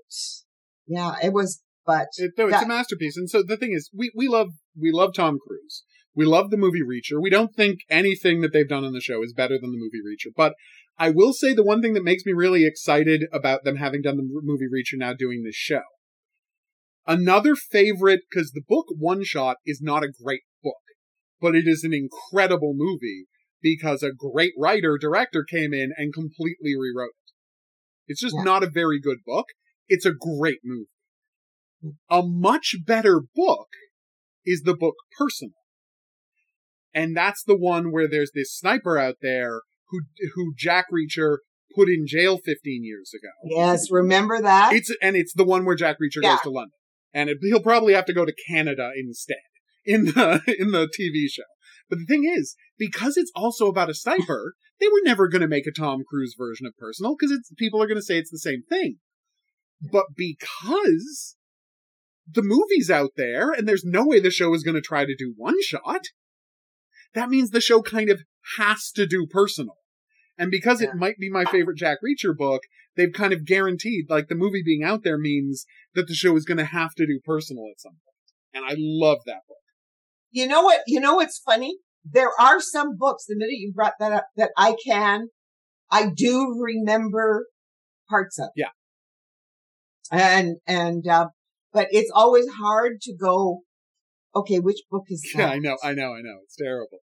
yeah, 0.88 1.16
it 1.24 1.34
was, 1.34 1.62
but 1.86 2.08
It, 2.18 2.32
no, 2.38 2.46
it's 2.46 2.54
that- 2.58 2.66
a 2.66 2.68
masterpiece. 2.68 3.18
And 3.18 3.30
so 3.30 3.44
the 3.46 3.58
thing 3.58 3.72
is, 3.74 3.90
we, 3.96 4.12
we 4.16 4.28
love 4.28 4.50
we 4.80 4.92
love 4.92 5.14
Tom 5.14 5.38
Cruise. 5.46 5.84
We 6.16 6.26
love 6.26 6.50
the 6.50 6.58
movie 6.58 6.82
Reacher. 6.82 7.22
We 7.22 7.30
don't 7.30 7.56
think 7.56 7.80
anything 7.90 8.42
that 8.42 8.52
they've 8.54 8.68
done 8.68 8.84
on 8.84 8.94
the 8.94 9.02
show 9.02 9.24
is 9.24 9.34
better 9.34 9.58
than 9.62 9.72
the 9.72 9.78
movie 9.78 10.00
Reacher. 10.06 10.32
But 10.36 10.54
I 10.98 11.10
will 11.12 11.34
say 11.34 11.54
the 11.54 11.64
one 11.64 11.82
thing 11.82 11.94
that 11.94 12.04
makes 12.04 12.26
me 12.26 12.34
really 12.34 12.66
excited 12.66 13.24
about 13.32 13.64
them 13.64 13.78
having 13.78 14.02
done 14.02 14.18
the 14.18 14.24
movie 14.24 14.66
Reacher 14.66 14.98
now 14.98 15.14
doing 15.14 15.44
this 15.44 15.56
show. 15.56 15.82
Another 17.08 17.56
favorite, 17.56 18.22
because 18.30 18.52
the 18.52 18.62
book 18.68 18.86
One 18.98 19.24
Shot 19.24 19.58
is 19.66 19.82
not 19.82 20.04
a 20.04 20.12
great 20.24 20.42
book, 20.64 20.76
but 21.42 21.56
it 21.56 21.68
is 21.68 21.84
an 21.84 21.94
incredible 21.94 22.74
movie 22.76 23.26
because 23.62 24.04
a 24.04 24.12
great 24.12 24.54
writer 24.58 24.98
director 25.00 25.44
came 25.50 25.74
in 25.74 25.92
and 25.98 26.14
completely 26.14 26.76
rewrote 26.80 27.10
it. 27.10 27.32
It's 28.12 28.22
just 28.22 28.36
Yeah. 28.36 28.44
not 28.44 28.64
a 28.64 28.70
very 28.70 29.00
good 29.00 29.20
book. 29.26 29.48
It's 29.88 30.06
a 30.06 30.14
great 30.14 30.60
movie. 30.64 30.86
Mm-hmm. 31.84 32.16
A 32.16 32.22
much 32.28 32.76
better 32.86 33.22
book 33.36 33.68
is 34.46 34.62
the 34.64 34.76
book 34.76 34.96
Personal. 35.18 35.54
And 36.94 37.16
that's 37.16 37.44
the 37.44 37.58
one 37.58 37.92
where 37.92 38.08
there's 38.08 38.32
this 38.34 38.56
sniper 38.56 38.98
out 38.98 39.16
there 39.22 39.62
who 39.90 40.02
who 40.36 40.54
Jack 40.58 40.86
Reacher 40.92 41.38
put 41.76 41.88
in 41.88 42.06
jail 42.08 42.40
15 42.44 42.84
years 42.84 43.12
ago. 43.14 43.30
yes, 43.44 43.92
remember 43.92 44.42
that? 44.42 44.74
It's 44.74 44.94
and 45.02 45.16
it's 45.16 45.34
the 45.34 45.44
one 45.46 45.66
where 45.66 45.76
Jack 45.76 45.98
Reacher 46.02 46.22
Yeah. 46.24 46.32
goes 46.34 46.42
to 46.42 46.50
London, 46.50 46.78
and 47.14 47.30
it, 47.30 47.38
he'll 47.42 47.62
probably 47.62 47.94
have 47.94 48.06
to 48.06 48.14
go 48.14 48.26
to 48.26 48.34
Canada 48.48 48.92
instead 48.96 49.38
in 49.86 50.06
the 50.06 50.42
in 50.60 50.72
the 50.72 50.88
TV 50.88 51.30
show. 51.30 51.44
But 51.90 52.00
the 52.00 52.06
thing 52.06 52.24
is, 52.26 52.56
because 52.78 53.18
it's 53.18 53.32
also 53.36 53.68
about 53.68 53.90
a 53.90 53.96
sniper, 53.96 54.54
they 54.80 54.88
were 54.88 55.02
never 55.04 55.28
going 55.28 55.42
to 55.42 55.48
make 55.48 55.66
a 55.66 55.72
Tom 55.72 56.04
Cruise 56.08 56.36
version 56.38 56.68
of 56.68 56.78
Personal 56.78 57.16
because 57.20 57.32
it's 57.36 57.52
people 57.58 57.82
are 57.82 57.88
going 57.88 57.98
to 57.98 58.04
say 58.04 58.18
it's 58.18 58.32
the 58.32 58.38
same 58.38 58.62
thing. 58.70 58.98
But 59.82 60.06
because 60.16 61.36
the 62.32 62.44
movie's 62.44 62.92
out 62.92 63.12
there 63.18 63.52
and 63.52 63.68
there's 63.68 63.84
no 63.84 64.06
way 64.06 64.20
the 64.20 64.30
show 64.30 64.54
is 64.54 64.64
going 64.64 64.76
to 64.76 64.82
try 64.82 65.06
to 65.06 65.16
do 65.18 65.34
one 65.36 65.56
shot, 65.64 66.02
that 67.16 67.30
means 67.30 67.50
the 67.50 67.62
show 67.62 67.82
kind 67.82 68.10
of 68.10 68.22
has 68.58 68.92
to 68.96 69.08
do 69.08 69.26
Personal. 69.28 69.76
And 70.38 70.52
because 70.52 70.82
Yeah. 70.82 70.90
it 70.90 70.96
might 70.96 71.18
be 71.18 71.30
my 71.30 71.46
favorite 71.46 71.78
Jack 71.78 71.98
Reacher 72.06 72.36
book, 72.36 72.62
they've 73.00 73.14
kind 73.14 73.32
of 73.32 73.46
guaranteed, 73.46 74.10
like 74.10 74.28
the 74.28 74.36
movie 74.36 74.62
being 74.64 74.84
out 74.84 75.04
there 75.04 75.18
means 75.18 75.66
that 75.96 76.08
the 76.08 76.14
show 76.14 76.36
is 76.36 76.44
going 76.44 76.58
to 76.58 76.66
have 76.66 76.94
to 76.96 77.08
do 77.08 77.20
personal 77.24 77.66
at 77.72 77.80
some 77.80 77.94
point. 77.94 78.04
And 78.54 78.66
I 78.66 78.76
love 78.78 79.20
that 79.26 79.42
book. 79.48 79.58
you 80.32 80.46
know 80.46 80.62
what? 80.62 80.82
You 80.86 81.00
know 81.00 81.16
what's 81.16 81.40
funny? 81.40 81.78
There 82.04 82.32
are 82.40 82.60
some 82.60 82.98
books, 82.98 83.26
the 83.28 83.36
minute 83.38 83.54
you 83.58 83.72
brought 83.74 83.94
that 84.00 84.12
up, 84.12 84.26
that 84.36 84.52
I 84.58 84.76
can, 84.86 85.30
I 85.90 86.10
do 86.14 86.56
remember 86.60 87.48
parts 88.10 88.38
of. 88.40 88.50
Yeah. 88.56 88.70
And, 90.12 90.58
and, 90.68 91.08
uh, 91.08 91.28
but 91.72 91.88
it's 91.92 92.12
always 92.14 92.48
hard 92.60 93.00
to 93.02 93.16
go, 93.16 93.62
okay, 94.36 94.60
which 94.60 94.82
book 94.92 95.06
is 95.10 95.22
that? 95.36 95.40
Yeah, 95.40 95.50
I 95.50 95.60
know, 95.60 95.78
I 95.84 95.94
know, 95.94 96.14
I 96.14 96.22
know. 96.22 96.40
It's 96.44 96.56
terrible. 96.56 97.00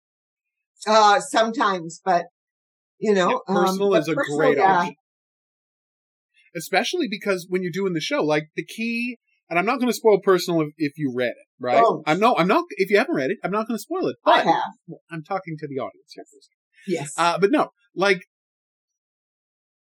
Uh, 0.88 1.20
sometimes, 1.20 2.00
but, 2.04 2.26
you 3.00 3.14
know, 3.14 3.42
Yeah, 3.48 3.56
personal 3.56 3.94
um, 3.96 4.02
is 4.02 4.08
a 4.08 4.14
personal, 4.14 4.38
great 4.38 4.58
yeah. 4.58 4.78
option. 4.78 4.96
Especially 6.56 7.08
because 7.10 7.48
when 7.50 7.62
you're 7.64 7.72
doing 7.72 7.94
the 7.94 8.02
show, 8.02 8.24
like 8.24 8.50
the 8.56 8.66
key, 8.66 9.18
and 9.50 9.58
I'm 9.60 9.66
not 9.66 9.80
going 9.80 9.88
to 9.90 9.94
spoil 9.94 10.20
personal 10.22 10.62
if, 10.62 10.70
if 10.78 10.94
you 10.98 11.12
read 11.16 11.30
it, 11.32 11.48
right? 11.60 11.82
Don't. 11.82 12.04
I'm 12.06 12.20
no, 12.20 12.36
I'm 12.38 12.48
not, 12.48 12.66
if 12.72 12.90
you 12.90 12.98
haven't 12.98 13.16
read 13.16 13.32
it, 13.32 13.38
I'm 13.44 13.52
not 13.52 13.68
going 13.68 13.78
to 13.78 13.82
spoil 13.82 14.08
it. 14.08 14.16
I 14.26 14.44
But 14.44 14.46
have. 14.52 14.64
I'm 15.12 15.24
talking 15.24 15.56
to 15.60 15.68
the 15.68 15.76
audience 15.80 16.14
here 16.14 16.24
for 16.30 16.38
a 16.38 16.42
second. 16.42 16.58
Yes. 16.88 17.14
Uh, 17.18 17.38
but 17.40 17.52
no, 17.52 17.70
like, 17.96 18.22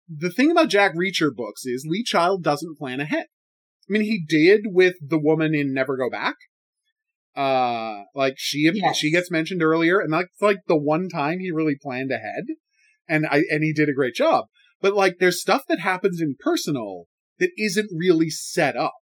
the 0.09 0.31
thing 0.31 0.51
about 0.51 0.69
Jack 0.69 0.95
Reacher 0.95 1.35
books 1.35 1.65
is 1.65 1.87
Lee 1.89 2.03
Child 2.03 2.43
doesn't 2.43 2.77
plan 2.77 3.01
ahead. 3.01 3.27
I 3.89 3.93
mean, 3.93 4.03
he 4.03 4.23
did 4.27 4.63
with 4.67 4.95
the 5.07 5.19
woman 5.19 5.55
in 5.55 5.73
Never 5.73 5.97
Go 5.97 6.11
Back. 6.11 6.35
Uh, 7.35 8.03
like 8.15 8.35
she, 8.37 8.71
Yes. 8.75 8.97
she 8.99 9.11
gets 9.11 9.31
mentioned 9.31 9.63
earlier, 9.63 10.01
and 10.01 10.13
that's 10.13 10.29
like 10.41 10.59
the 10.67 10.77
one 10.77 11.09
time 11.09 11.39
he 11.41 11.51
really 11.51 11.77
planned 11.81 12.11
ahead, 12.11 12.45
and 13.09 13.27
I, 13.27 13.43
and 13.51 13.65
he 13.65 13.73
did 13.73 13.89
a 13.89 13.95
great 13.95 14.15
job. 14.15 14.47
But 14.83 14.95
like, 14.95 15.17
there's 15.21 15.41
stuff 15.41 15.63
that 15.69 15.79
happens 15.79 16.21
in 16.21 16.35
personal 16.39 17.05
that 17.39 17.53
isn't 17.57 17.89
really 17.97 18.29
set 18.29 18.77
up. 18.77 18.95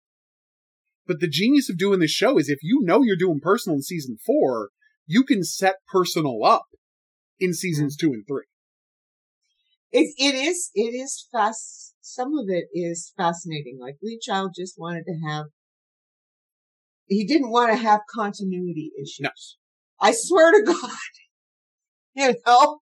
But 1.07 1.21
the 1.21 1.29
genius 1.29 1.71
of 1.71 1.79
doing 1.79 1.99
this 1.99 2.11
show 2.11 2.39
is 2.39 2.49
if 2.49 2.61
you 2.63 2.81
know 2.83 3.03
you're 3.03 3.17
doing 3.17 3.41
personal 3.43 3.77
in 3.77 3.83
season 3.83 4.19
four, 4.25 4.69
you 5.07 5.25
can 5.25 5.43
set 5.43 5.77
personal 5.91 6.45
up 6.45 6.67
in 7.41 7.55
seasons 7.55 7.97
two 7.97 8.13
and 8.13 8.25
three. 8.29 8.45
It, 9.91 10.15
it 10.19 10.37
is, 10.37 10.71
it 10.75 10.95
is 10.95 11.27
fast. 11.33 11.95
Some 12.01 12.39
of 12.39 12.45
it 12.49 12.67
is 12.73 13.13
fascinating. 13.17 13.79
Like 13.81 13.97
Lee 14.03 14.21
Child 14.23 14.53
just 14.55 14.75
wanted 14.79 15.05
to 15.07 15.29
have, 15.29 15.47
he 17.07 17.27
didn't 17.27 17.51
want 17.51 17.73
to 17.73 17.79
have 17.79 18.01
continuity 18.15 18.93
issues. 19.01 19.19
No. 19.21 19.31
I 20.01 20.13
swear 20.15 20.53
to 20.53 20.63
God, 20.65 20.91
you 22.15 22.35
know, 22.47 22.81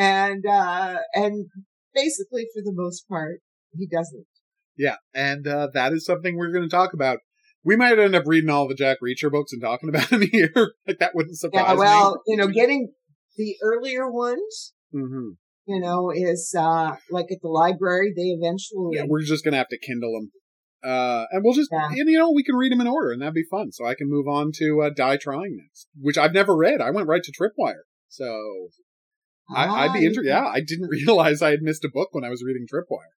and, 0.00 0.46
uh, 0.46 0.96
and 1.12 1.46
basically 1.94 2.46
for 2.54 2.62
the 2.64 2.72
most 2.74 3.06
part, 3.06 3.40
he 3.76 3.86
doesn't. 3.86 4.26
Yeah. 4.76 4.96
And, 5.14 5.46
uh, 5.46 5.68
that 5.74 5.92
is 5.92 6.06
something 6.06 6.36
we're 6.36 6.52
going 6.52 6.68
to 6.68 6.74
talk 6.74 6.94
about. 6.94 7.18
We 7.62 7.76
might 7.76 7.98
end 7.98 8.14
up 8.14 8.22
reading 8.24 8.48
all 8.48 8.66
the 8.66 8.74
Jack 8.74 8.96
Reacher 9.04 9.30
books 9.30 9.52
and 9.52 9.60
talking 9.60 9.90
about 9.90 10.08
them 10.10 10.22
here. 10.22 10.52
like 10.86 10.98
that 11.00 11.14
wouldn't 11.14 11.38
surprise 11.38 11.66
yeah, 11.68 11.74
well, 11.74 12.12
me. 12.12 12.32
you 12.32 12.36
know, 12.38 12.48
getting 12.48 12.92
the 13.36 13.56
earlier 13.62 14.10
ones, 14.10 14.72
mm-hmm. 14.94 15.32
you 15.66 15.80
know, 15.80 16.10
is, 16.10 16.54
uh, 16.58 16.96
like 17.10 17.26
at 17.30 17.42
the 17.42 17.48
library, 17.48 18.14
they 18.16 18.28
eventually. 18.28 18.96
Yeah, 18.96 19.04
we're 19.06 19.20
just 19.20 19.44
going 19.44 19.52
to 19.52 19.58
have 19.58 19.68
to 19.68 19.78
Kindle 19.78 20.14
them. 20.14 20.30
Uh, 20.82 21.26
and 21.30 21.44
we'll 21.44 21.52
just, 21.52 21.68
yeah. 21.70 21.88
and 21.90 22.08
you 22.08 22.18
know, 22.18 22.30
we 22.30 22.42
can 22.42 22.56
read 22.56 22.72
them 22.72 22.80
in 22.80 22.86
order 22.86 23.12
and 23.12 23.20
that'd 23.20 23.34
be 23.34 23.44
fun. 23.50 23.70
So 23.70 23.84
I 23.84 23.94
can 23.94 24.08
move 24.08 24.26
on 24.26 24.50
to, 24.54 24.80
uh, 24.80 24.90
Die 24.96 25.18
Trying 25.18 25.58
next, 25.58 25.88
which 26.00 26.16
I've 26.16 26.32
never 26.32 26.56
read. 26.56 26.80
I 26.80 26.90
went 26.90 27.06
right 27.06 27.22
to 27.22 27.32
Tripwire. 27.32 27.82
So 28.08 28.70
I, 29.54 29.86
would 29.86 29.92
be 29.94 30.06
interested. 30.06 30.28
Yeah, 30.28 30.46
I 30.46 30.60
didn't 30.60 30.88
realize 31.06 31.42
I 31.42 31.50
had 31.50 31.62
missed 31.62 31.84
a 31.84 31.90
book 31.92 32.08
when 32.12 32.24
I 32.24 32.28
was 32.28 32.42
reading 32.44 32.66
Tripwire. 32.72 33.14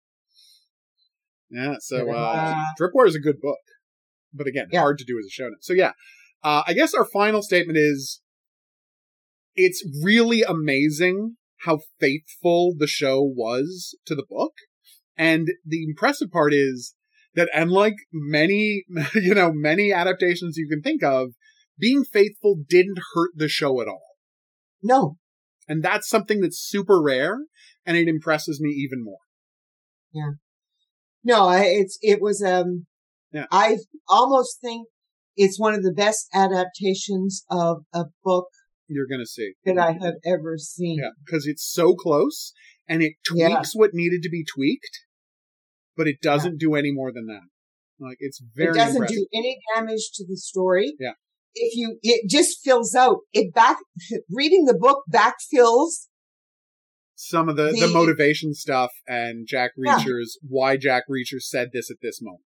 Yeah, 1.51 1.74
so 1.80 2.11
uh, 2.11 2.64
Tripwire 2.80 3.07
is 3.07 3.14
a 3.14 3.20
good 3.20 3.41
book, 3.41 3.59
but 4.33 4.47
again, 4.47 4.68
yeah. 4.72 4.80
hard 4.80 4.99
to 4.99 5.05
do 5.05 5.18
as 5.18 5.26
a 5.26 5.30
show 5.30 5.45
note. 5.45 5.62
So 5.62 5.74
yeah, 5.74 5.93
uh, 6.43 6.62
I 6.66 6.72
guess 6.72 6.95
our 6.95 7.05
final 7.05 7.43
statement 7.43 7.78
is 7.78 8.22
it's 9.55 9.85
really 10.03 10.43
amazing 10.43 11.37
how 11.64 11.80
faithful 12.01 12.74
the 12.76 12.87
show 12.87 13.22
was 13.22 13.97
to 14.07 14.14
the 14.14 14.24
book. 14.28 14.53
And 15.16 15.49
the 15.64 15.85
impressive 15.85 16.30
part 16.30 16.55
is 16.55 16.95
that 17.35 17.49
unlike 17.55 17.95
many, 18.12 18.85
you 19.14 19.35
know, 19.35 19.53
many 19.53 19.93
adaptations 19.93 20.57
you 20.57 20.68
can 20.68 20.83
think 20.83 21.03
of, 21.03 21.33
being 21.78 22.05
faithful 22.05 22.57
didn't 22.68 22.99
hurt 23.14 23.30
the 23.35 23.49
show 23.49 23.80
at 23.80 23.89
all. 23.89 24.16
No. 24.83 25.16
And 25.68 25.82
that's 25.82 26.08
something 26.08 26.40
that's 26.40 26.58
super 26.58 27.00
rare 27.00 27.38
and 27.86 27.96
it 27.96 28.08
impresses 28.08 28.60
me 28.60 28.70
even 28.70 29.02
more. 29.02 29.18
Yeah. 30.12 30.32
No, 31.24 31.50
it's, 31.50 31.98
it 32.02 32.20
was, 32.20 32.42
um, 32.42 32.86
yeah. 33.32 33.46
I 33.50 33.78
almost 34.08 34.58
think 34.60 34.88
it's 35.36 35.58
one 35.58 35.74
of 35.74 35.82
the 35.82 35.92
best 35.92 36.26
adaptations 36.34 37.44
of 37.48 37.84
a 37.94 38.04
book 38.24 38.48
you're 38.88 39.06
going 39.06 39.20
to 39.20 39.26
see 39.26 39.52
that 39.64 39.78
I 39.78 39.92
have 39.92 40.14
ever 40.24 40.58
seen. 40.58 40.98
Yeah, 41.02 41.10
because 41.24 41.46
it's 41.46 41.64
so 41.64 41.94
close 41.94 42.52
and 42.86 43.02
it 43.02 43.14
tweaks 43.26 43.48
yeah. 43.48 43.62
what 43.74 43.90
needed 43.94 44.22
to 44.22 44.28
be 44.28 44.44
tweaked, 44.44 45.00
but 45.96 46.06
it 46.06 46.20
doesn't 46.20 46.60
yeah. 46.60 46.66
do 46.68 46.74
any 46.74 46.92
more 46.92 47.12
than 47.12 47.26
that. 47.26 47.46
Like 47.98 48.18
it's 48.20 48.42
very. 48.54 48.70
It 48.70 48.74
doesn't 48.74 48.96
impressive. 48.96 49.16
do 49.16 49.26
any 49.32 49.58
damage 49.74 50.10
to 50.14 50.26
the 50.26 50.36
story. 50.36 50.94
Yeah. 50.98 51.12
If 51.55 51.76
you, 51.76 51.98
it 52.03 52.30
just 52.30 52.61
fills 52.64 52.94
out. 52.94 53.18
It 53.32 53.55
back 53.55 53.76
reading 54.30 54.64
the 54.64 54.74
book 54.74 55.05
backfills 55.12 56.07
some 57.22 57.48
of 57.48 57.57
the, 57.57 57.70
the, 57.70 57.86
the 57.86 57.88
motivation 57.88 58.53
stuff 58.53 58.90
and 59.07 59.46
Jack 59.46 59.72
Reacher's 59.78 60.38
yeah. 60.42 60.48
why 60.48 60.76
Jack 60.76 61.05
Reacher 61.09 61.40
said 61.40 61.68
this 61.72 61.90
at 61.90 61.98
this 62.03 62.20
moment. 62.20 62.42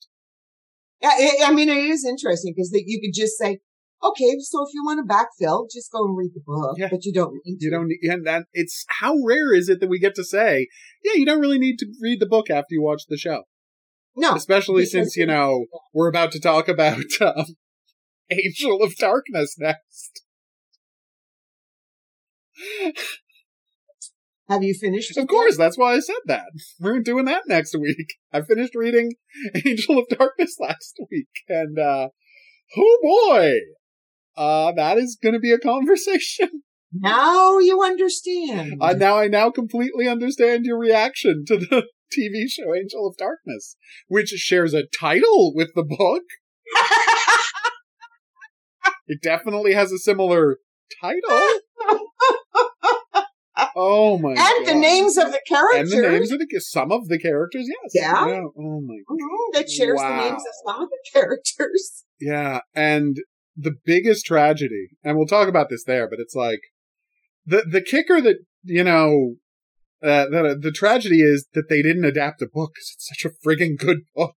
Yeah, 1.00 1.46
I 1.46 1.52
mean, 1.52 1.68
it 1.68 1.78
is 1.78 2.04
interesting 2.04 2.52
because 2.54 2.70
you 2.72 3.00
could 3.00 3.18
just 3.18 3.36
say, 3.38 3.58
okay, 4.02 4.36
so 4.40 4.62
if 4.62 4.74
you 4.74 4.84
want 4.84 5.00
to 5.00 5.12
backfill, 5.12 5.66
just 5.72 5.90
go 5.90 6.04
and 6.04 6.16
read 6.16 6.32
the 6.34 6.42
book, 6.44 6.76
yeah. 6.78 6.88
but 6.90 7.04
you 7.04 7.12
don't 7.12 7.34
need 7.44 7.58
to. 7.58 7.64
You 7.64 7.70
don't 7.70 7.88
need, 7.88 7.98
and 8.02 8.26
that 8.26 8.44
it's 8.52 8.84
how 8.88 9.16
rare 9.26 9.54
is 9.54 9.68
it 9.68 9.80
that 9.80 9.88
we 9.88 9.98
get 9.98 10.14
to 10.16 10.24
say, 10.24 10.68
yeah, 11.02 11.14
you 11.14 11.24
don't 11.24 11.40
really 11.40 11.58
need 11.58 11.78
to 11.78 11.86
read 12.00 12.20
the 12.20 12.26
book 12.26 12.50
after 12.50 12.68
you 12.70 12.82
watch 12.82 13.04
the 13.08 13.16
show. 13.16 13.44
No, 14.14 14.34
especially 14.34 14.84
since 14.84 15.16
you 15.16 15.24
know 15.24 15.66
we're 15.94 16.08
about 16.08 16.32
to 16.32 16.40
talk 16.40 16.68
about 16.68 16.98
um, 17.20 17.46
Angel 18.30 18.82
of 18.82 18.96
Darkness 18.96 19.56
next. 19.58 20.22
Have 24.48 24.64
you 24.64 24.74
finished? 24.74 25.16
Of 25.16 25.28
course, 25.28 25.56
that's 25.56 25.78
why 25.78 25.94
I 25.94 26.00
said 26.00 26.16
that. 26.26 26.46
We're 26.80 27.00
doing 27.00 27.24
that 27.26 27.44
next 27.46 27.76
week. 27.78 28.14
I 28.32 28.40
finished 28.42 28.74
reading 28.74 29.12
Angel 29.66 29.98
of 29.98 30.06
Darkness 30.08 30.56
last 30.58 30.98
week, 31.10 31.28
and 31.48 31.78
uh, 31.78 32.08
oh 32.76 32.98
boy, 33.00 33.52
uh, 34.36 34.72
that 34.72 34.98
is 34.98 35.16
going 35.22 35.34
to 35.34 35.38
be 35.38 35.52
a 35.52 35.58
conversation. 35.58 36.48
Now 36.92 37.60
you 37.60 37.80
understand. 37.84 38.78
Uh, 38.80 38.94
now 38.94 39.16
I 39.16 39.28
now 39.28 39.52
completely 39.52 40.08
understand 40.08 40.64
your 40.64 40.76
reaction 40.76 41.44
to 41.46 41.56
the 41.56 41.84
TV 42.12 42.48
show 42.48 42.74
Angel 42.74 43.06
of 43.06 43.16
Darkness, 43.16 43.76
which 44.08 44.30
shares 44.30 44.74
a 44.74 44.82
title 45.00 45.54
with 45.54 45.70
the 45.76 45.84
book. 45.84 46.24
It 49.10 49.20
definitely 49.20 49.74
has 49.74 49.90
a 49.92 49.98
similar 49.98 50.58
title. 51.00 51.58
Oh 53.76 54.18
my! 54.18 54.34
God. 54.34 54.46
And 54.56 54.66
God. 54.66 54.74
the 54.74 54.78
names 54.78 55.16
of 55.18 55.32
the 55.32 55.40
characters. 55.46 55.92
And 55.92 56.04
the 56.04 56.10
names 56.10 56.32
of 56.32 56.38
the 56.38 56.60
some 56.60 56.90
of 56.90 57.08
the 57.08 57.18
characters. 57.18 57.66
Yes. 57.68 57.90
Yeah. 57.94 58.26
yeah. 58.26 58.42
Oh 58.58 58.80
my. 58.80 58.94
Mm-hmm. 58.94 59.52
That 59.52 59.70
shares 59.70 59.98
wow. 59.98 60.08
the 60.08 60.16
names 60.16 60.42
of 60.42 60.54
some 60.66 60.82
of 60.82 60.88
the 60.88 60.98
characters. 61.12 62.04
Yeah, 62.18 62.60
and 62.74 63.18
the 63.56 63.74
biggest 63.84 64.24
tragedy, 64.24 64.88
and 65.04 65.16
we'll 65.16 65.26
talk 65.26 65.46
about 65.48 65.68
this 65.68 65.84
there, 65.84 66.08
but 66.08 66.20
it's 66.20 66.34
like 66.34 66.60
the 67.44 67.64
the 67.70 67.82
kicker 67.82 68.20
that 68.20 68.38
you 68.64 68.84
know. 68.84 69.34
Uh, 70.02 70.24
the, 70.30 70.58
the 70.58 70.72
tragedy 70.72 71.20
is 71.20 71.46
that 71.52 71.68
they 71.68 71.82
didn't 71.82 72.06
adapt 72.06 72.40
a 72.40 72.46
book 72.50 72.70
because 72.74 72.94
it's 72.94 73.10
such 73.14 73.30
a 73.30 73.46
frigging 73.46 73.76
good 73.76 73.98
book. 74.16 74.34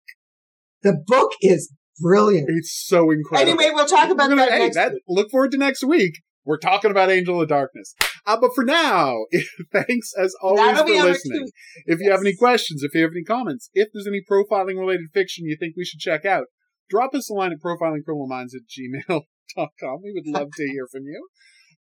The 0.83 1.03
book 1.07 1.33
is 1.43 1.71
brilliant. 1.99 2.49
It's 2.51 2.85
so 2.87 3.11
incredible. 3.11 3.53
Anyway, 3.53 3.73
we'll 3.75 3.87
talk 3.87 4.11
about 4.11 4.29
gonna, 4.29 4.37
that, 4.37 4.53
hey, 4.53 4.71
that 4.71 4.93
Look 5.09 5.31
forward 5.31 5.53
to 5.53 5.59
next 5.59 5.85
week 5.85 6.15
we're 6.45 6.59
talking 6.59 6.91
about 6.91 7.11
Angel 7.11 7.41
of 7.41 7.49
Darkness. 7.49 7.95
Uh, 8.27 8.37
but 8.41 8.51
for 8.55 8.65
now, 8.65 9.27
thanks 9.73 10.13
as 10.19 10.35
always 10.43 10.77
That'll 10.77 10.87
for 10.87 11.05
listening. 11.05 11.49
If 11.87 12.01
yes. 12.01 12.07
you 12.07 12.11
have 12.11 12.21
any 12.21 12.35
questions, 12.35 12.83
if 12.83 12.95
you 12.95 13.03
have 13.03 13.13
any 13.13 13.25
comments, 13.25 13.71
if 13.75 13.89
there's 13.93 14.07
any 14.07 14.21
profiling 14.29 14.79
related 14.79 15.07
fiction 15.13 15.45
you 15.45 15.57
think 15.59 15.75
we 15.77 15.85
should 15.85 16.01
check 16.01 16.25
out, 16.25 16.47
drop 16.89 17.15
us 17.15 17.31
a 17.31 17.35
line 17.35 17.53
at 17.53 17.59
profilingcriminalminds 17.65 18.55
at 18.55 18.67
gmail.com. 18.69 20.01
We 20.03 20.13
would 20.15 20.27
love 20.27 20.49
to 20.57 20.69
hear 20.69 20.87
from 20.91 21.03
you. 21.05 21.29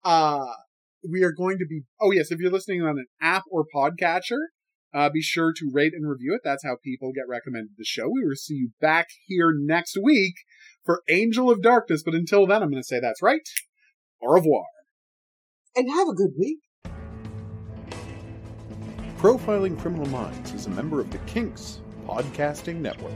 Uh, 0.05 0.53
we 1.09 1.23
are 1.23 1.33
going 1.33 1.59
to 1.59 1.67
be, 1.67 1.83
oh 2.01 2.11
yes, 2.13 2.31
if 2.31 2.39
you're 2.39 2.51
listening 2.51 2.83
on 2.83 2.99
an 2.99 3.07
app 3.21 3.45
or 3.51 3.65
podcatcher, 3.75 4.39
uh, 4.95 5.11
be 5.11 5.23
sure 5.23 5.53
to 5.53 5.71
rate 5.73 5.93
and 5.95 6.09
review 6.09 6.35
it. 6.35 6.41
That's 6.45 6.65
how 6.65 6.77
people 6.83 7.13
get 7.13 7.29
recommended 7.29 7.73
the 7.77 7.85
show. 7.85 8.09
We 8.09 8.25
will 8.25 8.37
see 8.37 8.55
you 8.55 8.71
back 8.81 9.09
here 9.27 9.53
next 9.55 9.97
week 10.03 10.35
for 10.85 11.03
Angel 11.11 11.51
of 11.51 11.63
Darkness. 11.63 12.03
But 12.03 12.15
until 12.15 12.47
then, 12.47 12.63
I'm 12.63 12.71
going 12.71 12.83
to 12.83 12.87
say 12.87 13.01
that's 13.01 13.23
right. 13.23 13.47
Au 14.23 14.33
revoir. 14.33 14.65
And 15.77 15.91
have 15.91 16.09
a 16.09 16.15
good 16.15 16.33
week. 16.39 16.59
Profiling 19.19 19.79
Criminal 19.79 20.07
Minds 20.07 20.55
is 20.55 20.67
a 20.67 20.71
member 20.71 21.01
of 21.01 21.11
the 21.11 21.19
Kinks 21.19 21.81
Podcasting 22.07 22.77
Network. 22.77 23.13